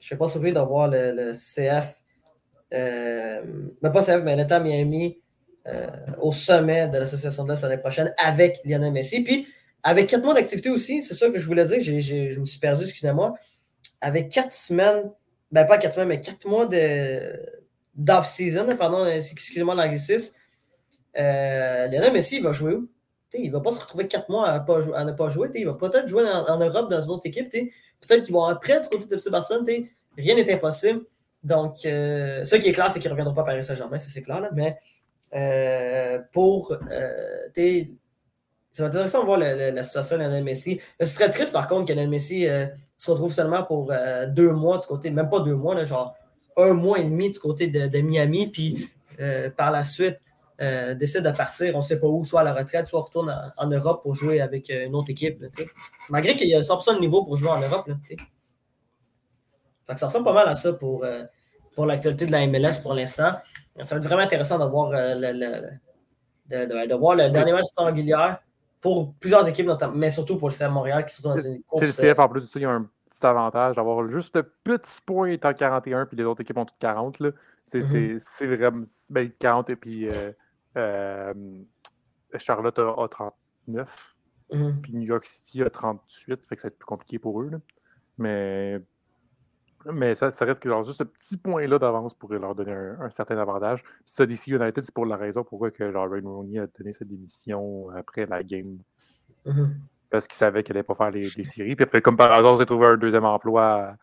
je 0.00 0.08
serais 0.08 0.18
pas 0.18 0.28
surpris 0.28 0.52
de 0.52 0.60
voir 0.60 0.88
le, 0.88 1.32
CF. 1.32 2.00
Euh, 2.72 3.42
mais 3.82 3.90
pas 3.90 4.02
CF, 4.02 4.22
mais 4.22 4.36
l'État 4.36 4.60
Miami 4.60 5.20
euh, 5.68 5.88
au 6.20 6.32
sommet 6.32 6.88
de 6.88 6.98
l'association 6.98 7.44
de 7.44 7.50
l'Est 7.50 7.62
l'année 7.62 7.78
prochaine 7.78 8.14
avec 8.24 8.60
Lionel 8.64 8.92
Messi. 8.92 9.22
Puis 9.22 9.46
avec 9.82 10.08
quatre 10.08 10.24
mois 10.24 10.34
d'activité 10.34 10.70
aussi, 10.70 11.02
c'est 11.02 11.14
ça 11.14 11.28
que 11.28 11.38
je 11.38 11.46
voulais 11.46 11.64
dire, 11.64 11.80
je 11.80 12.38
me 12.38 12.44
suis 12.44 12.58
perdu, 12.58 12.84
excusez-moi. 12.84 13.34
Avec 14.00 14.30
quatre 14.30 14.52
semaines, 14.52 15.10
ben 15.52 15.64
pas 15.66 15.78
quatre 15.78 15.94
semaines, 15.94 16.08
mais 16.08 16.20
quatre 16.20 16.46
mois 16.46 16.66
d'off-season, 17.94 18.66
pardon, 18.78 19.06
excusez-moi 19.06 19.74
l'anglicisme, 19.74 20.34
euh, 21.18 21.86
Lionel 21.88 22.12
Messi, 22.12 22.36
il 22.36 22.42
va 22.42 22.52
jouer 22.52 22.74
où? 22.74 22.88
il 23.34 23.48
ne 23.48 23.52
va 23.52 23.60
pas 23.60 23.70
se 23.72 23.80
retrouver 23.80 24.08
quatre 24.08 24.28
mois 24.28 24.48
à 24.48 24.58
ne 24.58 25.12
pas 25.12 25.28
jouer. 25.28 25.48
Il 25.54 25.66
va 25.66 25.74
peut-être 25.74 26.08
jouer 26.08 26.24
en, 26.24 26.58
Europe 26.58 26.90
dans 26.90 27.00
une 27.00 27.10
autre 27.10 27.26
équipe. 27.26 27.48
Peut-être 28.06 28.24
qu'ils 28.24 28.34
vont 28.34 28.44
après 28.44 28.80
du 28.80 28.88
côté 28.88 29.06
de 29.06 29.14
FC 29.14 29.30
Barcelone. 29.30 29.64
Rien 30.16 30.34
n'est 30.34 30.52
impossible. 30.52 31.02
Donc, 31.42 31.84
euh, 31.84 32.44
ce 32.44 32.56
qui 32.56 32.68
est 32.68 32.72
clair, 32.72 32.90
c'est 32.90 33.00
qu'il 33.00 33.08
ne 33.08 33.12
reviendra 33.14 33.34
pas 33.34 33.42
à 33.42 33.44
Paris 33.44 33.64
Saint-Germain, 33.64 33.98
c'est 33.98 34.22
clair. 34.22 34.40
Là, 34.40 34.50
mais 34.52 34.78
euh, 35.34 36.18
pour 36.32 36.72
euh, 36.72 37.86
ça 38.72 38.82
va 38.84 38.88
être 38.88 38.94
intéressant 38.94 39.20
de 39.20 39.26
voir 39.26 39.38
la, 39.38 39.82
situation 39.82 40.16
de 40.16 40.22
Lionel 40.22 40.44
Messi. 40.44 40.80
Ce 41.00 41.06
serait 41.06 41.30
triste, 41.30 41.52
par 41.52 41.66
contre, 41.66 41.86
que 41.86 41.92
Lionel 41.92 42.10
Messi 42.10 42.46
se 42.96 43.10
retrouve 43.10 43.32
seulement 43.32 43.62
pour 43.62 43.92
deux 44.28 44.52
mois 44.52 44.78
du 44.78 44.86
côté, 44.86 45.10
même 45.10 45.28
pas 45.28 45.40
deux 45.40 45.56
mois, 45.56 45.74
là, 45.74 45.84
genre 45.84 46.14
un 46.56 46.74
mois 46.74 46.98
et 46.98 47.04
demi 47.04 47.30
du 47.30 47.38
côté 47.38 47.68
de, 47.68 48.00
Miami, 48.00 48.48
puis 48.48 48.90
par 49.56 49.72
la 49.72 49.82
suite 49.82 50.18
décide 50.94 51.22
de 51.22 51.30
partir, 51.30 51.74
on 51.74 51.78
ne 51.78 51.82
sait 51.82 51.98
pas 51.98 52.06
où, 52.06 52.24
soit 52.24 52.42
à 52.42 52.44
la 52.44 52.52
retraite, 52.52 52.86
soit 52.86 53.00
retourne 53.00 53.34
en, 53.56 53.66
Europe 53.66 54.02
pour 54.02 54.14
jouer 54.14 54.40
avec 54.40 54.68
une 54.68 54.94
autre 54.94 55.10
équipe. 55.10 55.42
Malgré 56.10 56.36
qu'il 56.36 56.48
y 56.48 56.54
a 56.54 56.60
100% 56.60 56.96
de 56.96 57.00
niveau 57.00 57.24
pour 57.24 57.36
jouer 57.36 57.50
en 57.50 57.60
Europe. 57.60 57.88
Là, 57.88 57.96
ça 59.96 60.06
ressemble 60.06 60.24
pas 60.24 60.34
mal 60.34 60.48
à 60.48 60.54
ça 60.54 60.72
pour, 60.72 61.04
pour 61.74 61.86
l'actualité 61.86 62.26
de 62.26 62.32
la 62.32 62.46
MLS 62.46 62.80
pour 62.82 62.94
l'instant. 62.94 63.32
Ça 63.80 63.94
va 63.94 64.00
être 64.00 64.06
vraiment 64.06 64.22
intéressant 64.22 64.58
de 64.58 64.64
voir, 64.64 64.90
le, 64.92 65.70
de, 66.50 66.94
voir 66.94 67.16
le 67.16 67.28
dernier 67.30 67.52
match 67.52 67.66
de 67.76 67.84
régulière 67.84 68.40
pour 68.80 69.14
plusieurs 69.14 69.46
équipes, 69.46 69.66
notamment, 69.66 69.94
mais 69.94 70.10
surtout 70.10 70.36
pour 70.36 70.48
le 70.48 70.54
CF 70.54 70.70
Montréal 70.70 71.04
qui 71.04 71.14
sont 71.14 71.28
dans 71.28 71.36
une 71.36 71.62
course. 71.62 71.84
C'est 71.86 72.06
le 72.06 72.14
CF 72.14 72.18
en 72.18 72.28
plus 72.28 72.40
de 72.40 72.46
ça, 72.46 72.58
il 72.58 72.62
y 72.62 72.66
a 72.66 72.70
un 72.70 72.88
petit 73.10 73.26
avantage 73.26 73.76
d'avoir 73.76 74.08
juste 74.08 74.34
le 74.36 74.42
petit 74.42 75.00
point 75.04 75.36
en 75.42 75.52
41 75.52 76.06
puis 76.06 76.16
les 76.16 76.24
autres 76.24 76.40
équipes 76.40 76.56
ont 76.56 76.64
toutes 76.64 76.78
40. 76.78 77.20
Mm-hmm. 77.72 78.22
C'est 78.26 78.46
vraiment 78.46 78.82
ben, 79.10 79.30
40 79.38 79.70
et 79.70 79.76
puis 79.76 80.08
euh, 80.08 80.12
euh, 80.12 80.32
Charlotte 80.74 82.78
a, 82.78 83.08
39. 83.08 84.16
Mm-hmm. 84.52 84.80
Puis 84.80 84.94
New 84.94 85.02
York 85.02 85.26
City 85.26 85.62
a 85.62 85.70
38, 85.70 86.46
fait 86.46 86.56
que 86.56 86.62
ça 86.62 86.68
va 86.68 86.72
être 86.72 86.78
plus 86.78 86.86
compliqué 86.86 87.18
pour 87.18 87.42
eux. 87.42 87.50
Là. 87.50 87.58
Mais 88.18 88.80
mais 89.86 90.14
ça, 90.14 90.30
ça 90.30 90.44
reste 90.44 90.62
que 90.62 90.68
genre, 90.68 90.84
juste 90.84 90.98
ce 90.98 91.04
petit 91.04 91.36
point-là 91.38 91.78
d'avance 91.78 92.14
pourrait 92.14 92.38
leur 92.38 92.54
donner 92.54 92.72
un, 92.72 93.10
certain 93.10 93.38
avantage. 93.38 93.82
Puis 93.82 94.02
ça, 94.06 94.26
DC 94.26 94.48
United, 94.48 94.84
c'est 94.84 94.94
pour 94.94 95.06
la 95.06 95.16
raison 95.16 95.42
pourquoi 95.42 95.70
que 95.70 95.90
genre, 95.90 96.10
Ray 96.10 96.22
Rooney 96.22 96.58
a 96.58 96.66
donné 96.66 96.92
sa 96.92 97.04
démission 97.04 97.88
après 97.90 98.26
la 98.26 98.42
game. 98.42 98.78
Mm-hmm. 99.46 99.68
Parce 100.10 100.26
qu'il 100.26 100.36
savait 100.36 100.62
qu'il 100.62 100.74
n'allait 100.74 100.82
pas 100.82 100.94
faire 100.94 101.10
les, 101.10 101.24
séries. 101.24 101.76
Puis 101.76 101.84
après, 101.84 102.02
comme 102.02 102.16
par 102.16 102.32
hasard, 102.32 102.58
s'est 102.58 102.66
trouvé 102.66 102.88
un 102.88 102.96
deuxième 102.96 103.24
emploi 103.24 103.94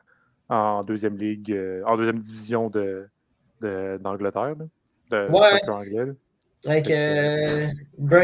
en 0.50 0.84
deuxième 0.84 1.18
ligue, 1.18 1.52
euh, 1.52 1.84
en 1.86 1.98
deuxième 1.98 2.20
division 2.20 2.70
de, 2.70 3.08
d'Angleterre. 3.62 4.56
De, 5.12 5.28
ouais. 5.30 5.70
Anglais, 5.70 6.14
Avec 6.66 6.90
euh, 6.90 7.70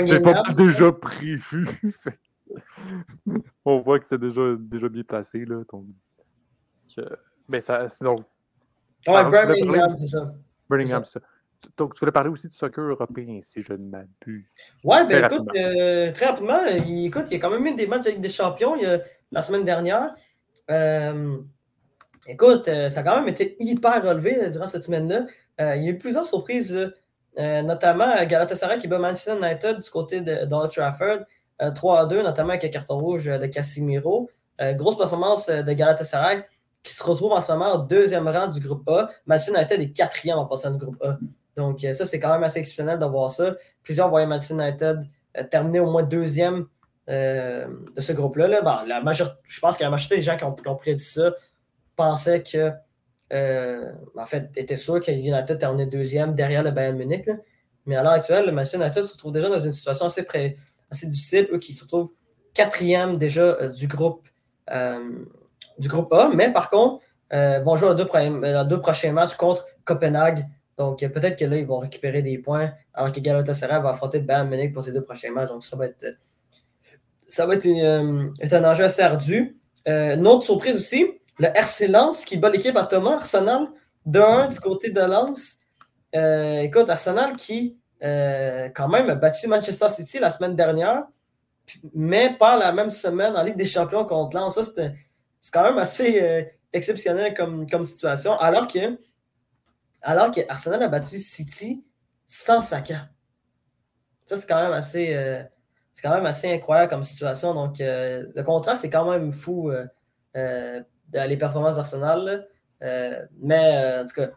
C'est 0.07 0.21
pas 0.21 0.43
déjà 0.57 0.91
prévu. 0.91 1.67
On 3.65 3.79
voit 3.79 3.99
que 3.99 4.07
c'est 4.07 4.19
déjà, 4.19 4.41
déjà 4.57 4.89
bien 4.89 5.03
placé. 5.03 5.45
Là, 5.45 5.63
mais 7.47 7.61
ça, 7.61 7.87
sinon. 7.87 8.23
Ouais, 9.07 9.23
c'est 9.91 10.07
ça. 10.07 10.33
Birmingham, 10.69 11.03
c'est 11.05 11.19
ça. 11.19 11.25
Donc, 11.77 11.93
tu 11.93 11.99
voulais 11.99 12.11
parler 12.11 12.29
aussi 12.29 12.47
du 12.47 12.55
soccer 12.55 12.83
européen, 12.83 13.39
si 13.41 13.61
je 13.61 13.73
ne 13.73 13.89
m'abuse. 13.89 14.45
Ouais, 14.83 15.05
ben 15.07 15.25
écoute, 15.25 15.47
euh, 15.55 16.11
très 16.11 16.27
rapidement, 16.27 16.59
il, 16.65 17.05
écoute, 17.05 17.25
il 17.27 17.33
y 17.33 17.35
a 17.37 17.39
quand 17.39 17.49
même 17.49 17.65
eu 17.65 17.73
des 17.73 17.87
matchs 17.87 18.07
avec 18.07 18.19
des 18.19 18.29
champions 18.29 18.75
il 18.75 18.83
y 18.83 18.85
a, 18.85 18.99
la 19.31 19.41
semaine 19.41 19.63
dernière. 19.63 20.13
Euh, 20.69 21.37
écoute, 22.27 22.67
euh, 22.67 22.89
ça 22.89 22.99
a 22.99 23.03
quand 23.03 23.15
même 23.17 23.29
été 23.29 23.55
hyper 23.59 24.03
relevé 24.03 24.49
durant 24.49 24.67
cette 24.67 24.83
semaine-là. 24.83 25.25
il 25.75 25.83
y 25.83 25.87
a 25.87 25.91
eu 25.91 25.97
plusieurs 25.97 26.25
surprises, 26.25 26.93
notamment 27.37 28.23
Galatasaray 28.25 28.77
qui 28.77 28.87
bat 28.87 28.99
Manchester 28.99 29.35
United 29.37 29.79
du 29.79 29.89
côté 29.89 30.21
de, 30.21 30.45
de 30.45 30.67
Trafford 30.67 31.25
3 31.73 31.99
à 31.99 32.05
2, 32.05 32.23
notamment 32.23 32.49
avec 32.49 32.65
un 32.65 32.69
carton 32.69 32.97
rouge 32.97 33.25
de 33.25 33.45
Casimiro. 33.47 34.29
grosse 34.75 34.97
performance 34.97 35.47
de 35.49 35.73
Galatasaray 35.73 36.45
qui 36.83 36.93
se 36.93 37.03
retrouve 37.03 37.31
en 37.31 37.41
ce 37.41 37.51
moment 37.51 37.73
au 37.73 37.77
deuxième 37.79 38.27
rang 38.27 38.47
du 38.47 38.59
groupe 38.59 38.87
A. 38.89 39.09
Manchester 39.25 39.53
United 39.53 39.81
est 39.81 39.91
quatrième 39.91 40.37
en 40.37 40.45
passant 40.45 40.71
du 40.71 40.77
groupe 40.77 41.01
A. 41.03 41.17
Donc, 41.55 41.79
ça, 41.79 42.05
c'est 42.05 42.19
quand 42.19 42.33
même 42.33 42.43
assez 42.43 42.59
exceptionnel 42.59 42.99
de 42.99 43.05
voir 43.05 43.31
ça. 43.31 43.55
Plusieurs 43.83 44.09
voyaient 44.09 44.27
Manchester 44.27 44.55
United 44.55 45.01
terminer 45.49 45.79
au 45.79 45.89
moins 45.89 46.03
deuxième 46.03 46.67
euh, 47.09 47.67
de 47.95 48.01
ce 48.01 48.13
groupe-là. 48.13 48.47
Là, 48.47 48.83
la 48.87 49.11
je 49.11 49.59
pense 49.59 49.77
que 49.77 49.83
la 49.83 49.89
majorité 49.89 50.17
des 50.17 50.21
gens 50.21 50.37
qui 50.37 50.43
ont, 50.45 50.53
qui 50.53 50.63
prédit 50.79 51.03
ça 51.03 51.33
pensaient 51.95 52.41
que, 52.41 52.57
euh, 52.57 52.71
en 53.33 54.25
fait, 54.25 54.49
étaient 54.55 54.75
sûrs 54.75 54.99
que 54.99 55.11
United 55.11 55.57
terminait 55.57 55.85
deuxième 55.85 56.35
derrière 56.35 56.63
le 56.63 56.71
Bayern 56.71 56.97
Munich. 56.97 57.29
Mais 57.85 57.95
à 57.95 58.03
l'heure 58.03 58.13
actuelle, 58.13 58.45
le 58.45 58.51
Manchester 58.51 58.77
United 58.77 59.03
se 59.03 59.13
retrouve 59.13 59.31
déjà 59.31 59.49
dans 59.49 59.59
une 59.59 59.71
situation 59.71 60.05
assez, 60.05 60.25
assez 60.89 61.07
difficile, 61.07 61.49
eux 61.51 61.57
qui 61.57 61.73
se 61.73 61.83
retrouvent 61.83 62.11
quatrième 62.53 63.17
déjà 63.17 63.41
euh, 63.41 63.69
du, 63.69 63.87
groupe, 63.87 64.27
du 65.77 65.87
groupe 65.89 66.13
A. 66.13 66.29
Mais 66.33 66.51
par 66.51 66.69
contre, 66.69 67.03
vont 67.31 67.75
jouer 67.75 67.89
aux 67.89 67.95
deux, 67.95 68.79
prochains 68.79 69.11
matchs 69.11 69.35
contre 69.35 69.65
Copenhague. 69.83 70.45
Donc, 70.77 70.99
peut-être 70.99 71.37
que 71.37 71.45
là, 71.45 71.57
ils 71.57 71.67
vont 71.67 71.79
récupérer 71.79 72.21
des 72.21 72.37
points, 72.37 72.71
alors 72.93 73.11
que 73.11 73.19
Galatasaray 73.19 73.81
va 73.81 73.89
affronter 73.89 74.19
le 74.19 74.25
Bayern 74.25 74.47
Munich 74.47 74.73
pour 74.73 74.83
ces 74.83 74.91
deux 74.91 75.03
prochains 75.03 75.31
matchs. 75.31 75.49
Donc, 75.49 75.63
ça 75.63 75.75
va 75.75 75.85
être 75.85 76.05
ça 77.33 77.47
va 77.47 77.55
être, 77.55 77.65
euh, 77.65 78.29
un 78.39 78.63
enjeu 78.63 78.83
assez 78.83 79.01
ardu. 79.01 79.57
Euh, 79.87 80.15
une 80.15 80.27
autre 80.27 80.43
surprise 80.43 80.75
aussi, 80.75 81.19
le 81.39 81.47
RC 81.47 81.87
Lens 81.87 82.25
qui 82.25 82.37
bat 82.37 82.49
l'équipe 82.49 82.75
à 82.77 82.85
Thomas 82.85 83.15
Arsenal 83.15 83.67
de 84.05 84.19
1 84.19 84.47
du 84.47 84.59
côté 84.59 84.89
de 84.89 85.01
Lens. 85.01 85.57
Euh, 86.15 86.61
écoute, 86.61 86.89
Arsenal 86.89 87.35
qui, 87.35 87.77
quand 88.01 88.89
même, 88.89 89.09
a 89.09 89.15
battu 89.15 89.47
Manchester 89.47 89.89
City 89.89 90.19
la 90.19 90.29
semaine 90.29 90.55
dernière, 90.55 91.03
mais 91.93 92.35
pas 92.37 92.57
la 92.57 92.71
même 92.71 92.89
semaine 92.89 93.35
en 93.35 93.43
Ligue 93.43 93.55
des 93.55 93.65
Champions 93.65 94.05
contre 94.05 94.35
Lens. 94.35 94.55
Ça, 94.55 94.63
c'est 94.63 95.51
quand 95.51 95.63
même 95.63 95.77
assez 95.77 96.51
exceptionnel 96.73 97.33
comme, 97.33 97.69
comme 97.69 97.83
situation, 97.83 98.37
alors 98.39 98.67
que, 98.67 98.99
alors 100.01 100.31
que 100.31 100.41
Arsenal 100.49 100.83
a 100.83 100.87
battu 100.87 101.19
City 101.19 101.83
sans 102.27 102.61
Saka. 102.61 103.09
Ça, 104.25 104.35
c'est 104.35 104.47
quand 104.47 104.61
même 104.61 104.73
assez 104.73 105.47
c'est 105.93 106.01
quand 106.01 106.15
même 106.15 106.25
assez 106.25 106.51
incroyable 106.51 106.89
comme 106.89 107.03
situation. 107.03 107.53
Donc, 107.53 107.79
euh, 107.79 108.25
le 108.35 108.43
contrat, 108.43 108.75
c'est 108.75 108.89
quand 108.89 109.09
même 109.09 109.31
fou 109.31 109.71
euh, 111.15 111.19
euh 111.23 111.27
les 111.27 111.37
performances 111.37 111.75
d'Arsenal. 111.75 112.47
Euh, 112.81 113.25
mais 113.39 114.01
en 114.01 114.05
tout 114.05 114.15
cas, 114.15 114.29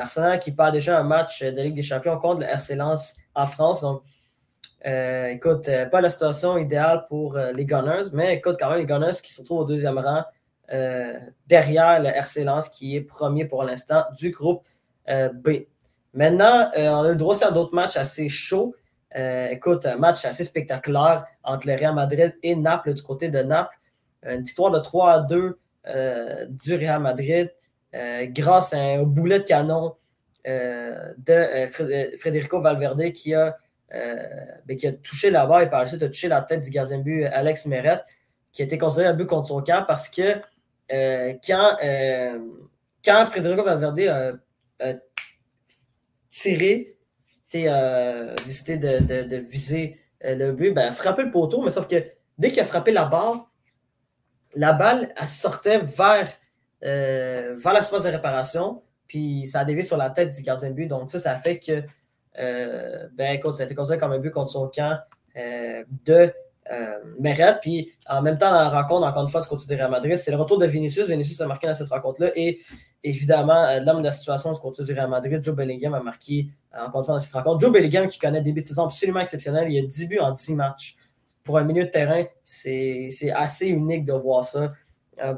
Arsenal 0.00 0.38
qui 0.38 0.52
part 0.52 0.72
déjà 0.72 0.98
un 0.98 1.02
match 1.02 1.42
de 1.42 1.62
Ligue 1.62 1.76
des 1.76 1.82
Champions 1.82 2.18
contre 2.18 2.40
le 2.40 2.46
RC 2.46 2.78
en 3.34 3.46
France. 3.46 3.82
Donc, 3.82 4.02
écoute, 4.84 5.68
pas 5.90 6.00
la 6.00 6.10
situation 6.10 6.58
idéale 6.58 7.06
pour 7.08 7.36
les 7.36 7.64
Gunners, 7.66 8.10
mais 8.12 8.34
écoute, 8.34 8.56
quand 8.58 8.70
même, 8.70 8.78
les 8.78 8.86
Gunners 8.86 9.20
qui 9.22 9.32
se 9.32 9.40
retrouvent 9.40 9.60
au 9.60 9.64
deuxième 9.64 9.98
rang 9.98 10.24
derrière 11.46 12.02
le 12.02 12.08
RC 12.08 12.46
qui 12.72 12.96
est 12.96 13.02
premier 13.02 13.44
pour 13.44 13.64
l'instant 13.64 14.04
du 14.16 14.30
groupe 14.30 14.62
B. 15.06 15.50
Maintenant, 16.14 16.70
on 16.74 17.04
a 17.04 17.08
le 17.08 17.16
droit 17.16 17.42
à 17.44 17.50
d'autres 17.50 17.74
matchs 17.74 17.96
assez 17.96 18.28
chauds. 18.28 18.74
Euh, 19.16 19.48
écoute, 19.50 19.84
un 19.86 19.96
match 19.96 20.24
assez 20.24 20.44
spectaculaire 20.44 21.26
entre 21.42 21.66
le 21.66 21.74
Real 21.74 21.94
Madrid 21.94 22.34
et 22.42 22.56
Naples 22.56 22.94
du 22.94 23.02
côté 23.02 23.28
de 23.28 23.40
Naples. 23.40 23.76
Une 24.24 24.42
victoire 24.42 24.70
de 24.70 24.78
3 24.78 25.12
à 25.12 25.18
2 25.20 25.36
euh, 25.36 25.58
du 25.84 26.74
Real 26.74 27.00
Madrid 27.00 27.52
euh, 27.94 28.26
grâce 28.28 28.72
à 28.72 28.78
un 28.78 29.02
boulet 29.02 29.40
de 29.40 29.44
canon 29.44 29.96
de 30.44 31.66
Federico 32.18 32.60
Valverde 32.60 33.12
qui 33.12 33.34
a, 33.34 33.56
ben, 33.90 34.76
qui 34.76 34.86
a 34.86 34.92
touché 34.92 35.30
la 35.30 35.46
barre 35.46 35.62
et 35.62 35.70
par 35.70 35.80
la 35.80 35.86
suite 35.86 36.02
a 36.02 36.08
touché 36.08 36.28
la 36.28 36.40
tête 36.40 36.62
du 36.62 36.70
gardien 36.70 36.98
de 36.98 37.02
but 37.02 37.24
Alex 37.24 37.66
Meret, 37.66 38.00
qui 38.52 38.62
a 38.62 38.64
été 38.64 38.78
considéré 38.78 39.08
un 39.08 39.14
but 39.14 39.26
contre 39.26 39.48
son 39.48 39.62
camp 39.62 39.84
parce 39.86 40.08
que 40.08 40.34
quand, 40.88 41.76
quand 43.04 43.26
Federico 43.26 43.64
Valverde 43.64 44.40
a 44.80 44.94
tiré 46.28 46.96
euh, 47.54 48.34
décidé 48.46 48.78
de, 48.78 49.36
viser 49.36 49.98
euh, 50.24 50.34
le 50.34 50.52
but, 50.52 50.72
ben, 50.72 50.92
frapper 50.92 51.24
le 51.24 51.30
poteau, 51.30 51.62
mais 51.62 51.70
sauf 51.70 51.86
que 51.86 51.96
dès 52.38 52.50
qu'il 52.50 52.62
a 52.62 52.64
frappé 52.64 52.92
la 52.92 53.04
barre, 53.04 53.50
la 54.54 54.72
balle, 54.72 55.12
elle 55.20 55.26
sortait 55.26 55.78
vers, 55.78 56.30
euh, 56.84 57.56
vers 57.56 57.74
de 57.74 58.08
réparation, 58.08 58.82
puis 59.06 59.46
ça 59.46 59.60
a 59.60 59.64
dévié 59.64 59.82
sur 59.82 59.96
la 59.96 60.10
tête 60.10 60.34
du 60.34 60.42
gardien 60.42 60.70
de 60.70 60.74
but. 60.74 60.86
Donc 60.86 61.10
ça, 61.10 61.18
ça 61.18 61.36
fait 61.36 61.58
que, 61.58 61.82
ben 63.14 63.32
écoute, 63.32 63.54
ça 63.54 63.62
a 63.62 63.66
été 63.66 63.74
considéré 63.74 64.00
comme 64.00 64.12
un 64.12 64.18
but 64.18 64.30
contre 64.30 64.50
son 64.50 64.68
camp 64.68 64.98
de 65.34 66.32
euh, 66.70 66.98
Meret. 67.18 67.58
Puis 67.60 67.92
en 68.08 68.22
même 68.22 68.38
temps, 68.38 68.50
dans 68.50 68.62
la 68.62 68.70
rencontre, 68.70 69.06
encore 69.06 69.22
une 69.22 69.28
fois, 69.28 69.40
du 69.40 69.48
côté 69.48 69.66
de 69.66 69.74
Real 69.74 69.90
Madrid, 69.90 70.16
c'est 70.16 70.30
le 70.30 70.36
retour 70.36 70.58
de 70.58 70.66
Vinicius. 70.66 71.06
Vinicius 71.06 71.40
a 71.40 71.46
marqué 71.46 71.66
dans 71.66 71.74
cette 71.74 71.88
rencontre-là. 71.88 72.30
Et 72.36 72.60
évidemment, 73.02 73.64
euh, 73.64 73.80
l'homme 73.80 73.98
de 73.98 74.06
la 74.06 74.12
situation 74.12 74.52
du 74.52 74.60
côté 74.60 74.84
du 74.84 74.92
Real 74.92 75.08
Madrid, 75.08 75.42
Joe 75.42 75.56
Bellingham, 75.56 75.94
a 75.94 76.02
marqué 76.02 76.48
euh, 76.74 76.86
encore 76.86 77.00
une 77.00 77.06
fois 77.06 77.14
dans 77.14 77.20
cette 77.20 77.32
rencontre. 77.32 77.60
Joe 77.60 77.72
Bellingham 77.72 78.06
qui 78.06 78.18
connaît 78.18 78.38
des 78.38 78.44
début 78.44 78.62
de 78.62 78.66
saison 78.66 78.84
absolument 78.84 79.20
exceptionnel. 79.20 79.70
Il 79.70 79.84
a 79.84 79.86
10 79.86 80.06
buts 80.06 80.18
en 80.20 80.30
10 80.30 80.54
matchs. 80.54 80.96
Pour 81.44 81.58
un 81.58 81.64
milieu 81.64 81.84
de 81.84 81.90
terrain, 81.90 82.24
c'est 82.44 83.08
assez 83.34 83.66
unique 83.66 84.04
de 84.04 84.12
voir 84.12 84.44
ça. 84.44 84.72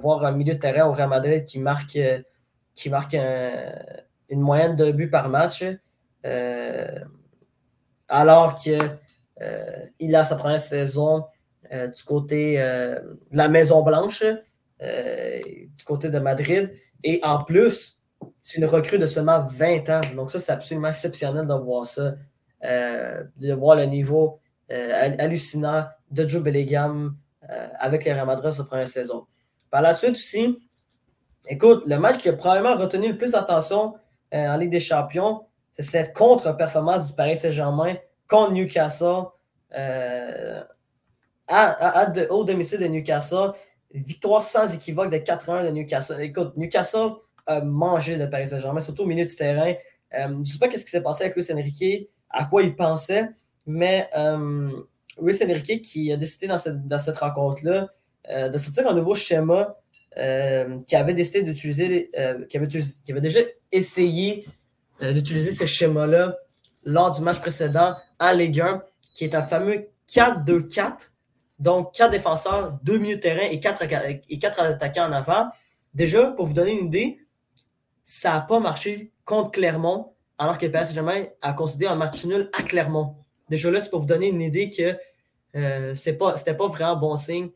voir 0.01 0.25
un 0.25 0.33
milieu 0.33 0.55
de 0.55 0.59
terrain 0.59 0.87
au 0.87 0.93
Real 0.93 1.09
Madrid 1.09 1.45
qui 1.45 1.59
marque, 1.59 1.99
qui 2.75 2.91
marque 2.91 3.15
une 4.29 4.41
moyenne 4.41 4.77
de 4.77 4.91
buts 4.93 5.11
par 5.11 5.29
match. 5.29 5.65
alors 8.09 8.59
euh, 9.43 9.87
il 9.99 10.15
a 10.15 10.25
sa 10.25 10.37
première 10.37 10.61
saison 10.61 11.25
euh, 11.73 11.89
du 11.89 12.03
côté 12.05 12.61
euh, 12.61 13.01
de 13.31 13.37
la 13.37 13.49
Maison-Blanche, 13.49 14.23
du 14.81 15.85
côté 15.85 16.11
de 16.11 16.19
Madrid. 16.19 16.73
Et 17.03 17.21
en 17.23 17.43
plus, 17.45 17.99
c'est 18.41 18.59
une 18.59 18.67
recrue 18.67 18.99
de 18.99 19.07
seulement 19.07 19.47
20 19.47 19.89
ans. 19.91 20.01
Donc, 20.15 20.31
ça, 20.31 20.41
c'est 20.41 20.53
absolument 20.53 20.89
exceptionnel 20.89 21.47
de 21.47 21.55
voir 21.55 21.85
ça, 21.85 22.15
de 22.63 23.53
voir 23.53 23.77
le 23.77 23.85
niveau 23.85 24.41
hallucinant 24.71 25.87
de 26.11 26.27
Joe 26.27 26.43
Bellingham 26.43 27.17
avec 27.79 28.05
les 28.05 28.13
Real 28.13 28.27
Madrid 28.27 28.53
sa 28.53 28.65
première 28.65 28.89
saison. 28.89 29.27
Par 29.71 29.83
la 29.83 29.93
suite 29.93 30.13
aussi, 30.13 30.59
écoute, 31.49 31.83
le 31.87 31.99
match 31.99 32.19
qui 32.19 32.29
a 32.29 32.33
probablement 32.33 32.77
retenu 32.77 33.09
le 33.13 33.19
plus 33.19 33.33
d'attention 33.33 33.95
en 34.33 34.57
Ligue 34.57 34.71
des 34.71 34.81
Champions, 34.81 35.43
c'est 35.73 35.83
cette 35.83 36.15
contre-performance 36.15 37.09
du 37.09 37.15
Paris 37.15 37.37
Saint-Germain 37.37 37.95
contre 38.29 38.53
Newcastle, 38.53 39.25
euh, 39.77 40.63
à, 41.49 42.13
au 42.31 42.45
domicile 42.45 42.79
de 42.79 42.87
Newcastle. 42.87 43.53
Victoire 43.93 44.43
sans 44.43 44.73
équivoque 44.73 45.11
de 45.11 45.19
4-1 45.19 45.65
de 45.67 45.71
Newcastle. 45.71 46.21
Écoute, 46.21 46.57
Newcastle 46.57 47.13
a 47.47 47.61
mangé 47.61 48.17
le 48.17 48.31
Paris 48.31 48.49
Saint-Germain, 48.49 48.81
surtout 48.81 49.03
au 49.03 49.07
milieu 49.07 49.25
du 49.25 49.35
terrain. 49.35 49.75
Euh, 50.15 50.29
je 50.29 50.33
ne 50.33 50.45
sais 50.45 50.59
pas 50.59 50.71
ce 50.71 50.85
qui 50.85 50.91
s'est 50.91 51.03
passé 51.03 51.25
avec 51.25 51.37
Luis 51.37 51.47
Enrique, 51.53 52.09
à 52.31 52.45
quoi 52.45 52.63
il 52.63 52.75
pensait, 52.75 53.29
mais 53.67 54.09
euh, 54.17 54.71
Luis 55.21 55.39
Enrique 55.43 55.83
qui 55.83 56.13
a 56.13 56.17
décidé 56.17 56.47
dans 56.47 56.59
cette, 56.59 56.87
dans 56.87 56.99
cette 56.99 57.17
rencontre-là 57.17 57.89
euh, 58.31 58.49
de 58.49 58.59
sortir 58.59 58.89
un 58.89 58.95
nouveau 58.95 59.15
schéma 59.15 59.77
qui 60.87 60.95
avait 60.95 61.13
décidé 61.13 61.43
d'utiliser, 61.43 62.09
qui 62.49 62.57
avait, 62.57 63.21
déjà 63.21 63.41
essayé 63.73 64.47
d'utiliser 65.01 65.51
ce 65.51 65.67
schéma-là 65.67 66.37
lors 66.85 67.11
du 67.11 67.21
match 67.21 67.41
précédent 67.41 67.97
à 68.21 68.33
Ligue 68.33 68.61
1, 68.61 68.85
qui 69.13 69.25
est 69.25 69.35
un 69.35 69.43
fameux 69.43 69.89
4-2-4. 70.09 71.11
Donc, 71.59 71.95
quatre 71.95 72.11
défenseurs, 72.11 72.79
deux 72.83 72.99
milieux 72.99 73.17
de 73.17 73.21
terrain 73.21 73.49
et 73.51 73.61
quatre, 73.61 73.83
et 73.83 74.39
quatre 74.39 74.61
attaquants 74.61 75.09
en 75.09 75.13
avant. 75.13 75.49
Déjà, 75.95 76.31
pour 76.31 76.47
vous 76.47 76.53
donner 76.53 76.79
une 76.79 76.87
idée, 76.87 77.19
ça 78.03 78.35
n'a 78.35 78.41
pas 78.41 78.61
marché 78.61 79.13
contre 79.25 79.53
Clermont, 79.53 80.13
alors 80.39 80.59
que 80.59 80.67
le 80.67 80.73
PSG 80.73 81.01
a 81.41 81.53
considéré 81.53 81.93
un 81.93 81.97
match 81.97 82.25
nul 82.25 82.51
à 82.53 82.63
Clermont. 82.63 83.17
Déjà 83.49 83.71
là, 83.71 83.81
c'est 83.81 83.91
pour 83.91 84.01
vous 84.01 84.07
donner 84.07 84.29
une 84.29 84.41
idée 84.41 84.71
que 84.71 84.97
euh, 85.57 85.95
ce 85.95 86.11
n'était 86.11 86.55
pas, 86.55 86.69
vraiment 86.69 86.97
bon 86.97 87.17
signe 87.17 87.51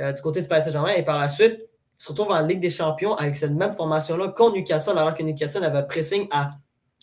euh, 0.00 0.12
du 0.12 0.22
côté 0.22 0.42
du 0.42 0.48
PSG 0.48 0.66
Saint-Germain. 0.66 0.94
Et 0.94 1.02
par 1.02 1.18
la 1.18 1.28
suite, 1.28 1.60
se 1.96 2.08
retrouve 2.08 2.30
en 2.30 2.40
Ligue 2.44 2.60
des 2.60 2.70
Champions 2.70 3.14
avec 3.14 3.36
cette 3.36 3.52
même 3.52 3.72
formation-là 3.72 4.28
contre 4.28 4.56
Newcastle, 4.56 4.98
alors 4.98 5.14
que 5.14 5.22
Newcastle 5.22 5.64
avait 5.64 5.86
pressing 5.86 6.26
à 6.30 6.52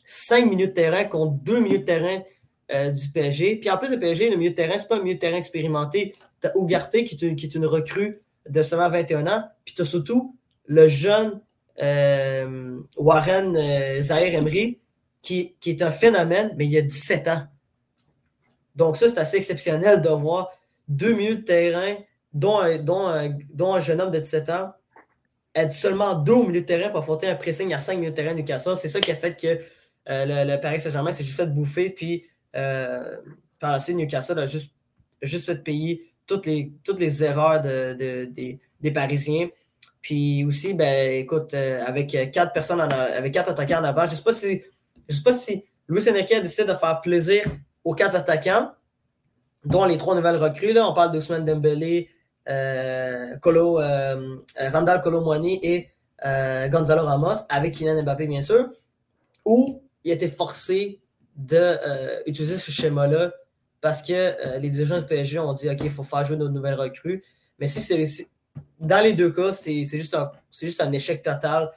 5 0.05 0.45
minutes 0.49 0.69
de 0.69 0.73
terrain 0.73 1.05
contre 1.05 1.33
2 1.43 1.59
minutes 1.59 1.81
de 1.81 1.85
terrain 1.85 2.21
euh, 2.71 2.91
du 2.91 3.09
PSG. 3.09 3.55
Puis 3.57 3.69
en 3.69 3.77
plus, 3.77 3.91
le 3.91 3.99
PSG, 3.99 4.29
le 4.29 4.37
milieu 4.37 4.51
de 4.51 4.55
terrain, 4.55 4.77
ce 4.77 4.83
n'est 4.83 4.87
pas 4.87 4.97
un 4.97 5.01
milieu 5.01 5.15
de 5.15 5.19
terrain 5.19 5.37
expérimenté. 5.37 6.13
Tu 6.41 6.47
as 6.47 6.57
Ougarté 6.57 7.03
qui 7.03 7.15
est, 7.15 7.21
une, 7.27 7.35
qui 7.35 7.45
est 7.45 7.55
une 7.55 7.65
recrue 7.65 8.21
de 8.47 8.61
seulement 8.61 8.89
21 8.89 9.27
ans. 9.27 9.43
Puis 9.65 9.73
tu 9.73 9.81
as 9.81 9.85
surtout 9.85 10.35
le 10.65 10.87
jeune 10.87 11.41
Warren 12.97 13.55
euh, 13.57 14.01
Zahir 14.01 14.35
Emery 14.35 14.79
qui, 15.21 15.55
qui, 15.59 15.71
est 15.71 15.81
un 15.81 15.91
phénomène, 15.91 16.53
mais 16.57 16.67
il 16.67 16.77
a 16.77 16.81
17 16.81 17.27
ans. 17.27 17.43
Donc 18.75 18.97
ça, 18.97 19.09
c'est 19.09 19.19
assez 19.19 19.37
exceptionnel 19.37 20.01
de 20.01 20.09
voir 20.09 20.51
deux 20.87 21.13
minutes 21.13 21.41
de 21.41 21.45
terrain, 21.45 21.95
dont, 22.33 22.59
dont, 22.79 23.33
dont 23.53 23.73
un 23.73 23.79
jeune 23.79 24.01
homme 24.01 24.11
de 24.11 24.19
17 24.19 24.49
ans, 24.49 24.73
être 25.53 25.71
seulement 25.71 26.15
deux 26.15 26.33
au 26.33 26.47
milieu 26.47 26.61
de 26.61 26.65
terrain 26.65 26.89
pour 26.89 26.99
affronter 26.99 27.27
un 27.27 27.35
pressing 27.35 27.73
à 27.73 27.79
5 27.79 27.95
minutes 27.95 28.15
de 28.15 28.21
terrain 28.21 28.33
Newcastle. 28.33 28.77
C'est 28.77 28.87
ça 28.87 29.01
qui 29.01 29.11
a 29.11 29.15
fait 29.15 29.39
que 29.39 29.59
le, 30.07 30.55
Paris 30.61 30.79
Saint-Germain 30.79 31.11
s'est 31.11 31.23
juste 31.23 31.35
fait 31.35 31.47
bouffer, 31.47 31.89
puis 31.89 32.25
par 32.53 33.71
la 33.71 33.79
suite, 33.79 33.97
Newcastle 33.97 34.39
a 34.39 34.45
juste, 34.45 34.71
juste 35.21 35.45
fait 35.45 35.63
payer 35.63 36.01
toutes 36.25 36.45
les, 36.45 36.73
toutes 36.83 36.99
les 36.99 37.23
erreurs 37.23 37.61
de, 37.61 38.25
des, 38.25 38.91
Parisiens. 38.91 39.49
Puis 40.01 40.43
aussi, 40.45 40.73
ben, 40.73 41.13
écoute, 41.13 41.53
avec 41.53 42.09
quatre 42.31 42.53
personnes, 42.53 42.81
avec 42.81 43.33
quatre 43.33 43.51
attaquants 43.51 43.79
en 43.79 43.83
avant, 43.83 44.05
je 44.05 44.11
ne 44.11 44.15
sais 44.15 44.23
pas 44.23 44.31
si, 44.31 44.61
je 45.07 45.15
sais 45.15 45.23
pas 45.23 45.33
si 45.33 45.63
a 45.89 46.39
décidé 46.39 46.65
de 46.65 46.73
faire 46.73 47.01
plaisir 47.01 47.43
aux 47.83 47.93
quatre 47.93 48.15
attaquants, 48.15 48.71
dont 49.65 49.85
les 49.85 49.97
trois 49.97 50.15
nouvelles 50.15 50.37
recrues. 50.37 50.73
Là, 50.73 50.87
on 50.87 50.93
parle 50.93 51.11
de 51.11 51.17
Ousmane 51.17 51.45
Dembélé, 51.45 52.09
euh, 52.49 53.37
Colo, 53.37 53.79
euh, 53.79 54.37
Randall 54.71 55.01
Colomwani 55.01 55.59
et 55.61 55.89
euh, 56.25 56.67
Gonzalo 56.69 57.03
Ramos, 57.03 57.45
avec 57.49 57.73
Kylian 57.73 58.03
Mbappé, 58.03 58.27
bien 58.27 58.41
sûr, 58.41 58.69
où 59.45 59.83
il 60.03 60.11
a 60.11 60.15
été 60.15 60.27
forcé 60.27 60.99
d'utiliser 61.35 62.57
ce 62.57 62.71
schéma-là 62.71 63.31
parce 63.79 64.03
que 64.03 64.59
les 64.59 64.69
dirigeants 64.69 64.99
du 64.99 65.05
PSG 65.05 65.39
ont 65.39 65.53
dit 65.53 65.69
OK, 65.69 65.79
il 65.83 65.89
faut 65.89 66.03
faire 66.03 66.23
jouer 66.23 66.37
nos 66.37 66.49
nouvelles 66.49 66.75
recrues. 66.75 67.23
Mais 67.57 67.67
si 67.67 67.79
c'est 67.79 68.27
dans 68.79 69.03
les 69.03 69.13
deux 69.13 69.31
cas, 69.31 69.51
c'est 69.51 69.85
juste, 69.85 70.13
un, 70.13 70.31
juste 70.51 70.81
un 70.81 70.91
échec 70.91 71.23
total. 71.23 71.71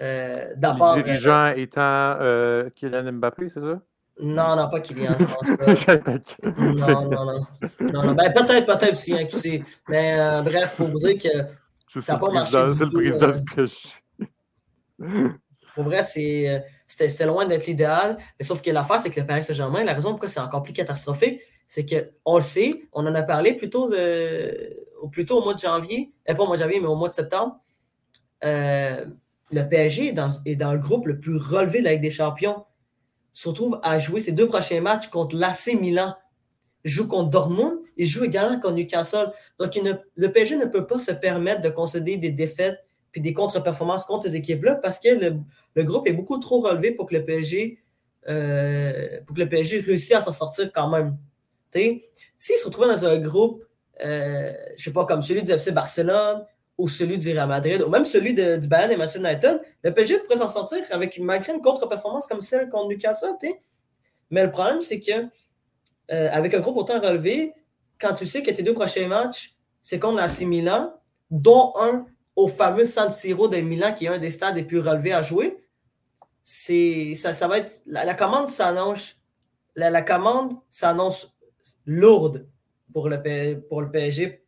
Euh, 0.00 0.54
Les 0.56 1.02
dirigeants 1.02 1.48
étant 1.48 2.18
Kylian 2.74 3.12
Mbappé, 3.12 3.50
c'est 3.52 3.60
ça? 3.60 3.80
Non, 4.20 4.56
non, 4.56 4.68
pas 4.70 4.80
Kylian. 4.80 5.12
non, 6.44 7.10
non, 7.10 7.24
non, 7.24 8.02
non, 8.04 8.14
Ben, 8.14 8.32
peut-être, 8.32 8.66
peut-être 8.66 8.92
aussi, 8.92 9.12
hein, 9.12 9.24
qui 9.24 9.36
sait. 9.36 9.62
Mais 9.88 10.18
euh, 10.18 10.42
bref, 10.42 10.74
il 10.74 10.76
faut 10.76 10.84
vous 10.86 10.98
dire 10.98 11.18
que 11.18 12.00
ça 12.00 12.12
n'a 12.12 12.18
pas 12.18 12.30
marché. 12.30 12.52
C'est 12.52 12.84
le 12.84 12.90
président 12.90 13.32
PSG. 13.54 13.88
Pour 15.74 15.84
vrai, 15.84 16.00
euh, 16.00 16.60
c'était 16.86 17.26
loin 17.26 17.46
d'être 17.46 17.66
l'idéal. 17.66 18.16
Mais 18.38 18.44
sauf 18.44 18.62
que 18.62 18.70
l'affaire, 18.70 19.00
c'est 19.00 19.10
que 19.10 19.20
le 19.20 19.26
Paris 19.26 19.42
Saint-Germain, 19.42 19.84
la 19.84 19.94
raison 19.94 20.10
pourquoi 20.10 20.28
c'est 20.28 20.40
encore 20.40 20.62
plus 20.62 20.72
catastrophique, 20.72 21.40
c'est 21.66 21.84
qu'on 21.84 22.36
le 22.36 22.42
sait, 22.42 22.82
on 22.92 23.06
en 23.06 23.14
a 23.14 23.22
parlé 23.22 23.54
plutôt, 23.54 23.90
de, 23.90 24.76
plutôt 25.10 25.40
au 25.40 25.44
mois 25.44 25.54
de 25.54 25.58
janvier, 25.58 26.12
euh, 26.28 26.34
pas 26.34 26.44
au 26.44 26.46
mois 26.46 26.56
de 26.56 26.62
janvier, 26.62 26.80
mais 26.80 26.86
au 26.86 26.94
mois 26.94 27.08
de 27.08 27.14
septembre. 27.14 27.58
Euh, 28.44 29.04
le 29.50 29.68
PSG 29.68 30.08
est 30.08 30.12
dans, 30.12 30.30
est 30.44 30.56
dans, 30.56 30.72
le 30.72 30.78
groupe 30.78 31.06
le 31.06 31.18
plus 31.18 31.36
relevé 31.36 31.80
de 31.80 31.84
la 31.84 31.92
Ligue 31.92 32.02
des 32.02 32.10
Champions 32.10 32.64
se 33.34 33.48
retrouve 33.48 33.78
à 33.82 33.98
jouer 33.98 34.20
ses 34.20 34.32
deux 34.32 34.48
prochains 34.48 34.80
matchs 34.80 35.08
contre 35.08 35.36
l'AC 35.36 35.74
Milan. 35.78 36.14
Il 36.84 36.90
joue 36.90 37.06
contre 37.08 37.30
Dortmund, 37.30 37.80
il 37.96 38.06
joue 38.06 38.24
également 38.24 38.58
contre 38.60 38.76
Newcastle. 38.76 39.32
Donc, 39.58 39.78
le 40.16 40.32
PSG 40.32 40.56
ne 40.56 40.66
peut 40.66 40.86
pas 40.86 40.98
se 40.98 41.10
permettre 41.10 41.60
de 41.60 41.68
concéder 41.68 42.16
des 42.16 42.30
défaites 42.30 42.78
puis 43.10 43.20
des 43.20 43.32
contre-performances 43.32 44.04
contre 44.04 44.24
ces 44.24 44.36
équipes-là 44.36 44.76
parce 44.76 44.98
que 44.98 45.08
le, 45.76 45.82
groupe 45.84 46.08
est 46.08 46.12
beaucoup 46.12 46.38
trop 46.38 46.60
relevé 46.60 46.90
pour 46.90 47.06
que 47.06 47.14
le 47.14 47.24
PSG, 47.24 47.78
euh, 48.28 49.20
pour 49.26 49.36
que 49.36 49.40
le 49.40 49.48
PSG 49.48 49.80
réussisse 49.80 50.12
à 50.12 50.20
s'en 50.20 50.32
sortir 50.32 50.70
quand 50.72 50.88
même. 50.88 51.16
S'il 51.72 52.56
se 52.56 52.64
retrouvait 52.64 52.88
dans 52.88 53.04
un 53.04 53.18
groupe, 53.18 53.64
euh, 54.04 54.52
je 54.70 54.72
ne 54.72 54.78
sais 54.78 54.92
pas, 54.92 55.04
comme 55.06 55.22
celui 55.22 55.42
du 55.42 55.50
FC 55.50 55.72
Barcelone, 55.72 56.44
ou 56.76 56.88
celui 56.88 57.18
du 57.18 57.30
Real 57.32 57.48
Madrid, 57.48 57.82
ou 57.82 57.88
même 57.88 58.04
celui 58.04 58.34
de, 58.34 58.56
du 58.56 58.66
Bayern 58.66 58.90
et 58.90 58.96
Manchester 58.96 59.20
United, 59.20 59.60
le 59.82 59.94
PSG 59.94 60.18
pourrait 60.20 60.38
s'en 60.38 60.48
sortir 60.48 60.78
avec, 60.90 61.18
malgré 61.20 61.52
une 61.52 61.60
contre-performance 61.60 62.26
comme 62.26 62.40
celle 62.40 62.68
contre 62.68 62.88
Newcastle. 62.88 63.34
Mais 64.30 64.42
le 64.42 64.50
problème, 64.50 64.80
c'est 64.80 64.98
que 64.98 65.12
euh, 66.10 66.28
avec 66.32 66.52
un 66.54 66.60
groupe 66.60 66.76
autant 66.76 66.98
relevé, 66.98 67.54
quand 68.00 68.12
tu 68.14 68.26
sais 68.26 68.42
que 68.42 68.50
tes 68.50 68.62
deux 68.62 68.74
prochains 68.74 69.06
matchs, 69.06 69.54
c'est 69.82 69.98
contre 69.98 70.16
la 70.16 70.46
Milan, 70.46 70.92
dont 71.30 71.72
un 71.78 72.06
au 72.36 72.48
fameux 72.48 72.84
San 72.84 73.10
Siro 73.10 73.48
de 73.48 73.58
Milan, 73.58 73.92
qui 73.92 74.06
est 74.06 74.08
un 74.08 74.18
des 74.18 74.30
stades 74.30 74.56
les 74.56 74.64
plus 74.64 74.80
relevés 74.80 75.12
à 75.12 75.22
jouer, 75.22 75.56
c'est 76.42 77.14
ça, 77.14 77.32
ça 77.32 77.48
va 77.48 77.58
être 77.58 77.82
la, 77.86 78.14
commande 78.14 78.48
s'annonce 78.48 79.18
la, 79.76 79.90
la, 79.90 80.02
commande 80.02 80.54
s'annonce 80.70 81.34
lourde 81.86 82.46
pour 82.92 83.08
le, 83.08 83.60
pour 83.68 83.80
le 83.80 83.90
PSG 83.90 84.43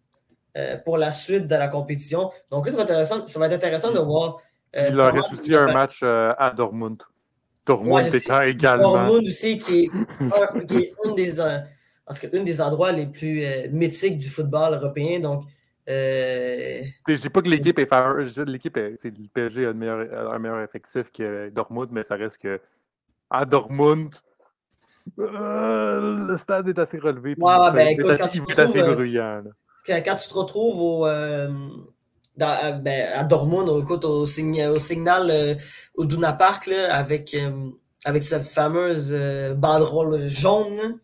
euh, 0.56 0.78
pour 0.78 0.96
la 0.96 1.10
suite 1.10 1.46
de 1.46 1.54
la 1.54 1.68
compétition. 1.68 2.30
Donc, 2.50 2.66
ça 2.66 2.76
va, 2.76 2.84
intéressant, 2.84 3.26
ça 3.26 3.38
va 3.38 3.46
être 3.46 3.52
intéressant 3.52 3.92
de 3.92 3.98
voir. 3.98 4.38
Euh, 4.74 4.86
il 4.88 4.94
leur 4.94 5.12
reste 5.12 5.30
aussi 5.30 5.54
un 5.54 5.70
match 5.70 6.00
euh, 6.02 6.32
à 6.38 6.50
Dortmund. 6.50 7.02
Dortmund 7.66 8.08
ouais, 8.10 8.50
également. 8.50 8.92
Dortmund 8.92 9.26
aussi, 9.26 9.58
qui 9.58 9.84
est, 9.84 9.90
un, 10.54 10.60
qui 10.60 10.76
est 10.76 10.94
une, 11.04 11.14
des, 11.14 11.40
une 12.32 12.44
des 12.44 12.60
endroits 12.62 12.92
les 12.92 13.06
plus 13.06 13.44
mythiques 13.70 14.16
du 14.16 14.30
football 14.30 14.72
européen. 14.74 15.20
Donc, 15.20 15.44
euh... 15.90 16.80
Je 17.06 17.20
dis 17.20 17.28
pas 17.28 17.42
que 17.42 17.48
l'équipe 17.50 17.78
est 17.78 17.86
fameuse. 17.86 18.38
L'équipe, 18.38 18.78
c'est 18.98 19.10
le 19.10 19.28
PSG 19.34 19.66
a 19.66 19.70
un 19.70 19.72
meilleur, 19.74 20.32
un 20.32 20.38
meilleur 20.38 20.62
effectif 20.62 21.12
que 21.12 21.50
Dortmund, 21.50 21.88
mais 21.90 22.02
ça 22.02 22.14
reste 22.14 22.38
que 22.38 22.58
à 23.28 23.44
Dortmund, 23.44 24.14
le 25.18 26.34
stade 26.38 26.66
est 26.68 26.78
assez 26.78 26.98
relevé. 26.98 27.34
Ouais, 27.38 27.72
ben, 27.74 27.88
écoute, 27.88 28.10
assez, 28.10 28.38
il 28.38 28.50
est 28.50 28.58
assez 28.58 28.80
bruyant. 28.80 29.42
Là 29.44 29.50
quand, 29.86 30.14
tu 30.14 30.28
te 30.28 30.34
retrouves 30.34 30.80
au, 30.80 31.06
euh, 31.06 31.48
dans, 32.36 32.82
ben, 32.82 33.12
à 33.14 33.24
Dortmund, 33.24 33.68
au, 33.68 33.82
écoute, 33.82 34.04
au, 34.04 34.22
au 34.22 34.26
signal 34.26 35.30
euh, 35.30 35.54
au 35.96 36.04
Duna 36.04 36.32
Park, 36.32 36.66
là, 36.66 36.94
avec, 36.94 37.34
euh, 37.34 37.70
avec 38.04 38.22
cette 38.22 38.44
fameuse 38.44 39.14
banderole 39.56 40.28
jaune, 40.28 40.98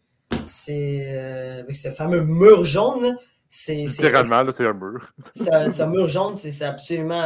c'est 0.46 1.18
avec 1.60 1.76
ce 1.76 1.90
fameux 1.90 2.22
mur 2.22 2.64
jaune. 2.64 3.16
C'est, 3.48 3.84
Littéralement, 3.84 4.50
c'est 4.50 4.66
un 4.66 4.72
mur. 4.72 5.06
ce 5.34 5.82
mur 5.84 6.06
jaune, 6.06 6.34
c'est, 6.34 6.64
absolument 6.64 7.22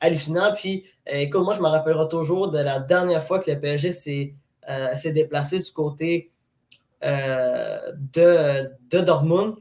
hallucinant. 0.00 0.52
Puis, 0.54 0.84
écoute, 1.06 1.42
moi, 1.42 1.54
je 1.54 1.60
me 1.60 1.68
rappellerai 1.68 2.08
toujours 2.08 2.50
de 2.50 2.58
la 2.58 2.78
dernière 2.78 3.24
fois 3.24 3.38
que 3.38 3.50
le 3.50 3.58
PSG 3.58 3.92
s'est, 3.92 4.34
s'est 4.96 5.12
déplacé 5.12 5.58
du 5.58 5.72
côté 5.72 6.30
de, 7.02 8.70
de 8.90 9.00
Dortmund 9.00 9.54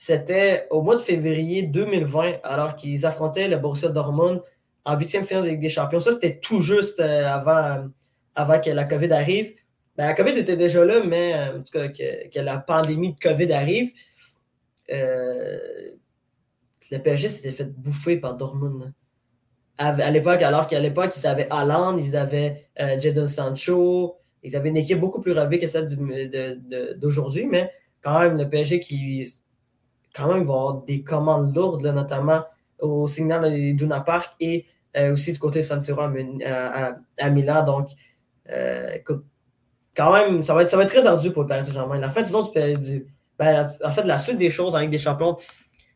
c'était 0.00 0.68
au 0.70 0.80
mois 0.80 0.94
de 0.94 1.00
février 1.00 1.64
2020, 1.64 2.36
alors 2.44 2.76
qu'ils 2.76 3.04
affrontaient 3.04 3.48
le 3.48 3.56
Borussia 3.56 3.88
Dortmund 3.88 4.40
en 4.84 4.96
huitième 4.96 5.24
finale 5.24 5.42
de 5.42 5.48
Ligue 5.48 5.60
des 5.60 5.68
Champions. 5.68 5.98
Ça, 5.98 6.12
c'était 6.12 6.38
tout 6.38 6.60
juste 6.60 7.00
euh, 7.00 7.26
avant, 7.26 7.88
avant 8.36 8.60
que 8.60 8.70
la 8.70 8.84
COVID 8.84 9.10
arrive. 9.10 9.54
Ben, 9.96 10.06
la 10.06 10.14
COVID 10.14 10.38
était 10.38 10.56
déjà 10.56 10.84
là, 10.84 11.02
mais 11.04 11.34
euh, 11.34 11.58
en 11.58 11.62
tout 11.62 11.72
cas, 11.72 11.88
que, 11.88 12.40
la 12.40 12.58
pandémie 12.58 13.12
de 13.12 13.18
COVID 13.18 13.52
arrive. 13.52 13.90
Euh, 14.92 15.58
le 16.92 16.98
PSG 16.98 17.28
s'était 17.28 17.50
fait 17.50 17.68
bouffer 17.76 18.18
par 18.18 18.34
Dortmund. 18.34 18.92
À, 19.78 20.10
l'époque, 20.12 20.42
alors 20.42 20.68
qu'à 20.68 20.78
l'époque, 20.78 21.12
ils 21.16 21.26
avaient 21.26 21.48
Haaland, 21.50 21.98
ils 21.98 22.16
avaient 22.16 22.68
Jadon 22.98 23.26
Sancho, 23.28 24.16
ils 24.42 24.56
avaient 24.56 24.70
une 24.70 24.76
équipe 24.76 24.98
beaucoup 24.98 25.20
plus 25.20 25.32
relevée 25.32 25.58
que 25.58 25.68
celle 25.68 25.86
d'aujourd'hui, 26.96 27.46
mais 27.46 27.70
quand 28.00 28.18
même, 28.18 28.36
le 28.36 28.48
PSG 28.48 28.80
qui 28.80 29.40
quand 30.18 30.28
même, 30.28 30.42
il 30.42 30.46
va 30.46 30.52
y 30.52 30.56
avoir 30.56 30.82
des 30.82 31.02
commandes 31.02 31.54
lourdes, 31.54 31.86
notamment 31.86 32.42
au 32.80 33.06
signal 33.06 33.50
d'Una 33.74 34.00
Park 34.00 34.34
et 34.40 34.66
euh, 34.96 35.12
aussi 35.12 35.32
du 35.32 35.38
côté 35.38 35.62
San 35.62 35.80
Siro 35.80 36.00
à, 36.00 37.30
Milan. 37.30 37.64
Donc, 37.64 37.88
euh, 38.50 38.90
écoute, 38.94 39.24
quand 39.96 40.12
même, 40.12 40.42
ça 40.42 40.54
va, 40.54 40.62
être, 40.62 40.68
ça 40.68 40.76
va 40.76 40.82
être 40.82 40.88
très 40.88 41.06
ardu 41.06 41.32
pour 41.32 41.42
le 41.42 41.48
Paris 41.48 41.64
Saint-Germain. 41.64 41.98
La 41.98 42.10
fin 42.10 42.22
de 42.22 42.76
du, 42.76 43.06
ben, 43.38 43.68
en 43.84 43.90
fait, 43.92 44.02
la 44.02 44.18
suite 44.18 44.38
des 44.38 44.50
choses 44.50 44.74
avec 44.74 44.90
des 44.90 44.98
champions 44.98 45.36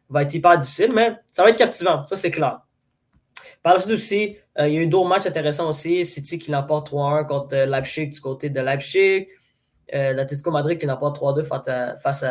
va 0.08 0.22
être 0.22 0.34
hyper 0.34 0.58
difficile, 0.58 0.92
mais 0.94 1.16
ça 1.32 1.42
va 1.42 1.50
être 1.50 1.58
captivant, 1.58 2.04
ça 2.06 2.16
c'est 2.16 2.30
clair. 2.30 2.60
Par 3.62 3.74
la 3.74 3.80
suite 3.80 3.92
aussi, 3.92 4.36
euh, 4.58 4.68
il 4.68 4.74
y 4.74 4.78
a 4.78 4.82
eu 4.82 4.86
d'autres 4.86 5.08
matchs 5.08 5.26
intéressants 5.26 5.68
aussi. 5.68 6.04
City 6.04 6.38
qui 6.38 6.50
l'emporte 6.50 6.90
3-1 6.90 7.26
contre 7.26 7.56
Leipzig 7.56 8.08
du 8.08 8.20
côté 8.20 8.50
de 8.50 8.60
Leipzig. 8.60 9.28
Euh, 9.94 10.12
L'Atletico 10.14 10.50
Madrid 10.50 10.78
qui 10.78 10.86
pas 10.86 10.94
3-2 10.94 11.44
face 11.44 11.68
à, 11.68 11.96
face 11.96 12.24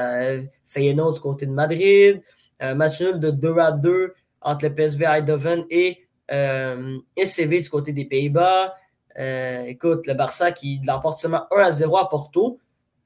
Feyenoord 0.66 1.14
du 1.14 1.20
côté 1.20 1.46
de 1.46 1.52
Madrid. 1.52 2.22
Un 2.60 2.76
match 2.76 3.02
nul 3.02 3.20
de 3.20 3.32
2 3.32 3.58
à 3.60 3.72
2 3.72 4.14
entre 4.42 4.66
le 4.66 4.74
PSV 4.74 5.06
Eindhoven 5.06 5.66
et 5.70 6.00
euh, 6.32 6.98
SCV 7.18 7.62
du 7.62 7.70
côté 7.70 7.94
des 7.94 8.06
Pays-Bas. 8.06 8.76
Euh, 9.20 9.66
écoute, 9.66 10.08
le 10.08 10.14
Barça 10.14 10.52
qui 10.52 10.80
l'emporte 10.86 11.20
seulement 11.20 11.46
1 11.56 11.62
à 11.62 11.72
0 11.72 11.98
à 11.98 12.10
Porto. 12.10 12.60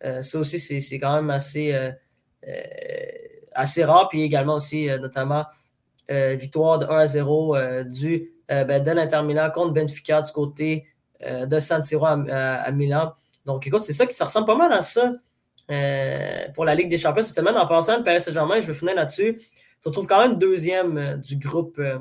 Euh, 0.03 0.21
ça 0.21 0.39
aussi, 0.39 0.59
c'est 0.59 0.99
quand 0.99 1.15
même 1.15 1.29
assez, 1.29 1.75
assez 3.53 3.83
rare. 3.83 4.07
Puis 4.09 4.21
également 4.21 4.55
aussi, 4.55 4.87
notamment, 4.99 5.45
victoire 6.09 6.79
de 6.79 6.85
1 6.85 6.89
à 6.89 7.07
0 7.07 7.57
du, 7.83 8.31
ben, 8.47 8.83
de 8.83 8.91
l'Inter 8.91 9.21
Milan 9.23 9.49
contre 9.53 9.73
Benfica 9.73 10.21
du 10.21 10.31
côté 10.31 10.85
de 11.21 11.59
San 11.59 11.81
Siro 11.81 12.05
à 12.05 12.71
Milan. 12.71 13.13
Donc, 13.45 13.65
écoute, 13.67 13.83
c'est 13.83 13.93
ça 13.93 14.05
qui 14.05 14.21
ressemble 14.21 14.47
pas 14.47 14.55
mal 14.55 14.71
à 14.71 14.81
ça 14.81 15.13
euh, 15.71 16.47
pour 16.53 16.65
la 16.65 16.75
Ligue 16.75 16.89
des 16.89 16.97
Champions 16.97 17.23
cette 17.23 17.35
semaine. 17.35 17.57
En 17.57 17.67
passant, 17.67 17.97
le 17.97 18.03
Paris 18.03 18.21
Saint-Germain, 18.21 18.59
je 18.59 18.67
vais 18.67 18.73
finir 18.73 18.95
là-dessus, 18.95 19.39
se 19.79 19.89
retrouve 19.89 20.07
quand 20.07 20.19
même 20.19 20.37
deuxième 20.37 20.97
euh, 20.97 21.17
du 21.17 21.37
groupe, 21.37 21.77
euh, 21.79 21.99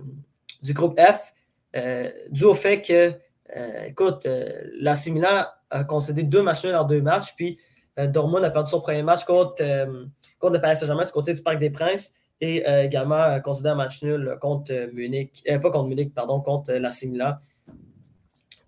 du 0.63 0.73
groupe 0.73 0.99
F, 0.99 1.33
dû 2.31 2.45
au 2.45 2.55
fait 2.55 2.81
que, 2.81 3.13
écoute, 3.87 4.29
la 4.79 4.95
a 5.71 5.85
concédé 5.85 6.23
deux 6.23 6.43
matchs 6.43 6.65
en 6.67 6.85
deux 6.85 7.03
matchs, 7.03 7.35
puis 7.35 7.59
Dortmund 7.99 8.45
a 8.45 8.51
perdu 8.51 8.71
son 8.71 8.81
premier 8.81 9.03
match 9.03 9.25
contre, 9.25 9.57
contre 10.39 10.53
le 10.53 10.61
Paris 10.61 10.77
Saint-Germain 10.77 11.05
du 11.05 11.11
côté 11.11 11.35
du 11.35 11.43
Parc 11.43 11.59
des 11.59 11.71
Princes 11.71 12.13
et 12.41 12.65
également 12.85 13.41
concédé 13.41 13.71
un 13.71 13.75
match 13.75 14.05
nul 14.05 14.39
contre 14.41 14.89
Munich, 14.93 15.43
pas 15.45 15.71
contre 15.71 15.89
Munich, 15.89 16.15
pardon, 16.15 16.41
contre 16.41 16.73
la 16.75 16.91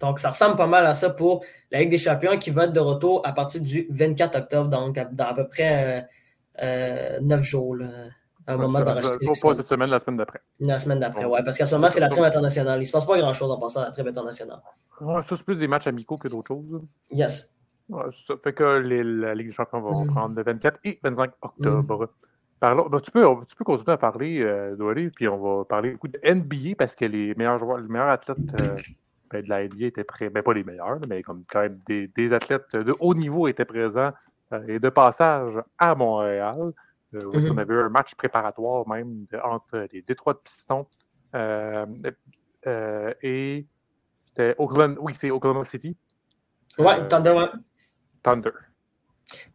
Donc, 0.00 0.18
ça 0.18 0.30
ressemble 0.30 0.56
pas 0.56 0.66
mal 0.66 0.86
à 0.86 0.94
ça 0.94 1.10
pour 1.10 1.44
la 1.70 1.80
Ligue 1.80 1.90
des 1.90 1.98
champions 1.98 2.36
qui 2.38 2.50
va 2.50 2.64
être 2.64 2.72
de 2.72 2.80
retour 2.80 3.22
à 3.24 3.32
partir 3.32 3.60
du 3.60 3.86
24 3.90 4.38
octobre, 4.38 4.68
donc 4.68 4.98
dans 5.12 5.26
à 5.26 5.34
peu 5.34 5.48
près 5.48 6.06
euh, 6.62 7.20
9 7.20 7.42
jours. 7.42 7.76
Là, 7.76 7.86
à 8.46 8.54
un 8.54 8.56
moment 8.56 8.80
d'enregistrer. 8.80 9.26
Pas 9.26 9.54
cette 9.54 9.66
semaine, 9.66 9.90
la 9.90 9.98
semaine 9.98 10.16
d'après. 10.16 10.40
La 10.60 10.78
semaine 10.78 11.00
d'après, 11.00 11.24
oui, 11.24 11.40
parce 11.44 11.58
qu'à 11.58 11.66
ce 11.66 11.74
moment, 11.74 11.88
c'est 11.88 12.00
la 12.00 12.08
trêve 12.08 12.24
internationale. 12.24 12.78
Il 12.78 12.82
ne 12.82 12.86
se 12.86 12.92
passe 12.92 13.04
pas 13.04 13.18
grand-chose 13.18 13.50
en 13.50 13.58
passant 13.58 13.82
à 13.82 13.86
la 13.86 13.90
trêve 13.90 14.06
internationale. 14.06 14.60
Ouais, 15.00 15.22
ça, 15.22 15.36
c'est 15.36 15.42
plus 15.42 15.58
des 15.58 15.68
matchs 15.68 15.86
amicaux 15.86 16.16
que 16.16 16.28
d'autres 16.28 16.48
choses. 16.48 16.82
Yes. 17.10 17.52
Ouais, 17.88 18.04
ça 18.26 18.34
fait 18.42 18.52
que 18.52 18.78
les, 18.78 19.02
la 19.02 19.34
Ligue 19.34 19.48
des 19.48 19.52
champions 19.52 19.80
va 19.80 19.90
reprendre 19.90 20.34
le 20.36 20.42
24 20.42 20.80
et 20.84 20.98
25 21.02 21.30
octobre. 21.42 22.04
Mm. 22.04 22.08
Ben, 22.58 23.00
tu, 23.02 23.10
peux, 23.10 23.24
tu 23.46 23.54
peux 23.54 23.64
continuer 23.64 23.92
à 23.92 23.98
parler, 23.98 24.40
euh, 24.40 25.10
puis 25.14 25.28
on 25.28 25.36
va 25.36 25.64
parler 25.64 25.90
beaucoup 25.90 26.08
de 26.08 26.18
NBA 26.24 26.74
parce 26.78 26.96
que 26.96 27.04
les 27.04 27.34
meilleurs 27.34 27.58
joueurs, 27.58 27.78
les 27.78 27.88
meilleurs 27.88 28.08
athlètes 28.08 28.38
euh, 28.60 28.76
ben, 29.30 29.42
de 29.42 29.48
la 29.48 29.64
NBA 29.64 29.86
étaient 29.86 30.04
prêts. 30.04 30.30
Ben, 30.30 30.42
pas 30.42 30.52
les 30.52 30.64
meilleurs, 30.64 30.98
mais 31.08 31.22
comme 31.22 31.44
quand 31.50 31.60
même 31.60 31.78
des, 31.86 32.08
des 32.08 32.32
athlètes 32.32 32.74
de 32.74 32.94
haut 33.00 33.14
niveau 33.14 33.48
étaient 33.48 33.64
présents 33.64 34.12
euh, 34.52 34.62
et 34.68 34.78
de 34.78 34.88
passage 34.88 35.54
à 35.78 35.94
Montréal. 35.94 36.72
Euh, 37.14 37.24
où 37.24 37.32
mm-hmm. 37.32 37.52
on 37.52 37.58
avait 37.58 37.74
eu 37.74 37.78
un 37.78 37.88
match 37.88 38.14
préparatoire 38.16 38.86
même 38.88 39.26
entre 39.44 39.86
les 39.92 40.02
Détroits 40.02 40.34
de 40.34 40.38
Pistons 40.38 40.86
et 43.22 43.66
c'était 44.36 44.54
Oklahoma, 44.58 44.96
oui, 45.00 45.14
c'est 45.14 45.30
Oklahoma 45.30 45.64
City. 45.64 45.96
Ouais, 46.78 47.08
Thunder, 47.08 47.30
ouais. 47.30 47.48
Thunder. 48.22 48.50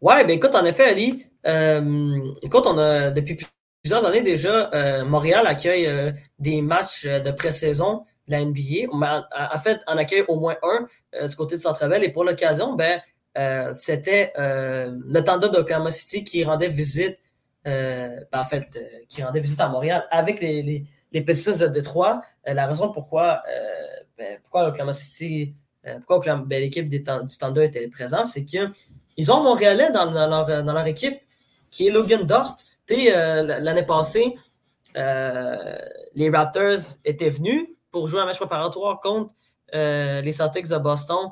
Ouais, 0.01 0.25
ben 0.25 0.31
écoute, 0.31 0.55
en 0.55 0.65
effet, 0.65 0.85
Ali, 0.85 1.27
euh, 1.45 2.33
écoute, 2.41 2.65
on 2.65 2.77
a 2.79 3.11
depuis 3.11 3.37
plusieurs 3.83 4.05
années 4.05 4.23
déjà, 4.23 4.71
euh, 4.73 5.05
Montréal 5.05 5.45
accueille 5.45 5.85
euh, 5.85 6.11
des 6.39 6.61
matchs 6.61 7.05
de 7.05 7.31
pré-saison 7.31 8.05
la 8.27 8.43
NBA. 8.43 8.87
En, 8.91 9.59
fait, 9.59 9.79
on 9.87 9.97
accueille 9.97 10.23
au 10.27 10.39
moins 10.39 10.55
un 10.63 11.27
du 11.27 11.35
côté 11.35 11.57
de 11.57 11.61
Centre-Ville. 11.61 12.03
Et 12.03 12.09
pour 12.09 12.23
l'occasion, 12.23 12.73
ben, 12.73 13.01
c'était 13.73 14.31
le 14.37 15.19
Thunder 15.19 15.49
d'Oklahoma 15.49 15.91
City 15.91 16.23
qui 16.23 16.43
rendait 16.43 16.69
visite, 16.69 17.17
ben, 17.65 18.23
en 18.33 18.45
fait, 18.45 18.79
qui 19.09 19.23
rendait 19.23 19.39
visite 19.39 19.59
à 19.59 19.69
Montréal 19.69 20.05
avec 20.11 20.39
les, 20.41 20.85
les, 21.11 21.21
Pistons 21.21 21.57
de 21.57 21.67
Détroit. 21.67 22.21
la 22.45 22.67
raison 22.67 22.91
pourquoi, 22.91 23.43
ben, 24.17 24.39
pourquoi 24.43 24.93
City, 24.93 25.53
pourquoi 26.07 26.35
ben, 26.37 26.61
l'équipe 26.61 26.87
du 26.87 27.03
Thunder 27.03 27.65
était 27.65 27.87
présente, 27.87 28.27
c'est 28.27 28.45
que 28.45 28.71
ils 29.17 29.31
ont 29.31 29.43
Montréalais 29.43 29.91
dans, 29.91 30.09
leur, 30.09 30.87
équipe, 30.87 31.17
qui 31.69 31.87
est 31.87 31.91
Logan 31.91 32.23
Dort. 32.23 32.55
Euh, 32.91 33.43
L'année 33.43 33.83
passée, 33.83 34.35
euh, 34.97 35.77
les 36.13 36.29
Raptors 36.29 36.79
étaient 37.05 37.29
venus 37.29 37.67
pour 37.91 38.07
jouer 38.07 38.21
un 38.21 38.25
match 38.25 38.37
préparatoire 38.37 38.99
contre 38.99 39.33
euh, 39.73 40.21
les 40.21 40.31
Celtics 40.31 40.67
de 40.67 40.77
Boston 40.77 41.29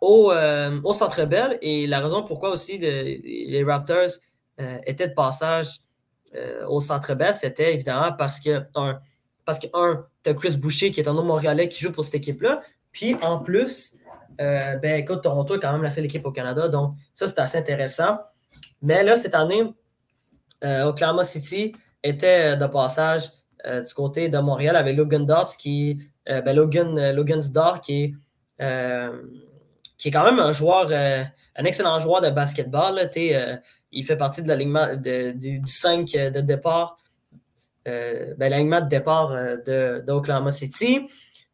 au, 0.00 0.30
euh, 0.32 0.80
au 0.84 0.92
Centre 0.92 1.24
Bell. 1.24 1.58
Et 1.62 1.86
la 1.86 2.00
raison 2.00 2.22
pourquoi 2.22 2.50
aussi 2.50 2.78
les 2.78 3.64
Raptors 3.66 4.10
étaient 4.86 5.08
de 5.08 5.14
passage 5.14 5.80
au 6.66 6.80
Centre 6.80 7.14
Bell, 7.14 7.32
c'était 7.32 7.72
évidemment 7.72 8.12
parce 8.12 8.40
que, 8.40 8.64
un, 8.74 9.00
parce 9.44 9.58
que, 9.58 9.66
un, 9.72 10.04
tu 10.22 10.30
as 10.30 10.34
Chris 10.34 10.56
Boucher 10.56 10.90
qui 10.90 11.00
est 11.00 11.08
un 11.08 11.16
homme 11.16 11.28
montréalais 11.28 11.68
qui 11.68 11.80
joue 11.80 11.92
pour 11.92 12.04
cette 12.04 12.16
équipe-là. 12.16 12.60
Puis 12.92 13.14
en 13.22 13.38
plus, 13.38 13.96
euh, 14.40 14.76
ben 14.76 15.00
écoute, 15.00 15.22
Toronto 15.22 15.56
est 15.56 15.60
quand 15.60 15.72
même 15.72 15.82
la 15.82 15.90
seule 15.90 16.04
équipe 16.04 16.24
au 16.24 16.32
Canada, 16.32 16.68
donc 16.68 16.94
ça, 17.14 17.26
c'est 17.26 17.38
assez 17.38 17.58
intéressant. 17.58 18.18
Mais 18.82 19.02
là, 19.02 19.16
cette 19.16 19.34
année, 19.34 19.74
euh, 20.64 20.84
Oklahoma 20.84 21.24
City 21.24 21.72
était 22.02 22.52
euh, 22.52 22.56
de 22.56 22.66
passage 22.66 23.32
du 23.64 23.94
côté 23.94 24.28
de 24.28 24.38
Montréal 24.38 24.76
avec 24.76 24.96
Logan 24.96 25.26
Dort, 25.26 25.56
qui 25.56 25.98
ben, 26.26 26.52
Logan, 26.54 27.12
Logan 27.12 27.40
Dort, 27.50 27.80
qui 27.80 28.14
est, 28.60 29.10
qui 29.96 30.08
est 30.08 30.10
quand 30.10 30.24
même 30.24 30.38
un 30.38 30.52
joueur, 30.52 30.90
un 30.92 31.64
excellent 31.64 31.98
joueur 31.98 32.20
de 32.20 32.30
basketball. 32.30 33.10
il 33.90 34.04
fait 34.04 34.16
partie 34.16 34.42
de 34.42 34.48
l'alignement 34.48 34.94
du 34.96 35.60
5 35.66 36.06
de 36.10 36.40
départ, 36.40 36.98
ben, 37.84 38.36
l'alignement 38.38 38.80
de 38.80 38.88
départ 38.88 39.34
d'Oklahoma 40.06 40.52
City. 40.52 41.00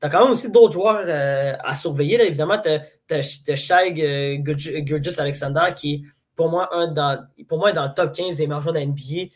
Tu 0.05 0.07
as 0.07 0.11
quand 0.11 0.23
même 0.23 0.33
aussi 0.33 0.51
d'autres 0.51 0.75
joueurs 0.75 1.05
euh, 1.07 1.57
à 1.61 1.75
surveiller. 1.75 2.19
Là. 2.19 2.25
Évidemment, 2.25 2.59
tu 2.59 2.69
as, 2.69 2.83
euh, 3.11 4.37
Gurgis 4.37 5.19
Alexander 5.19 5.69
qui, 5.75 6.05
pour 6.35 6.51
moi, 6.51 6.69
un 6.75 6.89
dans, 6.89 7.25
pour 7.49 7.59
moi, 7.59 7.71
est 7.71 7.75
dans 7.75 7.87
le 7.87 7.95
top 7.95 8.13
15 8.15 8.37
des 8.37 8.45
joueurs 8.45 8.73
de 8.73 8.81
NBA, 8.81 9.33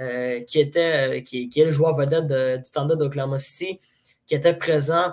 euh, 0.00 0.40
qui, 0.40 0.60
était, 0.60 1.22
qui, 1.22 1.50
est 1.56 1.64
le 1.64 1.70
joueur 1.70 1.94
vedette 1.94 2.26
du 2.26 2.70
Thunder 2.70 2.96
d'Oklahoma 2.96 3.38
City, 3.38 3.80
qui 4.26 4.34
était 4.34 4.54
présent 4.54 5.12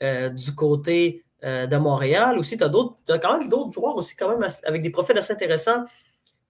du 0.00 0.52
côté 0.56 1.22
de 1.42 1.76
Montréal. 1.76 2.38
Aussi, 2.38 2.56
tu 2.56 2.64
as, 2.64 3.18
quand 3.18 3.38
même 3.38 3.48
d'autres 3.48 3.72
joueurs 3.72 3.96
aussi, 3.96 4.16
quand 4.16 4.28
même, 4.28 4.48
avec 4.64 4.82
des 4.82 4.90
profils 4.90 5.16
assez 5.16 5.32
intéressants. 5.32 5.84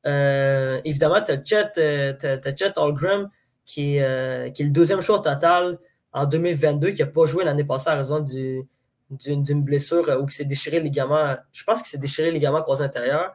évidemment, 0.04 1.20
tu 1.22 1.32
as 1.32 1.44
Chet, 1.44 2.72
Algrim, 2.76 3.28
qui, 3.66 3.74
qui 3.74 3.98
est 3.98 4.60
le 4.60 4.70
deuxième 4.70 5.02
choix 5.02 5.20
total 5.20 5.78
en 6.12 6.26
2022 6.26 6.90
qui 6.90 7.02
n'a 7.02 7.06
pas 7.06 7.26
joué 7.26 7.44
l'année 7.44 7.64
passée 7.64 7.90
à 7.90 7.94
raison 7.94 8.20
d'une 8.20 9.62
blessure 9.62 10.08
euh, 10.08 10.18
ou 10.18 10.26
qui 10.26 10.36
s'est 10.36 10.44
déchiré 10.44 10.78
le 10.78 10.84
ligament. 10.84 11.36
Je 11.52 11.64
pense 11.64 11.80
qu'il 11.82 11.88
s'est 11.90 11.98
déchiré 11.98 12.28
le 12.28 12.34
ligament 12.34 12.62
croisé 12.62 12.84
intérieur. 12.84 13.34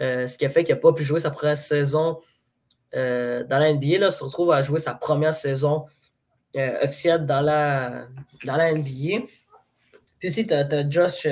Euh, 0.00 0.26
ce 0.26 0.36
qui 0.36 0.46
a 0.46 0.48
fait 0.48 0.62
qu'il 0.62 0.74
n'a 0.74 0.80
pas 0.80 0.92
pu 0.92 1.02
jouer 1.02 1.18
sa 1.18 1.30
première 1.30 1.56
saison 1.56 2.20
euh, 2.94 3.44
dans 3.44 3.58
la 3.58 3.72
NBA. 3.72 4.10
Se 4.10 4.24
retrouve 4.24 4.52
à 4.52 4.62
jouer 4.62 4.78
sa 4.78 4.94
première 4.94 5.34
saison 5.34 5.86
officielle 6.82 7.24
dans 7.26 7.40
la, 7.40 8.08
NBA. 8.44 9.26
Puis 10.18 10.28
aussi, 10.28 10.46
tu 10.46 10.54
as, 10.54 10.90
Josh, 10.90 11.26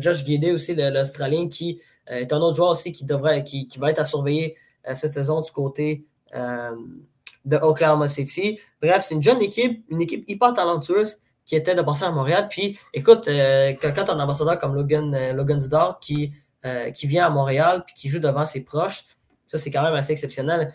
Josh 0.00 0.24
Guédé 0.24 0.52
aussi, 0.52 0.74
l'Australien, 0.76 1.48
qui 1.48 1.80
est 2.06 2.32
un 2.32 2.38
autre 2.38 2.56
joueur 2.56 2.70
aussi 2.70 2.92
qui, 2.92 3.04
devrait, 3.04 3.44
va 3.78 3.90
être 3.90 3.98
à 3.98 4.04
surveiller 4.04 4.56
cette 4.94 5.12
saison 5.12 5.40
du 5.40 5.50
côté 5.50 6.04
de 6.32 7.56
Oklahoma 7.56 8.08
City. 8.08 8.60
Bref, 8.80 9.04
c'est 9.06 9.14
une 9.14 9.22
jeune 9.22 9.42
équipe, 9.42 9.84
une 9.88 10.02
équipe 10.02 10.28
hyper 10.28 10.52
talentueuse 10.52 11.18
qui 11.48 11.56
était 11.56 11.74
de 11.74 11.82
passer 11.82 12.04
à 12.04 12.10
Montréal. 12.10 12.46
Puis, 12.48 12.78
écoute, 12.92 13.26
euh, 13.26 13.72
quand 13.80 13.92
tu 13.92 14.10
as 14.10 14.14
un 14.14 14.20
ambassadeur 14.20 14.58
comme 14.58 14.74
Logan, 14.74 15.14
euh, 15.14 15.32
Logan 15.32 15.58
qui, 16.00 16.30
euh, 16.66 16.90
qui 16.90 17.06
vient 17.06 17.26
à 17.26 17.30
Montréal 17.30 17.84
puis 17.86 17.94
qui 17.94 18.08
joue 18.10 18.18
devant 18.18 18.44
ses 18.44 18.64
proches, 18.64 19.04
ça, 19.46 19.56
c'est 19.56 19.70
quand 19.70 19.82
même 19.82 19.94
assez 19.94 20.12
exceptionnel. 20.12 20.74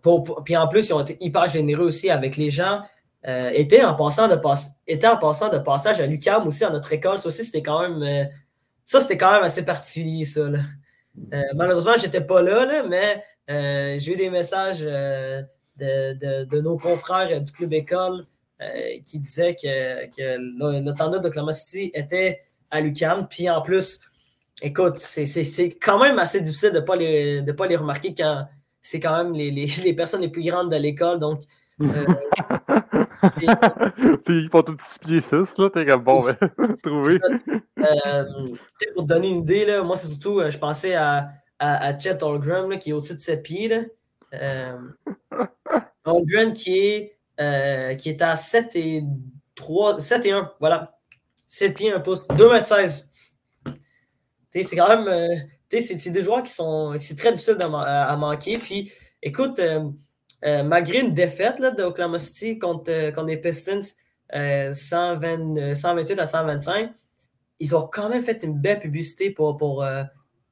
Pour, 0.00 0.42
puis 0.44 0.56
en 0.56 0.68
plus, 0.68 0.88
ils 0.88 0.92
ont 0.92 1.00
été 1.00 1.16
hyper 1.20 1.48
généreux 1.48 1.86
aussi 1.86 2.10
avec 2.10 2.36
les 2.36 2.50
gens. 2.50 2.82
étaient, 3.24 3.84
en 3.84 3.94
passant 3.94 4.28
de 4.28 4.34
en 4.34 5.16
passant 5.16 5.48
de 5.48 5.58
passage 5.58 6.00
à 6.00 6.06
l'UCAM 6.06 6.46
aussi, 6.46 6.64
à 6.64 6.70
notre 6.70 6.92
école. 6.92 7.18
Ça 7.18 7.28
aussi, 7.28 7.44
c'était 7.44 7.62
quand 7.62 7.88
même. 7.88 8.28
ça, 8.84 9.00
c'était 9.00 9.16
quand 9.16 9.32
même 9.32 9.42
assez 9.42 9.64
particulier, 9.64 10.24
ça. 10.24 10.48
malheureusement, 11.54 11.94
je 11.96 12.06
n'étais 12.06 12.20
pas 12.20 12.42
là, 12.42 12.64
là 12.64 12.82
mais 12.84 13.22
euh, 13.50 13.98
j'ai 13.98 14.12
eu 14.12 14.16
des 14.16 14.30
messages 14.30 14.82
euh, 14.82 15.42
de, 15.78 16.60
nos 16.60 16.76
confrères 16.76 17.40
du 17.40 17.52
club 17.52 17.72
école 17.72 18.26
euh, 18.60 18.98
qui 19.06 19.18
disaient 19.18 19.54
que, 19.54 20.06
que 20.06 20.36
le, 20.38 20.80
le 20.80 21.20
d'Oklahoma 21.20 21.52
City 21.52 21.90
était 21.94 22.40
à 22.70 22.80
l'UQAM. 22.80 23.26
Puis 23.28 23.48
en 23.48 23.62
plus, 23.62 24.00
écoute, 24.62 24.98
c'est 24.98 25.78
quand 25.80 26.00
même 26.00 26.18
assez 26.18 26.40
difficile 26.40 26.70
de 26.70 26.80
ne 26.80 26.84
pas, 26.84 26.96
les, 26.96 27.44
pas 27.56 27.66
les 27.66 27.76
remarquer 27.76 28.14
quand 28.14 28.46
c'est 28.80 29.00
quand 29.00 29.24
même 29.24 29.32
les, 29.32 29.50
les, 29.50 29.92
personnes 29.94 30.22
les 30.22 30.28
plus 30.28 30.42
grandes 30.42 30.70
de 30.70 30.76
l'école. 30.76 31.18
Donc, 31.18 31.42
ils 31.80 31.90
font 34.50 34.62
tout 34.62 34.76
6 34.80 34.98
pieds 35.00 35.20
6, 35.20 35.58
là. 35.58 35.70
T'es 35.70 35.84
comme 35.86 36.04
bon, 36.04 36.22
ben, 36.24 36.36
trouvé. 36.82 37.18
pour 38.94 39.04
te 39.04 39.08
donner 39.08 39.28
une 39.28 39.42
idée, 39.42 39.66
là, 39.66 39.82
moi, 39.82 39.96
c'est 39.96 40.08
surtout, 40.08 40.40
je 40.48 40.58
pensais 40.58 40.94
à 40.94 41.28
à, 41.58 41.98
Chet 41.98 42.22
Holmgren, 42.22 42.78
qui 42.78 42.90
est 42.90 42.92
au-dessus 42.92 43.14
de 43.14 43.20
7 43.20 43.42
pieds. 43.42 43.68
Là. 43.68 43.82
Euh, 44.34 44.78
qui 46.54 46.78
est, 46.78 47.18
euh, 47.40 47.94
qui 47.94 48.10
est 48.10 48.22
à 48.22 48.36
7 48.36 48.76
et 48.76 49.02
3, 49.54 50.00
7 50.00 50.26
et 50.26 50.32
1, 50.32 50.52
voilà. 50.60 50.98
7 51.46 51.74
pieds, 51.74 51.92
1 51.92 52.00
pouce, 52.00 52.28
2 52.28 52.50
mètres 52.50 52.66
16. 52.66 53.07
C'est 54.52 54.76
quand 54.76 54.88
même. 54.88 55.08
Euh, 55.08 55.36
c'est 55.70 56.10
des 56.10 56.22
joueurs 56.22 56.42
qui 56.42 56.52
sont. 56.52 56.96
C'est 57.00 57.16
très 57.16 57.32
difficile 57.32 57.56
à, 57.60 58.16
manquer. 58.16 58.58
Puis, 58.58 58.92
écoute, 59.22 59.58
euh, 59.58 60.62
malgré 60.62 61.00
une 61.00 61.14
défaite 61.14 61.58
là, 61.58 61.70
de 61.70 61.82
Oklahoma 61.82 62.18
City 62.18 62.58
contre, 62.58 63.10
contre 63.14 63.26
les 63.26 63.36
Pistons, 63.36 63.80
120, 64.32 65.74
128 65.74 66.20
à 66.20 66.26
125, 66.26 66.90
ils 67.60 67.76
ont 67.76 67.88
quand 67.90 68.08
même 68.08 68.22
fait 68.22 68.42
une 68.42 68.58
belle 68.58 68.80
publicité 68.80 69.30
pour, 69.30 69.56
pour, 69.56 69.84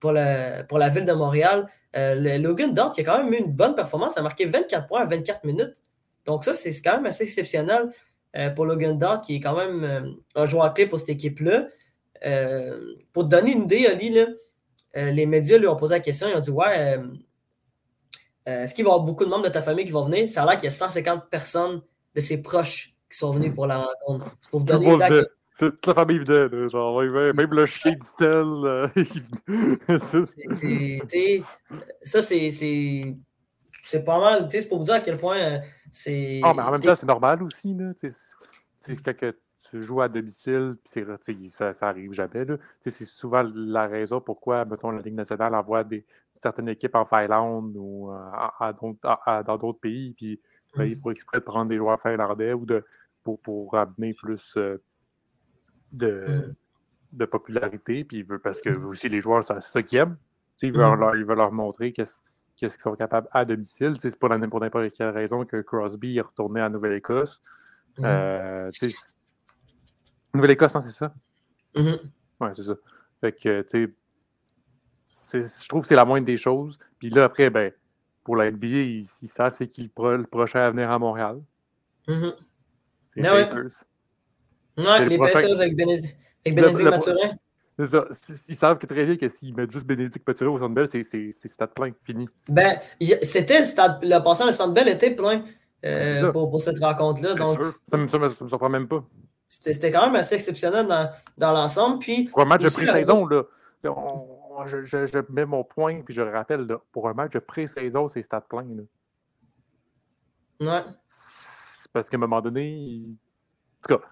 pour 0.01 0.13
la, 0.13 0.65
pour 0.65 0.79
la 0.79 0.89
ville 0.89 1.05
de 1.05 1.13
Montréal. 1.13 1.67
Euh, 1.97 2.39
Logan 2.39 2.75
Dort 2.75 2.93
qui 2.93 3.01
a 3.01 3.05
quand 3.05 3.23
même 3.23 3.33
eu 3.33 3.39
une 3.39 3.53
bonne 3.53 3.75
performance, 3.75 4.19
a 4.19 4.23
marqué 4.23 4.47
24 4.47 4.87
points 4.87 5.01
à 5.01 5.07
24 5.07 5.45
minutes. 5.45 5.83
Donc 6.25 6.45
ça, 6.45 6.53
c'est 6.53 6.71
quand 6.83 6.97
même 6.97 7.07
assez 7.07 7.25
exceptionnel 7.25 7.91
euh, 8.37 8.51
pour 8.51 8.67
Logan 8.67 8.99
Dort, 8.99 9.23
qui 9.23 9.37
est 9.37 9.41
quand 9.41 9.57
même 9.57 9.85
euh, 9.85 10.11
un 10.35 10.47
joueur 10.47 10.73
clé 10.75 10.87
pour 10.87 10.99
cette 10.99 11.09
équipe-là. 11.09 11.69
Pour 13.13 13.25
te 13.25 13.29
donner 13.29 13.53
une 13.53 13.65
idée, 13.65 13.87
Ali, 13.87 14.17
les 14.95 15.27
médias 15.27 15.59
lui 15.59 15.69
ont 15.69 15.77
posé 15.77 15.95
la 15.95 16.01
question, 16.01 16.29
ils 16.29 16.37
ont 16.37 16.41
dit 16.41 16.51
Ouais, 16.51 16.99
est-ce 18.47 18.75
qu'il 18.75 18.85
va 18.85 18.91
y 18.91 18.93
avoir 18.93 19.05
beaucoup 19.05 19.25
de 19.25 19.31
membres 19.31 19.45
de 19.45 19.49
ta 19.49 19.63
famille 19.63 19.85
qui 19.85 19.93
vont 19.93 20.05
venir? 20.05 20.29
Ça 20.29 20.43
a 20.43 20.47
l'air 20.47 20.55
qu'il 20.55 20.65
y 20.65 20.69
a 20.69 20.71
150 20.71 21.29
personnes 21.29 21.83
de 22.15 22.21
ses 22.21 22.41
proches 22.43 22.95
qui 23.11 23.19
sont 23.19 23.31
venus 23.31 23.55
pour 23.55 23.67
la 23.67 23.79
rencontre. 23.79 24.37
C'est 24.41 24.51
pour 24.51 24.61
vous 24.61 24.67
donner 24.67 25.23
C'est 25.55 25.71
toute 25.71 25.87
la 25.87 25.95
famille 25.95 26.19
venait, 26.19 26.69
genre, 26.69 27.01
même 27.01 27.51
le 27.51 27.67
chien 27.67 27.93
du 27.93 28.07
sel. 28.19 28.91
ça, 32.03 32.23
c'est. 32.23 33.17
C'est 33.83 34.05
pas 34.05 34.19
mal, 34.19 34.49
c'est 34.51 34.69
pour 34.69 34.79
vous 34.79 34.85
dire 34.85 34.95
à 34.95 35.01
quel 35.01 35.17
point 35.17 35.37
euh, 35.37 35.59
c'est. 35.93 36.41
Ah, 36.43 36.53
mais 36.55 36.63
en 36.63 36.73
même 36.73 36.83
temps, 36.83 36.97
c'est 36.97 37.07
normal 37.07 37.43
aussi, 37.45 37.73
là. 37.73 37.93
C'est 38.81 38.97
quand 39.03 39.15
tu 39.71 39.83
joues 39.83 40.01
à 40.01 40.09
domicile, 40.09 40.77
puis 40.85 41.49
ça, 41.49 41.75
ça 41.75 41.89
arrive 41.89 42.13
jamais, 42.13 42.47
C'est 42.81 42.91
souvent 43.05 43.43
la 43.55 43.87
raison 43.87 44.21
pourquoi, 44.21 44.65
mettons, 44.65 44.91
la 44.91 45.03
Ligue 45.03 45.15
nationale 45.15 45.55
envoie 45.55 45.85
des, 45.85 46.05
certaines 46.41 46.69
équipes 46.69 46.95
en 46.95 47.05
Finlande 47.05 47.75
ou 47.77 48.13
euh, 48.13 49.43
dans 49.45 49.59
d'autres 49.59 49.81
pays, 49.81 50.15
puis 50.15 50.41
ben, 50.77 50.85
il 50.85 50.97
mm. 50.97 51.01
faut 51.01 51.11
exprès 51.11 51.39
de 51.39 51.45
prendre 51.45 51.69
des 51.69 51.77
joueurs 51.77 52.01
finlandais 52.01 52.53
ou 52.53 52.67
de, 52.67 52.85
pour, 53.23 53.41
pour 53.41 53.77
amener 53.77 54.15
plus 54.15 54.57
euh, 54.57 54.83
de, 55.93 56.27
mm. 56.49 56.55
de, 57.13 57.25
popularité, 57.25 58.05
puis 58.05 58.25
parce 58.25 58.61
que 58.61 58.71
mm. 58.71 58.87
aussi 58.87 59.09
les 59.09 59.21
joueurs, 59.21 59.45
c'est 59.45 59.61
ça 59.61 59.83
qu'ils 59.83 59.99
aiment. 59.99 60.17
Ils 60.63 60.73
veulent, 60.73 60.99
leur, 60.99 61.13
leur 61.13 61.53
montrer 61.53 61.93
qu'est-ce 61.93 62.21
qu'ils 62.57 62.71
sont 62.71 62.97
capables 62.97 63.29
à 63.31 63.45
domicile. 63.45 63.97
C'est 63.99 64.19
pas 64.19 64.39
pour 64.49 64.61
n'importe 64.61 64.93
quelle 64.93 65.11
raison 65.11 65.45
que 65.45 65.61
Crosby 65.61 66.17
est 66.17 66.23
retourné 66.23 66.63
en 66.63 66.71
Nouvelle-Écosse. 66.71 67.43
Euh, 68.01 68.71
Nouvelle-Écosse, 70.37 70.77
hein, 70.77 70.81
c'est 70.81 70.93
ça? 70.93 71.13
Mm-hmm. 71.75 71.99
Oui, 72.41 72.49
c'est 72.55 72.63
ça. 72.63 72.75
Fait 73.21 73.33
que, 73.33 73.63
tu 73.63 73.97
sais, 75.07 75.43
je 75.43 75.69
trouve 75.69 75.83
que 75.83 75.89
c'est 75.89 75.97
la 75.97 76.05
moindre 76.05 76.27
des 76.27 76.37
choses. 76.37 76.79
Puis 76.99 77.11
là, 77.11 77.25
après, 77.25 77.51
ben, 77.51 77.73
pour 78.25 78.37
la 78.37 78.51
NBA, 78.51 78.67
ils, 78.67 79.07
savent 79.07 79.55
c'est 79.55 79.69
qui 79.69 79.91
le, 79.97 80.23
prochain 80.25 80.61
à 80.61 80.71
venir 80.71 80.91
à 80.91 80.99
Montréal. 80.99 81.41
Mm-hmm. 82.09 82.35
C'est 83.09 83.21
les 83.21 83.29
Pacers. 83.29 83.85
Ouais, 84.79 85.09
les 85.09 85.19
Pacers 85.19 85.61
avec, 85.61 85.77
Bénédicte 85.77 86.17
Mathurin. 86.83 87.29
C'est 87.79 87.87
ça. 87.87 88.07
Ils 88.49 88.57
savent 88.57 88.79
que 88.79 88.87
très 88.87 89.05
bien 89.05 89.17
que 89.17 89.29
s'ils 89.29 89.55
mettent 89.55 89.71
juste 89.71 89.87
Bénédicte 89.87 90.27
Mathurin 90.27 90.51
au 90.51 90.59
Centre 90.59 90.75
Bell, 90.75 90.89
c'est 90.89 91.49
stade 91.49 91.75
plein, 91.75 91.93
fini. 92.05 92.29
Ben, 92.49 92.79
c'était 93.23 93.61
le 93.61 93.65
stade. 93.65 93.99
Le 94.03 94.19
passant, 94.23 94.47
le 94.47 94.53
Centre 94.53 94.73
Bell 94.73 94.89
était 94.89 95.15
plein 95.15 95.45
euh, 95.85 96.33
pour, 96.33 96.51
pour, 96.51 96.61
cette 96.61 96.79
rencontre-là. 96.79 97.35
Donc... 97.35 97.59
Ça 97.87 97.97
ne 97.97 98.05
me, 98.05 98.19
me, 98.19 98.29
surprend 98.29 98.69
même 98.69 98.89
pas. 98.89 99.05
C'était 99.49 99.91
quand 99.91 100.07
même 100.07 100.17
assez 100.17 100.35
exceptionnel 100.35 100.87
dans, 100.87 101.11
dans 101.39 101.53
l'ensemble. 101.53 102.05
Pour 102.31 102.41
un 102.41 102.45
match 102.45 102.63
de 102.63 102.69
pré-saison, 102.69 103.27
là, 103.27 103.45
je, 104.67 104.85
je, 104.85 105.07
je, 105.07 105.19
mets 105.31 105.47
mon 105.47 105.65
point, 105.65 106.03
puis 106.03 106.15
je 106.15 106.23
le 106.23 106.31
rappelle, 106.31 106.67
là, 106.67 106.81
pour 106.93 107.09
un 107.09 107.15
match 107.15 107.33
de 107.33 107.39
pré-saison, 107.39 108.09
c'est 108.09 108.23
stade 108.23 108.45
plein. 108.49 108.65
Là. 108.65 108.83
Ouais. 110.61 110.83
Parce 111.93 112.09
qu'à 112.09 112.17
un 112.17 112.21
moment 112.21 112.41
donné, 112.41 113.05
en 113.85 113.89
tout 113.89 113.99
cas, 113.99 114.05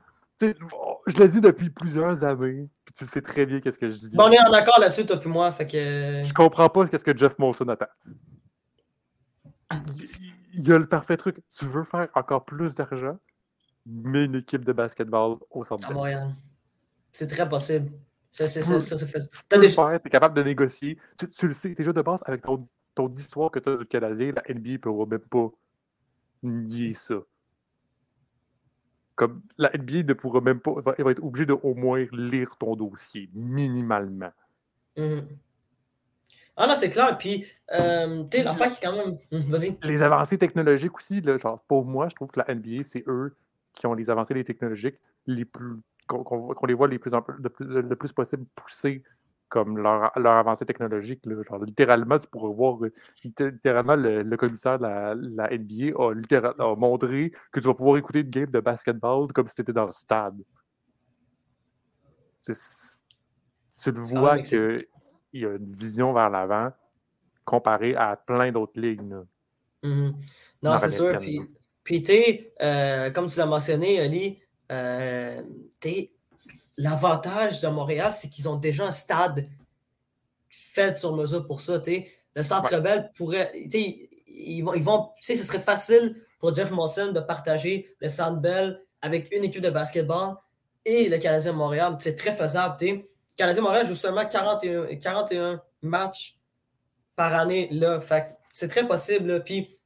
je 1.07 1.17
l'ai 1.17 1.29
dit 1.29 1.41
depuis 1.41 1.71
plusieurs 1.71 2.25
années, 2.25 2.69
puis 2.85 2.95
tu 2.95 3.07
sais 3.07 3.23
très 3.23 3.47
bien 3.47 3.61
qu'est-ce 3.61 3.79
que 3.79 3.91
je 3.91 3.99
dis. 3.99 4.17
on 4.19 4.31
est 4.31 4.41
en 4.41 4.53
accord 4.53 4.79
là-dessus, 4.81 5.07
toi 5.07 5.17
puis 5.17 5.29
moi, 5.29 5.51
fait 5.53 5.67
que... 5.67 6.23
Je 6.25 6.33
comprends 6.33 6.69
pas 6.69 6.87
qu'est-ce 6.87 7.05
que 7.05 7.17
Jeff 7.17 7.39
Molson 7.39 7.69
attend. 7.69 7.87
Il 10.55 10.69
y 10.69 10.73
a 10.73 10.79
le 10.79 10.87
parfait 10.87 11.17
truc. 11.17 11.39
Tu 11.57 11.65
veux 11.65 11.85
faire 11.85 12.09
encore 12.15 12.45
plus 12.45 12.75
d'argent? 12.75 13.19
Mais 13.87 14.25
une 14.25 14.37
équipe 14.37 14.65
de 14.65 14.73
basketball 14.73 15.37
au 15.51 15.65
centre. 15.65 15.91
À 15.91 15.93
Montréal. 15.93 16.35
C'est 17.13 17.27
très 17.27 17.49
possible. 17.49 17.93
Ça, 18.33 18.49
c'est 18.49 18.63
ça, 18.63 18.81
ça, 18.81 19.07
fait. 19.07 19.21
Tu 19.49 19.67
es 19.67 20.11
capable 20.11 20.37
de 20.37 20.43
négocier. 20.43 20.99
Tu, 21.17 21.47
le 21.47 21.53
sais, 21.53 21.75
déjà 21.75 21.93
de 21.93 22.03
base, 22.03 22.21
avec 22.27 22.43
ton, 22.43 22.67
ton 22.95 23.09
histoire 23.15 23.51
que 23.51 23.61
tu 23.61 23.69
as 23.69 23.77
du 23.77 23.87
Canadien, 23.87 24.33
la 24.33 24.43
NBA 24.53 24.71
ne 24.71 24.77
peut 24.79 24.91
même 24.91 25.21
pas 25.21 25.53
nier 26.43 26.95
ça. 26.95 27.15
Comme 29.15 29.43
la 29.57 29.71
NBA 29.71 30.03
ne 30.03 30.13
pourra 30.15 30.41
même 30.41 30.59
pas. 30.59 30.75
Elle 30.99 31.05
va 31.05 31.13
être 31.13 31.23
obligée 31.23 31.47
de 31.47 31.53
au 31.53 31.75
moins 31.75 32.05
lire 32.11 32.57
ton 32.59 32.75
dossier, 32.75 33.31
minimalement. 33.33 34.33
Mm-hmm. 34.97 35.27
Ah 36.57 36.67
non, 36.67 36.75
c'est 36.75 36.91
clair. 36.91 37.17
Puis, 37.17 37.47
euh, 37.73 38.25
tu 38.25 38.39
sais, 38.39 38.45
l'affaire 38.45 38.73
qui 38.73 38.81
quand 38.81 38.97
même. 38.97 39.19
Hum, 39.31 39.41
vas-y. 39.43 39.77
Les 39.83 40.03
avancées 40.03 40.39
technologiques 40.39 40.97
aussi, 40.97 41.21
là, 41.21 41.37
genre, 41.37 41.61
pour 41.69 41.85
moi, 41.85 42.09
je 42.09 42.17
trouve 42.17 42.31
que 42.31 42.41
la 42.41 42.53
NBA, 42.53 42.83
c'est 42.83 43.05
eux 43.07 43.37
qui 43.75 43.87
ont 43.87 43.95
les 43.95 44.09
avancées 44.09 44.35
les 44.35 44.45
technologiques 44.45 44.97
les 45.27 45.45
plus 45.45 45.77
qu'on 46.07 46.67
les 46.67 46.75
voit 46.75 46.89
les 46.89 46.99
plus, 46.99 47.11
le, 47.11 47.49
plus, 47.49 47.67
le 47.67 47.97
plus 47.97 48.13
possible 48.13 48.45
pousser 48.55 49.03
comme 49.49 49.79
leur, 49.79 50.11
leur 50.19 50.33
avancée 50.33 50.67
technologique. 50.67 51.21
Genre, 51.25 51.65
littéralement, 51.65 52.19
tu 52.19 52.27
pourrais 52.29 52.53
voir 52.53 52.79
littéralement 53.23 53.97
le, 53.97 54.37
commissaire 54.37 54.79
de 54.79 54.83
la, 54.83 55.15
la 55.15 55.49
NBA 55.57 55.95
a, 55.97 56.75
montré 56.75 57.33
que 57.53 57.61
tu 57.61 57.67
vas 57.67 57.75
pouvoir 57.75 57.99
écouter 57.99 58.21
une 58.21 58.31
game 58.31 58.51
de 58.51 58.61
basketball 58.61 59.33
comme 59.33 59.47
si 59.47 59.55
tu 59.55 59.63
étais 59.63 59.73
dans 59.73 59.87
le 59.87 59.93
stade. 59.93 60.43
Tu 62.45 62.53
le 63.93 64.01
vois 64.01 64.41
qu'il 64.41 64.87
y 65.33 65.47
a 65.47 65.55
une 65.55 65.75
vision 65.77 66.13
vers 66.13 66.31
l'avant 66.31 66.73
comparée 67.45 67.95
à 67.95 68.17
plein 68.17 68.51
d'autres 68.51 68.81
ligues. 68.81 69.03
Mm-hmm. 69.83 70.15
Non, 70.63 70.79
c'est 70.79 70.91
sûr. 70.91 71.19
Puis, 71.19 71.41
tu 71.85 72.03
euh, 72.63 73.11
comme 73.11 73.29
tu 73.29 73.39
l'as 73.39 73.47
mentionné, 73.47 74.01
Ali, 74.01 74.41
euh, 74.73 75.43
l'avantage 76.77 77.61
de 77.61 77.69
Montréal, 77.69 78.13
c'est 78.17 78.29
qu'ils 78.29 78.49
ont 78.49 78.57
déjà 78.57 78.87
un 78.87 78.91
stade 78.91 79.49
fait 80.49 80.97
sur 80.97 81.15
mesure 81.15 81.47
pour 81.47 81.61
ça. 81.61 81.81
Le 82.35 82.43
Centre 82.43 82.79
Bell 82.81 83.11
pourrait. 83.17 83.53
Ils 84.37 84.63
vont, 84.63 84.75
ils 84.75 84.83
vont, 84.83 85.11
ce 85.21 85.35
serait 85.37 85.61
facile 85.61 86.21
pour 86.41 86.55
Jeff 86.55 86.71
Monson 86.71 87.13
de 87.13 87.21
partager 87.21 87.95
le 88.01 88.09
Centre 88.09 88.41
Bell 88.41 88.81
avec 89.01 89.33
une 89.35 89.45
équipe 89.45 89.63
de 89.63 89.71
basketball 89.71 90.37
et 90.85 91.09
le 91.09 91.19
Canadien 91.19 91.53
de 91.53 91.57
Montréal. 91.57 91.97
C'est 92.01 92.17
très 92.17 92.33
faisable. 92.33 92.77
Le 92.81 93.03
Canadien 93.37 93.63
de 93.63 93.67
Montréal 93.67 93.87
joue 93.87 93.95
seulement 93.95 94.27
41, 94.27 94.97
41 94.97 95.63
matchs 95.83 96.39
par 97.15 97.35
année. 97.35 97.69
là. 97.71 98.01
C'est 98.53 98.69
très 98.69 98.87
possible. 98.87 99.45
Puis, 99.45 99.79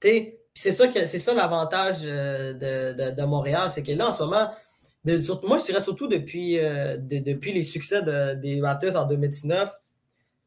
tu 0.00 0.37
c'est 0.58 0.72
ça, 0.72 0.86
c'est 0.92 1.18
ça 1.20 1.34
l'avantage 1.34 1.98
euh, 2.04 2.52
de, 2.52 3.22
Montréal, 3.22 3.70
c'est 3.70 3.84
que 3.84 3.92
là, 3.92 4.08
en 4.08 4.12
ce 4.12 4.24
moment, 4.24 4.50
moi, 5.44 5.56
je 5.56 5.64
dirais 5.64 5.80
surtout 5.80 6.08
depuis, 6.08 6.58
euh, 6.58 6.96
depuis 6.98 7.52
les 7.52 7.62
succès 7.62 8.02
des 8.02 8.60
Raptors 8.60 8.96
en 8.96 9.04
2019, 9.04 9.70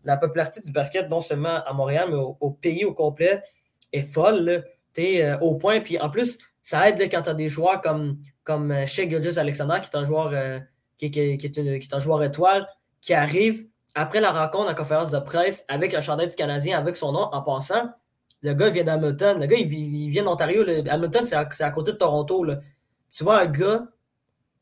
la 0.03 0.17
popularité 0.17 0.59
du 0.59 0.73
basket, 0.73 1.09
non 1.09 1.21
seulement 1.21 1.63
à 1.63 1.71
Montréal, 1.71 2.09
mais 2.09 2.17
au, 2.17 2.51
pays 2.51 2.83
au 2.83 2.93
complet, 2.93 3.41
est 3.93 4.01
folle. 4.01 4.65
Euh, 4.99 5.37
au 5.39 5.55
point, 5.55 5.79
puis 5.79 5.97
en 5.97 6.09
plus, 6.09 6.37
ça 6.61 6.89
aide 6.89 7.01
quand 7.09 7.21
tu 7.21 7.29
as 7.29 7.33
des 7.33 7.47
joueurs 7.47 7.79
comme, 7.79 8.19
comme 8.43 8.85
Shea 8.85 9.03
Alexander, 9.37 9.77
qui 9.81 9.89
est 9.89 9.95
un 9.95 10.03
joueur 10.03 10.61
qui, 10.97 11.05
est 11.05 11.93
un 11.93 11.99
joueur 11.99 12.21
étoile, 12.21 12.67
qui 12.99 13.13
arrive 13.13 13.65
après 13.95 14.19
la 14.19 14.33
rencontre 14.33 14.69
en 14.69 14.75
conférence 14.75 15.11
de 15.11 15.19
presse 15.19 15.63
avec 15.69 15.93
un 15.93 16.01
chandail 16.01 16.27
du 16.27 16.35
Canadien, 16.35 16.77
avec 16.77 16.97
son 16.97 17.13
nom, 17.13 17.29
en 17.31 17.41
passant. 17.41 17.91
Le 18.41 18.53
gars 18.53 18.69
vient 18.69 18.83
d'Hamilton. 18.83 19.39
Le 19.39 19.45
gars, 19.45 19.57
il, 19.57 20.09
vient 20.09 20.23
d'Ontario. 20.23 20.63
Hamilton, 20.89 21.25
c'est 21.25 21.63
à, 21.63 21.71
côté 21.71 21.91
de 21.91 21.97
Toronto. 21.97 22.45
Tu 23.11 23.23
vois 23.23 23.41
un 23.41 23.45
gars 23.45 23.87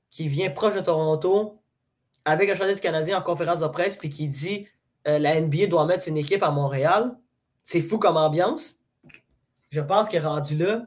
qui 0.09 0.27
vient 0.27 0.49
proche 0.49 0.75
de 0.75 0.81
Toronto 0.81 1.61
avec 2.25 2.49
un 2.49 2.55
chandail 2.55 2.79
Canadien 2.79 3.17
en 3.19 3.21
conférence 3.21 3.59
de 3.59 3.67
presse 3.67 3.97
puis 3.97 4.09
qui 4.09 4.27
dit 4.27 4.67
euh, 5.07 5.19
la 5.19 5.39
NBA 5.39 5.67
doit 5.67 5.85
mettre 5.85 6.07
une 6.07 6.17
équipe 6.17 6.43
à 6.43 6.51
Montréal. 6.51 7.15
C'est 7.63 7.81
fou 7.81 7.99
comme 7.99 8.17
ambiance. 8.17 8.79
Je 9.69 9.81
pense 9.81 10.09
qu'il 10.09 10.17
est 10.17 10.25
rendu 10.25 10.57
là. 10.57 10.85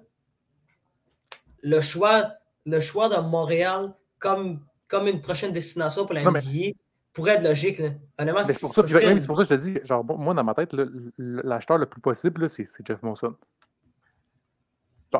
Le 1.62 1.80
choix, 1.80 2.32
le 2.66 2.80
choix 2.80 3.08
de 3.08 3.16
Montréal 3.16 3.94
comme, 4.18 4.60
comme 4.88 5.06
une 5.06 5.20
prochaine 5.20 5.52
destination 5.52 6.04
pour 6.04 6.14
la 6.14 6.24
NBA, 6.24 6.72
pourrait 7.12 7.32
être 7.32 7.44
logique. 7.44 7.76
c'est 7.76 8.60
pour, 8.60 8.74
ça, 8.74 8.82
que 8.82 8.88
je 8.88 9.48
te 9.48 9.54
dis, 9.54 9.78
genre, 9.84 10.04
moi, 10.04 10.34
dans 10.34 10.44
ma 10.44 10.54
tête, 10.54 10.74
l'acheteur 11.18 11.78
le, 11.78 11.86
plus 11.86 12.00
possible, 12.00 12.48
c'est 12.48 12.66
Jeff 12.84 13.02
Monson. 13.02 13.34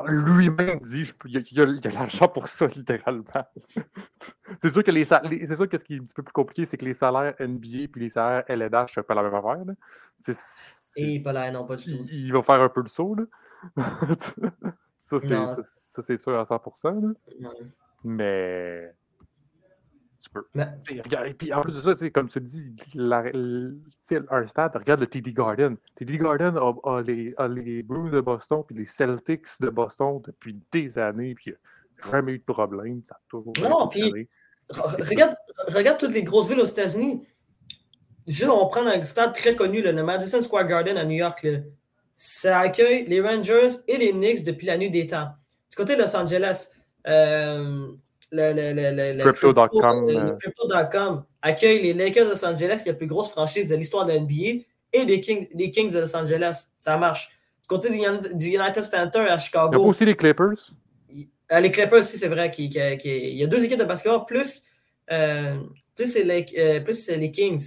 Lui-même 0.07 0.79
dit 0.79 1.13
il 1.25 1.31
y 1.31 1.59
a, 1.59 1.63
a 1.63 1.89
l'argent 1.91 2.27
pour 2.27 2.47
ça, 2.47 2.65
littéralement. 2.65 3.23
c'est 4.61 4.73
sûr 4.73 4.83
que 4.83 4.89
les, 4.89 5.03
c'est 5.03 5.55
sûr 5.55 5.69
que 5.69 5.77
ce 5.77 5.83
qui 5.83 5.95
est 5.95 5.99
un 5.99 6.03
petit 6.03 6.15
peu 6.15 6.23
plus 6.23 6.33
compliqué, 6.33 6.65
c'est 6.65 6.77
que 6.77 6.85
les 6.85 6.93
salaires 6.93 7.35
NBA 7.39 7.77
et 7.77 7.89
les 7.95 8.09
salaires 8.09 8.43
LNH, 8.47 8.93
c'est 8.95 9.03
pas 9.03 9.13
la 9.13 9.21
même 9.21 9.35
affaire. 9.35 9.63
Là. 9.65 9.73
et 10.95 11.19
pas 11.19 11.33
là, 11.33 11.51
non, 11.51 11.65
pas 11.65 11.75
du 11.75 11.85
tout. 11.85 12.03
Il, 12.11 12.33
va 12.33 12.41
faire 12.41 12.61
un 12.61 12.69
peu 12.69 12.81
le 12.81 12.87
saut. 12.87 13.15
Là. 13.15 13.25
ça, 14.99 15.19
c'est, 16.01 16.17
sûr 16.17 16.39
à 16.39 16.43
100%. 16.43 17.13
Mais 18.03 18.95
tu 20.23 20.29
peux. 20.29 20.45
Et 21.25 21.33
puis 21.33 21.53
en 21.53 21.61
plus 21.61 21.73
de 21.73 21.93
ça, 21.93 22.09
comme 22.09 22.29
tu 22.29 22.39
le 22.39 22.45
dis, 22.45 22.75
la, 22.95 23.23
un 24.29 24.47
stade, 24.47 24.75
regarde 24.75 25.01
le 25.01 25.07
TD 25.07 25.33
Garden. 25.33 25.75
TD 25.95 26.17
Garden 26.17 26.57
a, 26.57 27.01
les, 27.01 27.33
a 27.37 27.47
les 27.47 27.83
Bruins 27.83 28.09
de 28.09 28.21
Boston 28.21 28.63
puis 28.65 28.75
les 28.77 28.85
Celtics 28.85 29.47
de 29.59 29.69
Boston 29.69 30.21
depuis 30.25 30.57
des 30.71 30.97
années, 30.97 31.35
puis 31.35 31.45
il 31.47 31.51
n'y 31.51 32.07
a 32.07 32.11
jamais 32.11 32.33
eu 32.33 32.39
de 32.39 32.43
problème. 32.43 33.01
Ça 33.03 33.19
non, 33.33 33.87
puis 33.89 34.27
regarde, 34.71 35.35
regarde 35.67 35.99
toutes 35.99 36.13
les 36.13 36.23
grosses 36.23 36.47
villes 36.47 36.61
aux 36.61 36.65
États-Unis. 36.65 37.27
Juste, 38.25 38.49
on 38.49 38.67
prend 38.67 38.87
un 38.87 39.03
stade 39.03 39.33
très 39.33 39.55
connu, 39.55 39.81
le 39.81 39.91
Madison 40.03 40.41
Square 40.41 40.65
Garden 40.65 40.97
à 40.97 41.03
New 41.03 41.17
York. 41.17 41.45
Ça 42.15 42.59
accueille 42.59 43.05
les 43.05 43.19
Rangers 43.19 43.79
et 43.89 43.97
les 43.97 44.13
Knicks 44.13 44.43
depuis 44.43 44.67
la 44.67 44.77
nuit 44.77 44.89
des 44.89 45.07
temps. 45.07 45.29
Du 45.69 45.75
côté 45.75 45.97
de 45.97 46.01
Los 46.01 46.15
Angeles, 46.15 46.69
euh, 47.07 47.87
Crypto.com 49.19 50.37
Crypto, 50.39 50.67
accueille 51.41 51.81
les 51.81 51.93
Lakers 51.93 52.25
de 52.25 52.29
Los 52.31 52.45
Angeles, 52.45 52.81
qui 52.83 52.89
est 52.89 52.93
la 52.93 52.97
plus 52.97 53.07
grosse 53.07 53.29
franchise 53.29 53.69
de 53.69 53.75
l'histoire 53.75 54.05
de 54.05 54.13
NBA, 54.13 54.63
et 54.93 55.05
les 55.05 55.21
Kings, 55.21 55.47
les 55.53 55.71
Kings 55.71 55.91
de 55.91 55.99
Los 55.99 56.15
Angeles. 56.15 56.69
Ça 56.79 56.97
marche. 56.97 57.29
Du 57.61 57.67
côté 57.67 57.89
du, 57.89 58.47
United 58.47 58.83
Center 58.83 59.19
à 59.19 59.37
Chicago. 59.37 59.71
Il 59.73 59.79
y 59.79 59.83
a 59.83 59.87
aussi 59.87 60.05
les 60.05 60.15
Clippers? 60.15 60.73
les 61.59 61.71
Clippers 61.71 61.99
aussi, 61.99 62.17
c'est 62.17 62.27
vrai. 62.27 62.49
qu'il 62.49 62.65
il 62.65 63.37
y 63.37 63.43
a 63.43 63.47
deux 63.47 63.63
équipes 63.63 63.79
de 63.79 63.85
basketball, 63.85 64.25
plus, 64.25 64.63
plus, 65.95 66.17
les, 66.17 66.81
plus 66.83 67.09
les 67.09 67.31
Kings. 67.31 67.63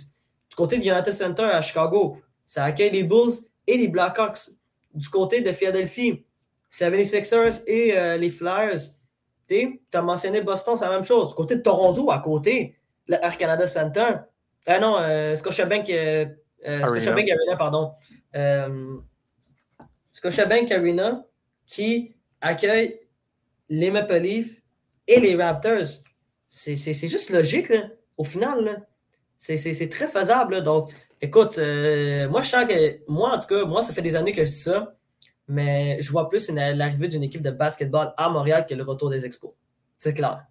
Du 0.50 0.56
côté 0.56 0.78
du 0.78 0.88
United 0.88 1.12
Center 1.12 1.44
à 1.44 1.62
Chicago, 1.62 2.18
ça 2.44 2.64
accueille 2.64 2.90
les 2.90 3.04
Bulls 3.04 3.32
et 3.66 3.78
les 3.78 3.88
Blackhawks. 3.88 4.50
Du 4.94 5.08
côté 5.08 5.42
de 5.42 5.52
Philadelphie, 5.52 6.24
avait 6.84 6.98
les 6.98 7.04
Sixers 7.04 7.62
et 7.66 7.96
euh, 7.96 8.16
les 8.16 8.30
Flyers. 8.30 8.95
Tu 9.48 9.80
as 9.92 10.02
mentionné 10.02 10.40
Boston, 10.40 10.76
c'est 10.76 10.84
la 10.84 10.90
même 10.90 11.04
chose. 11.04 11.34
Côté 11.34 11.56
de 11.56 11.62
Toronto, 11.62 12.10
à 12.10 12.18
côté, 12.18 12.76
le 13.06 13.16
Air 13.22 13.36
Canada 13.36 13.66
Center. 13.66 14.16
Ah 14.66 14.80
non, 14.80 14.98
euh, 14.98 15.36
Scotiabank, 15.36 15.88
euh, 15.90 16.26
euh 16.66 16.84
Scotiabank 16.84 17.28
Arena. 17.30 17.56
pardon. 17.56 17.92
Scotiabank 20.12 20.72
Arena 20.72 21.24
qui 21.66 22.14
accueille 22.40 23.00
les 23.68 23.90
Maple 23.90 24.16
Leafs 24.18 24.62
et 25.06 25.20
les 25.20 25.36
Raptors. 25.36 26.02
C'est 26.48 27.08
juste 27.08 27.30
logique, 27.30 27.68
là, 27.68 27.82
au 28.16 28.24
final. 28.24 28.64
Là. 28.64 28.76
C'est 29.36 29.90
très 29.90 30.06
faisable. 30.06 30.62
Donc, 30.62 30.90
écoute, 31.20 31.58
euh, 31.58 32.28
moi, 32.28 32.42
je 32.42 32.48
sens 32.48 32.64
que, 32.64 33.00
moi, 33.08 33.34
en 33.34 33.38
tout 33.38 33.48
cas, 33.48 33.64
moi, 33.64 33.82
ça 33.82 33.92
fait 33.92 34.02
des 34.02 34.16
années 34.16 34.32
que 34.32 34.44
je 34.44 34.50
dis 34.50 34.56
ça, 34.56 34.94
mais 35.48 36.00
je 36.00 36.10
vois 36.10 36.28
plus 36.28 36.50
l'arrivée 36.50 37.08
d'une 37.08 37.22
équipe 37.22 37.42
de 37.42 37.50
basketball 37.50 38.12
à 38.16 38.28
Montréal 38.28 38.66
que 38.68 38.74
le 38.74 38.82
retour 38.82 39.10
des 39.10 39.24
expos. 39.24 39.52
C'est 39.96 40.14
clair. 40.14 40.46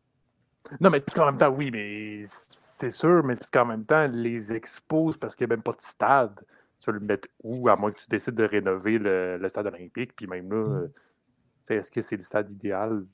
Non, 0.79 0.89
mais 0.89 1.01
en 1.17 1.25
même 1.25 1.37
temps, 1.37 1.49
oui, 1.49 1.69
mais 1.71 2.23
c'est 2.25 2.91
sûr, 2.91 3.23
mais 3.23 3.35
parce 3.35 3.51
qu'en 3.51 3.65
même 3.65 3.85
temps, 3.85 4.07
les 4.07 4.53
expos, 4.53 5.17
parce 5.17 5.35
qu'il 5.35 5.47
n'y 5.47 5.53
a 5.53 5.55
même 5.55 5.63
pas 5.63 5.73
de 5.73 5.81
stade, 5.81 6.41
tu 6.79 6.87
vas 6.87 6.93
le 6.93 6.99
mettre 6.99 7.27
où, 7.43 7.69
à 7.69 7.75
moins 7.75 7.91
que 7.91 7.99
tu 7.99 8.07
décides 8.09 8.35
de 8.35 8.43
rénover 8.43 8.97
le, 8.97 9.45
stade 9.47 9.67
olympique, 9.67 10.15
puis 10.15 10.27
même 10.27 10.49
là, 10.51 10.87
mm. 10.87 11.73
est-ce 11.73 11.91
que 11.91 12.01
c'est 12.01 12.17
le 12.17 12.23
stade 12.23 12.51
idéal? 12.51 13.05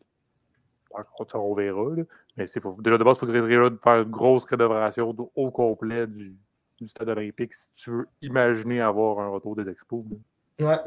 on 1.33 1.53
verra. 1.53 1.95
Mais 2.37 2.45
déjà 2.45 2.97
de 2.97 3.03
base, 3.03 3.17
il 3.17 3.19
faudrait 3.19 3.47
faire 3.47 4.01
une 4.01 4.09
grosse 4.09 4.45
rénovation 4.45 5.15
au 5.35 5.51
complet 5.51 6.07
du, 6.07 6.35
stade 6.87 7.09
olympique 7.09 7.53
si 7.53 7.69
tu 7.75 7.91
veux 7.91 8.07
imaginer 8.21 8.81
avoir 8.81 9.19
un 9.19 9.29
retour 9.29 9.55
des 9.55 9.69
expos. 9.69 10.03
Ouais. 10.59 10.79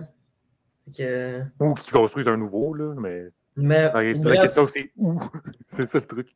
Ou 0.89 1.75
qu'ils 1.75 1.93
construisent 1.93 2.29
un 2.29 2.37
nouveau, 2.37 2.75
là, 2.75 2.95
mais. 2.97 3.27
Mais, 3.57 3.89
la 3.93 4.37
question, 4.37 4.67
c'est 4.67 4.91
où 4.97 5.21
C'est 5.69 5.87
ça 5.87 5.99
le 5.99 6.05
truc. 6.05 6.35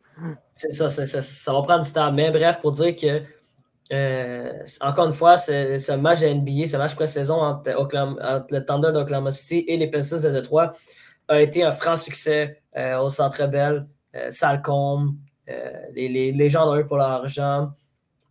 C'est 0.54 0.72
ça, 0.72 0.88
ça, 0.88 1.04
ça, 1.04 1.52
va 1.52 1.62
prendre 1.62 1.84
du 1.84 1.92
temps. 1.92 2.12
Mais 2.12 2.30
bref, 2.30 2.60
pour 2.60 2.70
dire 2.70 2.94
que, 2.94 3.22
euh, 3.92 4.52
encore 4.80 5.08
une 5.08 5.12
fois, 5.12 5.36
ce 5.36 5.96
match 5.96 6.20
de 6.20 6.28
NBA, 6.28 6.68
ce 6.68 6.76
match 6.76 6.94
pré-saison 6.94 7.34
entre, 7.34 7.70
le 8.50 8.60
Thunder 8.60 8.92
d'Oklahoma 8.92 9.32
City 9.32 9.64
et 9.66 9.76
les 9.76 9.90
Pistons 9.90 10.18
de 10.18 10.30
Detroit 10.30 10.72
a 11.26 11.40
été 11.40 11.64
un 11.64 11.72
franc 11.72 11.96
succès 11.96 12.62
euh, 12.76 12.98
au 12.98 13.10
Centre 13.10 13.46
Bell, 13.46 13.86
euh, 14.14 14.30
Salcombe, 14.30 15.14
euh, 15.48 15.70
les, 15.94 16.08
les, 16.08 16.32
les, 16.32 16.48
gens 16.48 16.70
ont 16.70 16.76
eu 16.76 16.86
pour 16.86 16.96
leur 16.96 17.08
argent. 17.08 17.70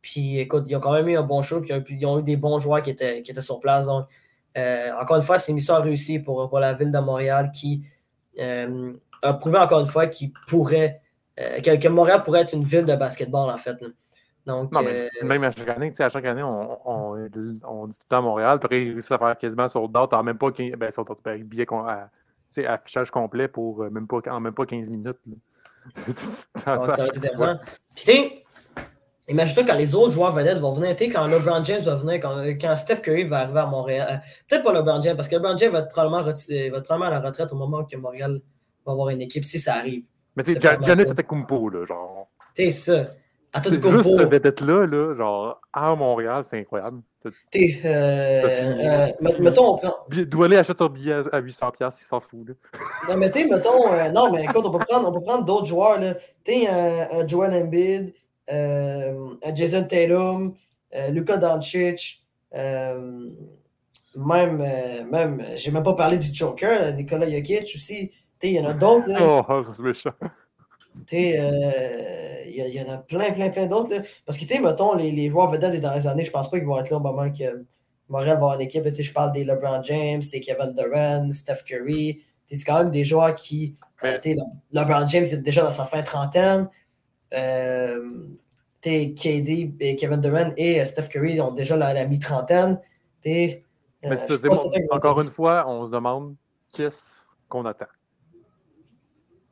Puis 0.01 0.39
écoute, 0.39 0.65
ils 0.67 0.75
ont 0.75 0.79
quand 0.79 0.93
même 0.93 1.07
eu 1.07 1.17
un 1.17 1.23
bon 1.23 1.41
show, 1.41 1.61
puis 1.61 1.73
ils 1.89 2.05
ont 2.05 2.19
eu 2.19 2.23
des 2.23 2.37
bons 2.37 2.59
joueurs 2.59 2.81
qui 2.81 2.91
étaient, 2.91 3.21
qui 3.21 3.31
étaient 3.31 3.41
sur 3.41 3.59
place. 3.59 3.87
Donc, 3.87 4.07
encore 4.99 5.17
une 5.17 5.23
fois, 5.23 5.37
c'est 5.37 5.51
une 5.51 5.57
histoire 5.57 5.83
réussie 5.83 6.19
pour, 6.19 6.49
pour 6.49 6.59
la 6.59 6.73
ville 6.73 6.91
de 6.91 6.99
Montréal 6.99 7.51
qui 7.51 7.83
a 8.39 9.33
prouvé 9.33 9.57
encore 9.57 9.79
une 9.79 9.87
fois 9.87 10.07
qu'il 10.07 10.31
pourrait, 10.47 11.01
que, 11.35 11.87
Montréal 11.87 12.23
pourrait 12.23 12.41
être 12.41 12.53
une 12.53 12.63
ville 12.63 12.85
de 12.85 12.95
basketball 12.95 13.49
en 13.49 13.57
fait. 13.57 13.75
Donc, 14.47 14.71
non, 14.71 14.81
mais 14.81 15.09
même 15.23 15.43
à 15.43 15.51
chaque 15.51 15.67
année, 15.67 15.93
à 15.99 16.07
chaque 16.07 16.23
année, 16.23 16.41
on, 16.41 16.79
on, 16.89 17.29
on, 17.65 17.87
dit 17.87 17.97
tout 17.97 18.05
le 18.05 18.09
temps 18.09 18.21
Montréal, 18.21 18.59
puis 18.59 18.81
ils 18.81 18.91
réussissent 18.93 19.11
à 19.11 19.17
faire 19.17 19.37
quasiment 19.37 19.67
sur 19.67 19.89
d'autres, 19.89 20.15
en 20.15 20.23
même 20.23 20.37
pas 20.37 20.51
15, 20.51 20.71
ben, 20.71 20.89
sur 20.89 21.03
ben, 21.21 21.43
billets 21.43 21.67
c'est 22.47 22.65
affichage 22.65 23.11
complet 23.11 23.49
pour 23.49 23.83
euh, 23.83 23.89
même 23.89 24.07
pas, 24.07 24.19
en 24.29 24.39
même 24.39 24.53
pas 24.53 24.65
15 24.65 24.89
minutes. 24.89 25.17
être 26.55 26.67
intéressant. 26.67 27.59
Puis, 27.93 28.43
imagine-toi 29.27 29.63
quand 29.65 29.75
les 29.75 29.95
autres 29.95 30.11
joueurs 30.11 30.33
vedettes 30.33 30.59
vont 30.59 30.73
venir, 30.73 30.95
quand 30.97 31.25
LeBron 31.25 31.63
James 31.63 31.81
va 31.81 31.95
venir, 31.95 32.15
quand, 32.15 32.43
quand, 32.59 32.75
Steph 32.75 33.01
Curry 33.01 33.23
va 33.25 33.39
arriver 33.39 33.59
à 33.59 33.65
Montréal. 33.65 34.07
Euh, 34.09 34.17
peut-être 34.47 34.63
pas 34.63 34.73
LeBron 34.73 35.01
James, 35.01 35.15
parce 35.15 35.27
que 35.27 35.35
LeBron 35.35 35.57
James 35.57 35.71
va 35.71 35.79
être, 35.79 35.89
probablement 35.89 36.23
va 36.23 36.31
être 36.31 36.83
probablement 36.83 37.05
à 37.05 37.19
la 37.19 37.19
retraite 37.19 37.51
au 37.51 37.55
moment 37.55 37.83
que 37.83 37.97
Montréal 37.97 38.41
va 38.85 38.91
avoir 38.93 39.09
une 39.09 39.21
équipe, 39.21 39.45
si 39.45 39.59
ça 39.59 39.75
arrive. 39.75 40.03
Mais 40.35 40.43
tu 40.43 40.53
sais, 40.53 40.59
Giannis 40.81 41.13
Kumpo, 41.27 41.69
là, 41.69 41.85
genre. 41.85 42.29
Tu 42.55 42.71
ça. 42.71 43.09
C'est 43.63 43.73
juste 43.73 44.17
ce 44.17 44.23
vedette-là, 44.23 44.85
là, 44.85 45.15
genre, 45.15 45.61
à 45.73 45.95
Montréal, 45.95 46.43
c'est 46.47 46.59
incroyable. 46.59 47.01
T'es. 47.51 47.79
Euh, 47.83 49.11
euh, 49.19 49.31
mettons, 49.39 49.73
on 49.73 49.77
prend. 49.77 49.95
Doualé 50.09 50.57
achète 50.57 50.81
un 50.81 50.87
billet 50.87 51.13
à 51.31 51.41
800$, 51.41 51.71
il 51.99 52.05
s'en 52.05 52.19
fout. 52.19 52.47
Là. 52.47 52.53
Non, 53.09 53.17
mais 53.17 53.31
tu 53.31 53.47
mettons. 53.47 53.91
Euh, 53.91 54.09
non, 54.11 54.31
mais 54.31 54.43
écoute, 54.43 54.63
on 54.65 54.71
peut 54.71 54.85
prendre, 54.85 55.09
on 55.09 55.11
peut 55.11 55.23
prendre 55.23 55.43
d'autres 55.43 55.65
joueurs. 55.65 55.99
Tu 56.43 56.67
un, 56.67 57.07
un 57.11 57.27
Joel 57.27 57.53
Embiid, 57.53 58.13
Jason 58.47 59.83
Tatum, 59.83 60.53
Luka 61.11 61.37
Doncic, 61.37 62.23
même. 62.53 63.07
même 64.15 65.43
J'ai 65.55 65.71
même 65.71 65.83
pas 65.83 65.93
parlé 65.93 66.17
du 66.17 66.33
Joker, 66.33 66.93
Nicolas 66.95 67.29
Jokic 67.29 67.63
aussi. 67.75 68.11
Il 68.43 68.51
y 68.51 68.59
en 68.59 68.65
a 68.65 68.73
d'autres. 68.73 69.09
Oh, 69.19 69.63
c'est 69.73 69.83
méchant. 69.83 70.11
Euh, 71.13 72.43
il 72.47 72.73
y, 72.73 72.81
en 72.81 72.91
a 72.91 72.97
plein, 72.97 73.31
plein, 73.31 73.49
plein 73.49 73.67
d'autres. 73.67 74.01
Parce 74.25 74.37
que, 74.37 74.61
mettons, 74.61 74.95
les, 74.95 75.11
les 75.11 75.29
joueurs 75.29 75.49
vedettes 75.51 75.71
des 75.71 75.79
dernières 75.79 76.07
années, 76.07 76.25
je 76.25 76.31
pense 76.31 76.49
pas 76.49 76.57
qu'ils 76.57 76.67
vont 76.67 76.79
être 76.79 76.89
là 76.89 76.97
au 76.97 77.01
moment 77.01 77.31
que 77.31 77.65
Montréal 78.09 78.37
va 78.37 78.45
avoir 78.45 78.55
une 78.55 78.61
équipe. 78.61 78.83
Je 78.93 79.13
parle 79.13 79.31
des 79.31 79.43
LeBron 79.43 79.83
James, 79.83 80.21
c'est 80.21 80.39
Kevin 80.39 80.73
Durant, 80.75 81.31
Steph 81.31 81.63
Curry. 81.65 82.21
C'est 82.47 82.63
quand 82.63 82.77
même 82.79 82.91
des 82.91 83.03
joueurs 83.03 83.35
qui. 83.35 83.75
Euh, 84.03 84.17
LeBron 84.71 85.07
James 85.07 85.25
est 85.25 85.37
déjà 85.37 85.61
dans 85.63 85.71
sa 85.71 85.85
fin 85.85 86.01
trentaine. 86.01 86.69
Euh, 87.33 88.27
KD 88.81 89.73
et 89.79 89.95
Kevin 89.95 90.21
Durant 90.21 90.53
et 90.55 90.83
Steph 90.85 91.09
Curry 91.09 91.41
ont 91.41 91.51
déjà 91.51 91.75
la, 91.75 92.05
mi-trentaine. 92.05 92.79
Mais 93.25 93.63
encore 94.91 95.19
une 95.21 95.31
fois, 95.31 95.67
on 95.67 95.85
se 95.85 95.91
demande 95.91 96.35
qu'est-ce 96.73 97.25
qu'on 97.49 97.65
attend. 97.65 97.87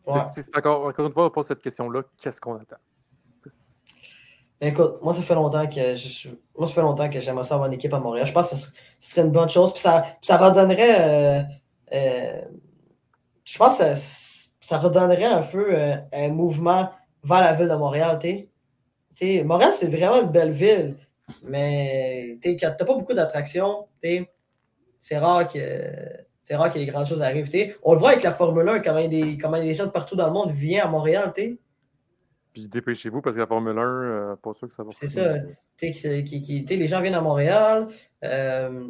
Encore, 0.06 0.94
une 1.00 1.12
fois, 1.12 1.26
on 1.26 1.30
pose 1.32 1.48
cette 1.48 1.62
question-là, 1.62 2.04
qu'est-ce 2.18 2.40
qu'on 2.40 2.56
attend? 2.56 2.78
Écoute, 4.62 5.00
moi, 5.02 5.14
ça 5.14 5.22
fait 5.22 5.36
longtemps 5.36 5.68
que 5.68 5.96
je, 5.96 6.30
moi, 6.58 6.66
ça 6.66 6.74
fait 6.74 6.82
longtemps 6.82 7.10
que 7.10 7.20
j'aimerais 7.20 7.44
ça 7.44 7.56
avoir 7.56 7.68
une 7.68 7.74
équipe 7.74 7.94
à 7.94 8.00
Montréal. 8.00 8.26
Je 8.26 8.32
pense 8.32 8.52
que 8.52 8.56
ce 8.56 8.72
serait 9.00 9.22
une 9.22 9.32
bonne 9.32 9.50
chose. 9.50 9.74
Puis 9.74 9.82
ça, 9.82 10.06
ça 10.22 10.38
redonnerait. 10.38 11.42
Euh, 11.42 11.44
euh, 11.94 12.42
je 13.44 13.58
pense 13.58 13.80
que 13.80 13.94
ça, 14.62 14.78
redonnerait 14.78 15.26
un 15.26 15.42
peu 15.42 15.68
euh, 15.72 15.98
un 16.14 16.30
mouvement 16.30 16.90
vers 17.26 17.42
la 17.42 17.54
ville 17.54 17.68
de 17.68 17.76
Montréal. 17.76 18.20
T'sais. 18.20 19.44
Montréal, 19.44 19.72
c'est 19.74 19.88
vraiment 19.88 20.22
une 20.22 20.32
belle 20.32 20.52
ville. 20.52 20.96
Mais 21.44 22.38
tu 22.42 22.56
n'as 22.62 22.72
pas 22.72 22.86
beaucoup 22.86 23.14
d'attractions. 23.14 23.88
C'est 24.98 25.18
rare 25.18 25.48
que 25.48 25.60
c'est 26.44 26.56
rare 26.56 26.72
que 26.72 26.78
les 26.78 26.86
grandes 26.86 27.08
choses 27.08 27.24
arrivent. 27.24 27.50
On 27.82 27.94
le 27.94 28.00
voit 28.00 28.10
avec 28.10 28.24
la 28.24 28.32
Formule 28.32 28.70
1, 28.70 28.80
comment, 28.82 29.08
des, 29.08 29.38
comment 29.38 29.60
des 29.60 29.74
gens 29.74 29.88
de 29.88 29.92
partout 29.92 30.16
dans 30.16 30.28
le 30.28 30.34
monde 30.34 30.52
viennent 30.52 30.86
à 30.86 30.88
Montréal. 30.88 31.34
T'sais. 31.34 31.58
Puis 32.54 32.68
dépêchez-vous 32.68 33.22
parce 33.22 33.36
que 33.36 33.42
la 33.42 33.48
Formule 33.48 33.78
1, 33.78 33.82
euh, 33.82 34.36
pas 34.36 34.54
sûr 34.54 34.70
que 34.70 34.76
ça 34.76 34.84
va 34.84 34.90
C'est 34.96 35.08
ça. 35.08 35.40
Qui, 35.78 36.42
qui, 36.42 36.64
les 36.64 36.88
gens 36.88 37.02
viennent 37.02 37.16
à 37.16 37.22
Montréal. 37.22 37.88
Euh, 38.24 38.88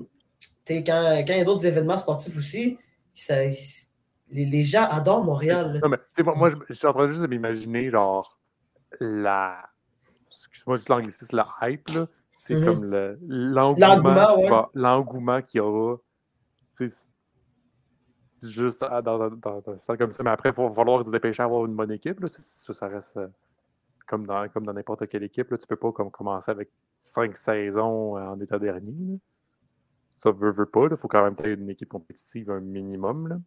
quand, 0.67 1.23
quand 1.25 1.33
il 1.33 1.37
y 1.37 1.41
a 1.41 1.43
d'autres 1.45 1.65
événements 1.65 1.97
sportifs 1.97 2.37
aussi, 2.37 2.77
ça, 3.13 3.35
les, 4.29 4.45
les, 4.45 4.63
gens 4.63 4.87
adorent 4.89 5.23
Montréal. 5.23 5.79
Non, 5.81 5.89
mais, 5.89 5.99
moi, 6.23 6.35
moi 6.35 6.49
je, 6.49 6.73
suis 6.73 6.87
en 6.87 6.93
train 6.93 7.07
juste 7.07 7.21
de 7.21 7.27
m'imaginer, 7.27 7.89
genre, 7.89 8.39
la. 8.99 9.69
Excuse-moi, 10.31 10.77
juste 10.77 10.89
l'anglicisme, 10.89 11.35
la 11.35 11.47
hype, 11.63 11.89
là. 11.89 12.07
C'est 12.37 12.55
mm 12.55 12.63
-hmm. 12.63 12.65
comme 12.65 13.77
l'engouement 13.79 14.69
l'engouement 14.75 15.41
qu'il 15.41 15.57
y 15.57 15.61
aura 15.61 15.97
juste 18.43 18.81
dans, 18.81 19.01
dans, 19.01 19.29
dans, 19.29 19.97
comme 19.97 20.11
ça. 20.11 20.23
Mais 20.23 20.29
après, 20.29 20.49
il 20.49 20.55
va 20.55 20.71
falloir 20.71 21.05
se 21.05 21.11
dépêcher 21.11 21.41
à 21.41 21.45
avoir 21.45 21.65
une 21.65 21.75
bonne 21.75 21.91
équipe. 21.91 22.23
Ça, 22.27 22.73
ça 22.73 22.87
reste 22.87 23.17
euh, 23.17 23.27
comme 24.07 24.25
dans 24.25 24.47
comme 24.49 24.65
dans 24.65 24.73
n'importe 24.73 25.07
quelle 25.07 25.23
équipe. 25.23 25.49
Là. 25.51 25.57
Tu 25.57 25.67
peux 25.67 25.75
pas 25.75 25.91
comme, 25.91 26.11
commencer 26.11 26.51
avec 26.51 26.69
cinq 26.97 27.37
saisons 27.37 28.17
en 28.17 28.39
état 28.39 28.59
dernier. 28.59 29.19
Ça 30.15 30.31
veut, 30.31 30.51
veut 30.51 30.65
pas. 30.65 30.87
Il 30.89 30.97
faut 30.97 31.07
quand 31.07 31.23
même 31.23 31.35
avoir 31.37 31.47
une 31.47 31.69
équipe 31.69 31.89
compétitive 31.89 32.49
un 32.51 32.61
minimum. 32.61 33.41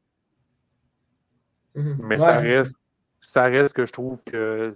Mm-hmm. 1.76 1.96
Mais 2.00 2.18
ça, 2.18 2.36
reste, 2.36 2.76
ça 3.20 3.44
reste 3.44 3.74
que 3.74 3.84
je 3.84 3.92
trouve 3.92 4.20
que. 4.24 4.74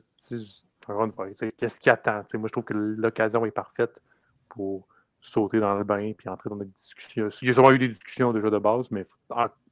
Qu'est-ce 1.57 1.79
qui 1.79 1.91
attend? 1.91 2.23
moi, 2.35 2.49
je 2.49 2.53
trouve 2.53 2.65
que 2.65 2.75
l'occasion 2.75 3.45
est 3.47 3.51
parfaite 3.51 4.03
pour 4.49 4.89
sauter 5.21 5.61
dans 5.61 5.77
le 5.77 5.85
bain 5.85 6.13
puis 6.17 6.29
entrer 6.29 6.51
dans 6.51 6.57
des 6.57 6.67
discussions. 6.67 7.29
Il 7.41 7.49
y 7.49 7.51
a 7.51 7.55
sûrement 7.55 7.71
eu 7.71 7.79
des 7.79 7.89
discussions 7.89 8.33
déjà 8.33 8.51
de 8.51 8.59
base, 8.59 8.91
mais 8.91 9.07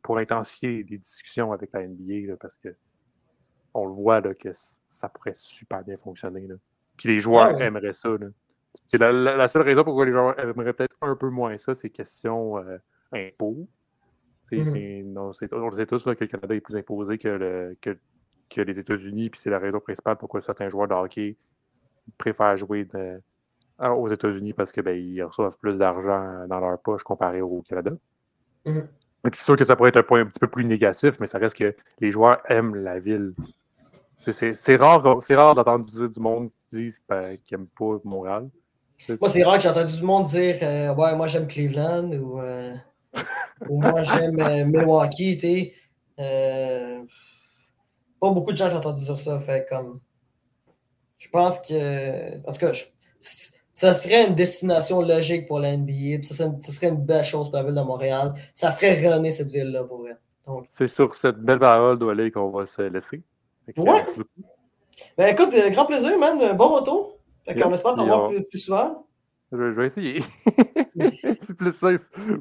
pour 0.03 0.19
intensifier 0.19 0.85
les 0.89 0.99
discussions 0.99 1.53
avec 1.53 1.71
la 1.73 1.87
NBA 1.87 2.37
parce 2.41 2.57
que 2.59 2.75
on 3.75 3.87
le 3.87 3.93
voit 3.93 4.21
là, 4.21 4.35
que 4.35 4.51
ça 4.89 5.09
pourrait 5.09 5.35
super 5.37 5.85
bien 5.85 5.97
fonctionner. 5.97 6.47
Là. 6.47 6.55
Puis 6.97 7.09
les 7.09 7.21
joueurs 7.21 7.61
aimeraient 7.61 7.93
ça. 7.93 8.11
C'est 8.87 8.99
la, 8.99 9.13
la, 9.13 9.49
seule 9.49 9.63
raison 9.63 9.85
pourquoi 9.85 10.07
les 10.07 10.13
joueurs 10.13 10.39
aimeraient 10.39 10.73
peut-être 10.73 10.97
un 11.01 11.17
peu 11.17 11.29
moins 11.29 11.57
ça, 11.57 11.75
c'est 11.75 11.91
question 11.91 12.59
euh, 12.59 12.79
impôts. 13.13 13.69
Mm-hmm. 14.59 15.19
on 15.19 15.69
le 15.69 15.75
sait 15.75 15.87
tous 15.87 16.07
là, 16.07 16.15
que 16.15 16.25
le 16.25 16.29
Canada 16.29 16.55
est 16.55 16.61
plus 16.61 16.77
imposé 16.77 17.19
que, 17.19 17.29
le, 17.29 17.77
que, 17.81 17.97
que 18.49 18.61
les 18.61 18.79
États-Unis, 18.79 19.31
puis 19.31 19.41
c'est 19.41 19.51
la 19.51 19.59
raison 19.59 19.81
principale 19.81 20.17
pourquoi 20.17 20.41
certains 20.41 20.69
joueurs 20.69 20.89
de 20.89 20.95
hockey 20.95 21.37
préfèrent 22.19 22.57
jouer 22.57 22.85
de, 22.85 23.21
aux 23.89 24.09
États-Unis 24.09 24.53
parce 24.53 24.73
qu'ils 24.73 24.83
ben, 24.83 25.25
reçoivent 25.25 25.59
plus 25.59 25.77
d'argent 25.77 26.47
dans 26.49 26.61
leur 26.61 26.79
poche 26.81 27.03
comparé 27.03 27.41
au 27.41 27.63
Canada. 27.63 27.93
Mm-hmm. 28.67 28.87
C'est 29.25 29.45
sûr 29.45 29.57
que 29.57 29.65
ça 29.65 29.77
pourrait 29.77 29.91
être 29.91 29.99
un 29.99 30.03
point 30.03 30.21
un 30.23 30.27
petit 30.27 30.41
peu 30.41 30.49
plus 30.49 30.65
négatif, 30.65 31.21
mais 31.21 31.27
ça 31.27 31.39
reste 31.39 31.57
que 31.57 31.75
les 32.01 32.11
joueurs 32.11 32.41
aiment 32.51 32.75
la 32.75 32.99
ville. 32.99 33.35
C'est 34.19 34.77
rare, 34.77 35.03
rare 35.03 35.55
d'entendre 35.55 36.09
du 36.09 36.21
monde 36.21 36.51
qui 36.71 36.93
ben, 37.09 37.37
qu'ils 37.45 37.59
n'aiment 37.59 37.69
pas 37.69 38.01
Montréal. 38.05 38.49
Moi, 39.09 39.31
c'est 39.31 39.43
rare 39.43 39.57
que 39.57 39.63
j'ai 39.63 39.69
entendu 39.69 39.97
du 39.97 40.03
monde 40.03 40.25
dire 40.25 40.57
euh, 40.63 40.95
Ouais, 40.95 41.17
moi 41.17 41.27
j'aime 41.27 41.47
Cleveland 41.47 42.13
ou, 42.13 42.39
euh, 42.41 42.75
moi 43.69 44.03
j'aime 44.03 44.41
euh, 44.41 44.65
Milwaukee. 44.65 45.37
Tu 45.37 45.73
pas 48.21 48.31
beaucoup 48.31 48.53
de 48.53 48.57
gens 48.57 48.69
j'ai 48.69 48.77
entendu 48.77 49.03
dire 49.03 49.19
ça. 49.19 49.39
Fait 49.41 49.67
comme. 49.69 50.01
Je 51.19 51.29
pense 51.29 51.61
que. 51.61 52.39
En 52.47 52.53
tout 52.53 52.59
cas, 52.59 52.73
ça 53.21 53.95
serait 53.95 54.27
une 54.27 54.35
destination 54.35 55.01
logique 55.03 55.47
pour 55.47 55.59
la 55.59 55.77
NBA. 55.77 56.23
Ce 56.23 56.35
serait, 56.35 56.51
serait, 56.61 56.89
une 56.89 57.05
belle 57.05 57.25
chose 57.25 57.49
pour 57.49 57.57
la 57.57 57.65
ville 57.65 57.75
de 57.75 57.81
Montréal. 57.81 58.35
Ça 58.55 58.73
ferait 58.73 58.95
rayonner 58.95 59.31
cette 59.31 59.51
ville-là 59.51 59.85
pour 59.85 59.99
vrai. 60.03 60.17
C'est 60.69 60.89
sur 60.89 61.15
cette 61.15 61.37
belle 61.37 61.59
parole 61.59 61.99
d'Olé 61.99 62.31
qu'on 62.31 62.51
va 62.51 62.67
se 62.67 62.83
laisser. 62.83 63.23
Ouais. 63.77 64.05
Ben 65.17 65.29
écoute, 65.29 65.55
grand 65.71 65.87
plaisir, 65.87 66.19
man. 66.19 66.57
Bon 66.57 66.69
retour. 66.69 67.19
Fait 67.47 67.55
qu'on 67.55 67.71
espère 67.71 67.95
t'en 67.95 68.07
voir 68.07 68.31
plus, 68.51 68.59
souvent. 68.59 69.07
Je, 69.53 69.57
vais 69.57 69.87
essayer. 69.87 70.23
c'est 71.41 71.57
plus 71.57 71.73
ça. 71.73 71.91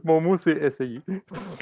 Mon 0.03 0.21
mot, 0.21 0.37
c'est 0.37 0.51
essayer. 0.51 1.01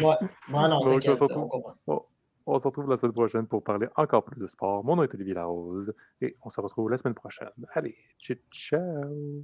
Ouais. 0.01 0.15
Non, 0.49 0.85
t'inquiète, 0.85 1.21
on 1.21 1.47
comprend. 1.47 2.05
On 2.49 2.59
se 2.59 2.63
retrouve 2.63 2.89
la 2.89 2.95
semaine 2.95 3.11
prochaine 3.11 3.45
pour 3.45 3.61
parler 3.61 3.87
encore 3.97 4.23
plus 4.23 4.39
de 4.39 4.47
sport. 4.47 4.83
Mon 4.83 4.95
nom 4.95 5.03
est 5.03 5.13
Olivier 5.13 5.33
Larose 5.33 5.93
et 6.21 6.33
on 6.43 6.49
se 6.49 6.61
retrouve 6.61 6.89
la 6.89 6.97
semaine 6.97 7.13
prochaine. 7.13 7.49
Allez, 7.73 7.97
ciao! 8.51 9.43